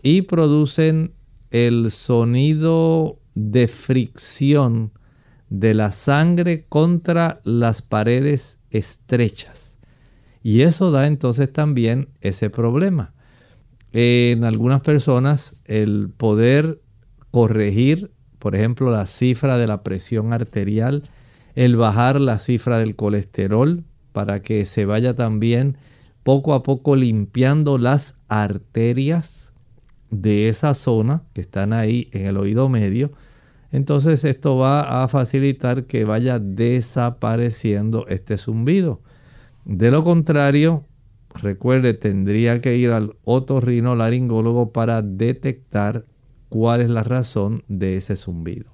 y 0.02 0.22
producen 0.22 1.14
el 1.50 1.90
sonido 1.90 3.20
de 3.34 3.68
fricción 3.68 4.92
de 5.50 5.74
la 5.74 5.92
sangre 5.92 6.64
contra 6.68 7.40
las 7.44 7.82
paredes 7.82 8.60
estrechas. 8.70 9.78
Y 10.42 10.62
eso 10.62 10.90
da 10.90 11.06
entonces 11.06 11.52
también 11.52 12.08
ese 12.20 12.48
problema. 12.48 13.12
En 13.92 14.44
algunas 14.44 14.80
personas 14.80 15.60
el 15.66 16.10
poder 16.16 16.80
corregir 17.30 18.10
por 18.42 18.56
ejemplo, 18.56 18.90
la 18.90 19.06
cifra 19.06 19.56
de 19.56 19.68
la 19.68 19.84
presión 19.84 20.32
arterial, 20.32 21.04
el 21.54 21.76
bajar 21.76 22.20
la 22.20 22.38
cifra 22.38 22.78
del 22.78 22.96
colesterol 22.96 23.84
para 24.12 24.42
que 24.42 24.64
se 24.66 24.84
vaya 24.84 25.14
también 25.14 25.76
poco 26.22 26.54
a 26.54 26.62
poco 26.62 26.96
limpiando 26.96 27.78
las 27.78 28.20
arterias 28.28 29.52
de 30.10 30.48
esa 30.48 30.74
zona 30.74 31.22
que 31.32 31.40
están 31.40 31.72
ahí 31.72 32.08
en 32.12 32.26
el 32.26 32.36
oído 32.36 32.68
medio. 32.68 33.12
Entonces 33.72 34.24
esto 34.24 34.56
va 34.56 35.02
a 35.02 35.08
facilitar 35.08 35.84
que 35.84 36.04
vaya 36.04 36.38
desapareciendo 36.38 38.06
este 38.08 38.36
zumbido. 38.36 39.00
De 39.64 39.90
lo 39.90 40.04
contrario, 40.04 40.84
recuerde, 41.40 41.94
tendría 41.94 42.60
que 42.60 42.76
ir 42.76 42.90
al 42.90 43.16
otorrinolaringólogo 43.24 44.72
para 44.72 45.00
detectar 45.00 46.04
cuál 46.50 46.82
es 46.82 46.90
la 46.90 47.02
razón 47.02 47.64
de 47.68 47.96
ese 47.96 48.16
zumbido. 48.16 48.71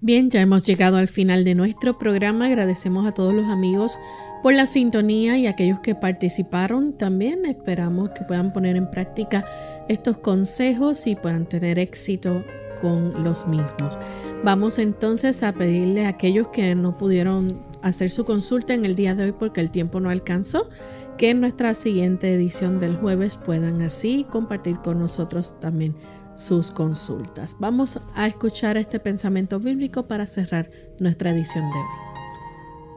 Bien, 0.00 0.30
ya 0.30 0.40
hemos 0.40 0.64
llegado 0.64 0.96
al 0.96 1.08
final 1.08 1.44
de 1.44 1.56
nuestro 1.56 1.98
programa. 1.98 2.46
Agradecemos 2.46 3.04
a 3.04 3.12
todos 3.12 3.34
los 3.34 3.46
amigos 3.46 3.98
por 4.44 4.54
la 4.54 4.68
sintonía 4.68 5.36
y 5.38 5.48
a 5.48 5.50
aquellos 5.50 5.80
que 5.80 5.96
participaron 5.96 6.96
también. 6.96 7.44
Esperamos 7.44 8.10
que 8.10 8.24
puedan 8.24 8.52
poner 8.52 8.76
en 8.76 8.88
práctica 8.92 9.44
estos 9.88 10.18
consejos 10.18 11.04
y 11.08 11.16
puedan 11.16 11.46
tener 11.46 11.80
éxito 11.80 12.44
con 12.80 13.24
los 13.24 13.48
mismos. 13.48 13.98
Vamos 14.44 14.78
entonces 14.78 15.42
a 15.42 15.52
pedirle 15.52 16.06
a 16.06 16.10
aquellos 16.10 16.46
que 16.48 16.76
no 16.76 16.96
pudieron 16.96 17.60
hacer 17.82 18.08
su 18.08 18.24
consulta 18.24 18.74
en 18.74 18.84
el 18.84 18.94
día 18.94 19.16
de 19.16 19.24
hoy 19.24 19.32
porque 19.32 19.60
el 19.60 19.72
tiempo 19.72 19.98
no 19.98 20.10
alcanzó, 20.10 20.68
que 21.16 21.30
en 21.30 21.40
nuestra 21.40 21.74
siguiente 21.74 22.32
edición 22.32 22.78
del 22.78 22.96
jueves 22.96 23.36
puedan 23.36 23.82
así 23.82 24.24
compartir 24.30 24.76
con 24.76 25.00
nosotros 25.00 25.58
también 25.58 25.96
sus 26.38 26.70
consultas. 26.70 27.56
Vamos 27.58 27.98
a 28.14 28.26
escuchar 28.28 28.76
este 28.76 29.00
pensamiento 29.00 29.58
bíblico 29.58 30.04
para 30.06 30.26
cerrar 30.26 30.70
nuestra 31.00 31.32
edición 31.32 31.64
de 31.64 31.78
hoy. 31.78 32.08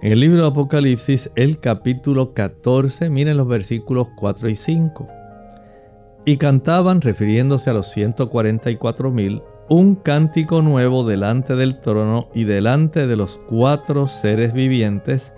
En 0.03 0.11
el 0.13 0.19
libro 0.19 0.41
de 0.41 0.47
Apocalipsis, 0.47 1.31
el 1.35 1.59
capítulo 1.59 2.33
14, 2.33 3.09
miren 3.09 3.37
los 3.37 3.47
versículos 3.47 4.09
4 4.15 4.49
y 4.49 4.55
5. 4.55 5.07
Y 6.25 6.37
cantaban, 6.37 7.01
refiriéndose 7.01 7.71
a 7.71 7.73
los 7.73 7.87
144 7.89 9.11
mil, 9.11 9.41
un 9.69 9.95
cántico 9.95 10.61
nuevo 10.61 11.03
delante 11.03 11.55
del 11.55 11.79
trono 11.79 12.29
y 12.35 12.43
delante 12.43 13.07
de 13.07 13.15
los 13.15 13.39
cuatro 13.49 14.07
seres 14.07 14.53
vivientes 14.53 15.33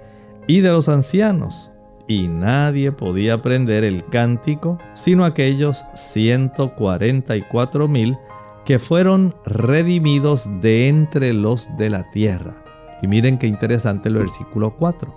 y 0.48 0.60
de 0.60 0.72
los 0.72 0.90
ancianos. 0.90 1.73
Y 2.08 2.28
nadie 2.28 2.92
podía 2.92 3.36
aprender 3.36 3.84
el 3.84 4.06
cántico 4.06 4.78
sino 4.94 5.26
aquellos 5.26 5.84
144 5.96 7.88
mil 7.88 8.18
que 8.66 8.80
fueron 8.80 9.36
redimidos 9.46 10.50
de 10.62 10.88
entre 10.88 11.34
los 11.34 11.76
de 11.78 11.90
la 11.90 12.10
tierra. 12.12 12.64
Y 13.02 13.08
miren 13.08 13.38
qué 13.38 13.48
interesante 13.48 14.10
el 14.10 14.16
versículo 14.16 14.76
4. 14.78 15.14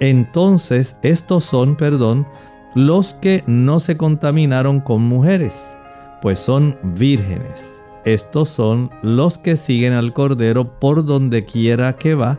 Entonces 0.00 0.98
estos 1.02 1.44
son, 1.44 1.76
perdón, 1.76 2.26
los 2.74 3.14
que 3.14 3.44
no 3.46 3.80
se 3.80 3.96
contaminaron 3.96 4.80
con 4.80 5.02
mujeres, 5.02 5.76
pues 6.20 6.40
son 6.40 6.76
vírgenes. 6.82 7.82
Estos 8.04 8.48
son 8.48 8.90
los 9.02 9.38
que 9.38 9.56
siguen 9.56 9.92
al 9.92 10.12
Cordero 10.12 10.78
por 10.78 11.04
donde 11.06 11.44
quiera 11.44 11.94
que 11.94 12.14
va. 12.14 12.38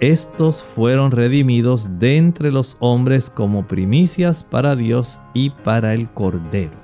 Estos 0.00 0.62
fueron 0.62 1.10
redimidos 1.10 1.98
de 1.98 2.18
entre 2.18 2.52
los 2.52 2.76
hombres 2.78 3.28
como 3.28 3.66
primicias 3.66 4.44
para 4.44 4.76
Dios 4.76 5.18
y 5.34 5.50
para 5.50 5.92
el 5.92 6.08
Cordero. 6.08 6.76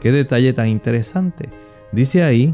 Qué 0.00 0.10
detalle 0.10 0.52
tan 0.52 0.66
interesante. 0.66 1.50
Dice 1.92 2.24
ahí 2.24 2.52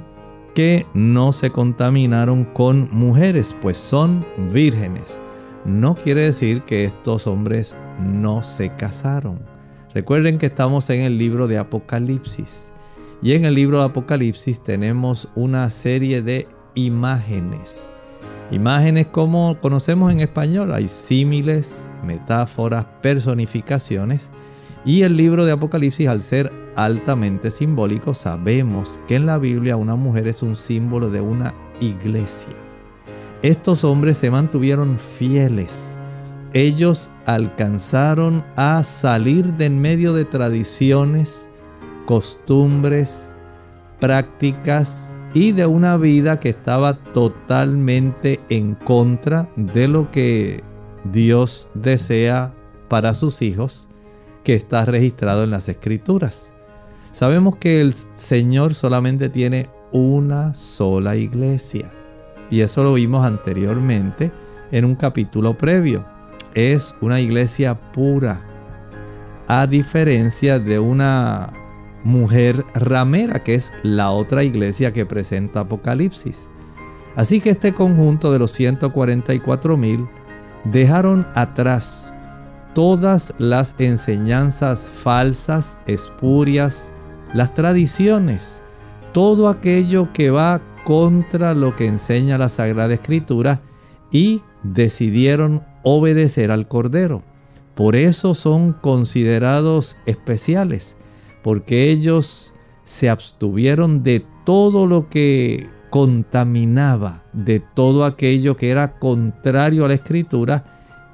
que 0.55 0.85
no 0.93 1.33
se 1.33 1.49
contaminaron 1.49 2.45
con 2.45 2.91
mujeres, 2.93 3.57
pues 3.63 3.79
son 3.79 4.27
vírgenes. 4.53 5.23
No 5.65 5.95
quiere 5.95 6.27
decir 6.27 6.65
que 6.65 6.85
estos 6.85 7.27
hombres 7.27 7.75
no 7.99 8.43
se 8.43 8.69
casaron. 8.77 9.41
Recuerden 9.95 10.37
que 10.37 10.47
estamos 10.47 10.91
en 10.91 11.01
el 11.01 11.17
libro 11.17 11.49
de 11.49 11.57
Apocalipsis. 11.57 12.71
Y 13.23 13.33
en 13.33 13.47
el 13.47 13.55
libro 13.55 13.79
de 13.79 13.87
Apocalipsis 13.87 14.63
tenemos 14.63 15.33
una 15.35 15.71
serie 15.71 16.21
de 16.21 16.47
imágenes. 16.75 17.89
Imágenes 18.51 19.07
como 19.07 19.59
conocemos 19.61 20.11
en 20.11 20.21
español, 20.21 20.73
hay 20.73 20.89
símiles, 20.89 21.91
metáforas, 22.03 22.87
personificaciones. 23.03 24.31
Y 24.87 25.03
el 25.03 25.17
libro 25.19 25.45
de 25.45 25.53
Apocalipsis, 25.53 26.09
al 26.09 26.23
ser 26.23 26.51
altamente 26.75 27.51
simbólico, 27.51 28.15
sabemos 28.15 29.01
que 29.07 29.17
en 29.17 29.27
la 29.27 29.37
Biblia 29.37 29.77
una 29.77 29.97
mujer 29.97 30.29
es 30.29 30.43
un 30.43 30.57
símbolo 30.57 31.11
de 31.11 31.21
una 31.21 31.53
iglesia. 31.81 32.55
Estos 33.43 33.85
hombres 33.85 34.17
se 34.17 34.31
mantuvieron 34.31 34.99
fieles. 34.99 35.99
Ellos 36.55 37.11
alcanzaron 37.27 38.43
a 38.57 38.83
salir 38.83 39.45
de 39.55 39.67
en 39.67 39.79
medio 39.79 40.15
de 40.15 40.25
tradiciones, 40.25 41.51
costumbres, 42.07 43.35
prácticas 44.01 45.13
y 45.39 45.53
de 45.53 45.67
una 45.67 45.97
vida 45.97 46.41
que 46.41 46.49
estaba 46.49 46.95
totalmente 46.99 48.41
en 48.49 48.75
contra 48.75 49.49
de 49.55 49.87
lo 49.87 50.11
que 50.11 50.65
Dios 51.13 51.71
desea 51.75 52.53
para 52.89 53.15
sus 53.15 53.41
hijos, 53.41 53.89
que 54.43 54.55
está 54.55 54.85
registrado 54.85 55.45
en 55.45 55.53
las 55.53 55.69
escrituras. 55.69 56.55
Sabemos 57.13 57.57
que 57.57 57.81
el 57.81 57.93
Señor 57.93 58.75
solamente 58.75 59.29
tiene 59.29 59.69
una 59.93 60.55
sola 60.55 61.15
iglesia. 61.15 61.93
Y 62.51 62.63
eso 62.63 62.83
lo 62.83 62.95
vimos 62.95 63.25
anteriormente 63.25 64.33
en 64.73 64.85
un 64.85 64.97
capítulo 64.97 65.57
previo. 65.57 66.05
Es 66.55 66.97
una 67.01 67.21
iglesia 67.21 67.77
pura. 67.93 68.45
A 69.47 69.69
diferencia 69.69 70.59
de 70.59 70.81
una 70.81 71.53
mujer 72.05 72.65
ramera, 72.75 73.43
que 73.43 73.55
es 73.55 73.73
la 73.83 74.11
otra 74.11 74.45
iglesia 74.45 74.93
que 74.93 75.07
presenta 75.07 75.61
Apocalipsis. 75.61 76.49
Así 77.17 77.41
que 77.41 77.51
este 77.51 77.73
conjunto 77.75 78.33
de 78.33 78.39
los 78.39 78.53
144 78.53 79.77
mil 79.77 80.07
dejaron 80.65 81.27
atrás 81.35 82.13
todas 82.75 83.35
las 83.39 83.75
enseñanzas 83.79 84.89
falsas, 84.89 85.79
espurias, 85.87 86.91
las 87.35 87.55
tradiciones, 87.55 88.63
todo 89.13 89.49
aquello 89.49 90.13
que 90.13 90.31
va 90.31 90.61
contra 90.85 91.55
lo 91.55 91.75
que 91.75 91.87
enseña 91.87 92.39
la 92.39 92.49
Sagrada 92.49 92.95
Escritura 92.95 93.61
y 94.11 94.43
decidieron 94.63 95.63
obedecer 95.83 96.51
al 96.51 96.69
Cordero. 96.69 97.23
Por 97.75 97.97
eso 97.97 98.35
son 98.35 98.73
considerados 98.73 99.99
especiales 100.07 100.98
porque 101.43 101.91
ellos 101.91 102.55
se 102.85 103.11
abstuvieron 103.11 104.03
de 104.03 104.25
todo 104.45 104.87
lo 104.87 105.09
que 105.09 105.69
contaminaba, 105.91 107.23
de 107.33 107.61
todo 107.61 108.05
aquello 108.05 108.57
que 108.57 108.71
era 108.71 108.99
contrario 108.99 109.85
a 109.85 109.89
la 109.89 109.95
escritura 109.95 110.65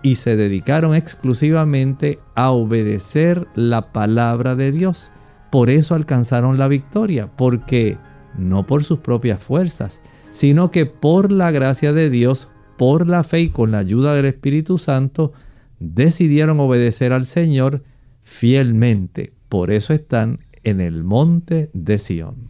y 0.03 0.17
se 0.17 0.37
dedicaron 0.37 0.95
exclusivamente 0.95 2.19
a 2.35 2.51
obedecer 2.51 3.49
la 3.55 3.93
palabra 3.93 4.55
de 4.55 4.71
Dios. 4.71 5.11
Por 5.51 5.71
eso 5.71 5.95
alcanzaron 5.95 6.59
la 6.59 6.69
victoria, 6.69 7.31
porque 7.37 7.97
no 8.37 8.67
por 8.67 8.85
sus 8.85 8.99
propias 8.99 9.43
fuerzas, 9.43 10.01
sino 10.31 10.71
que 10.71 10.85
por 10.85 11.33
la 11.33 11.51
gracia 11.51 11.93
de 11.93 12.11
Dios, 12.11 12.51
por 12.77 13.09
la 13.09 13.25
fe 13.25 13.41
y 13.41 13.49
con 13.51 13.71
la 13.71 13.79
ayuda 13.79 14.15
del 14.15 14.27
Espíritu 14.27 14.79
Santo, 14.79 15.33
decidieron 15.79 16.61
obedecer 16.61 17.13
al 17.13 17.25
Señor 17.25 17.83
fielmente, 18.21 19.33
por 19.55 19.71
eso 19.71 19.95
están 19.95 20.41
en 20.65 20.81
el 20.81 21.05
monte 21.05 21.71
de 21.75 21.99
Sión. 21.99 22.49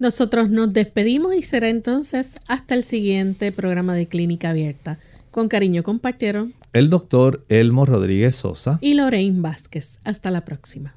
Nosotros 0.00 0.50
nos 0.50 0.72
despedimos 0.72 1.36
y 1.36 1.42
será 1.44 1.68
entonces 1.68 2.34
hasta 2.48 2.74
el 2.74 2.82
siguiente 2.82 3.52
programa 3.52 3.94
de 3.94 4.08
Clínica 4.08 4.50
Abierta. 4.50 4.98
Con 5.30 5.46
cariño 5.46 5.84
compartieron 5.84 6.52
el 6.72 6.90
doctor 6.90 7.44
Elmo 7.48 7.86
Rodríguez 7.86 8.34
Sosa 8.34 8.76
y 8.80 8.94
Lorraine 8.94 9.40
Vázquez. 9.40 10.00
Hasta 10.02 10.32
la 10.32 10.44
próxima. 10.44 10.96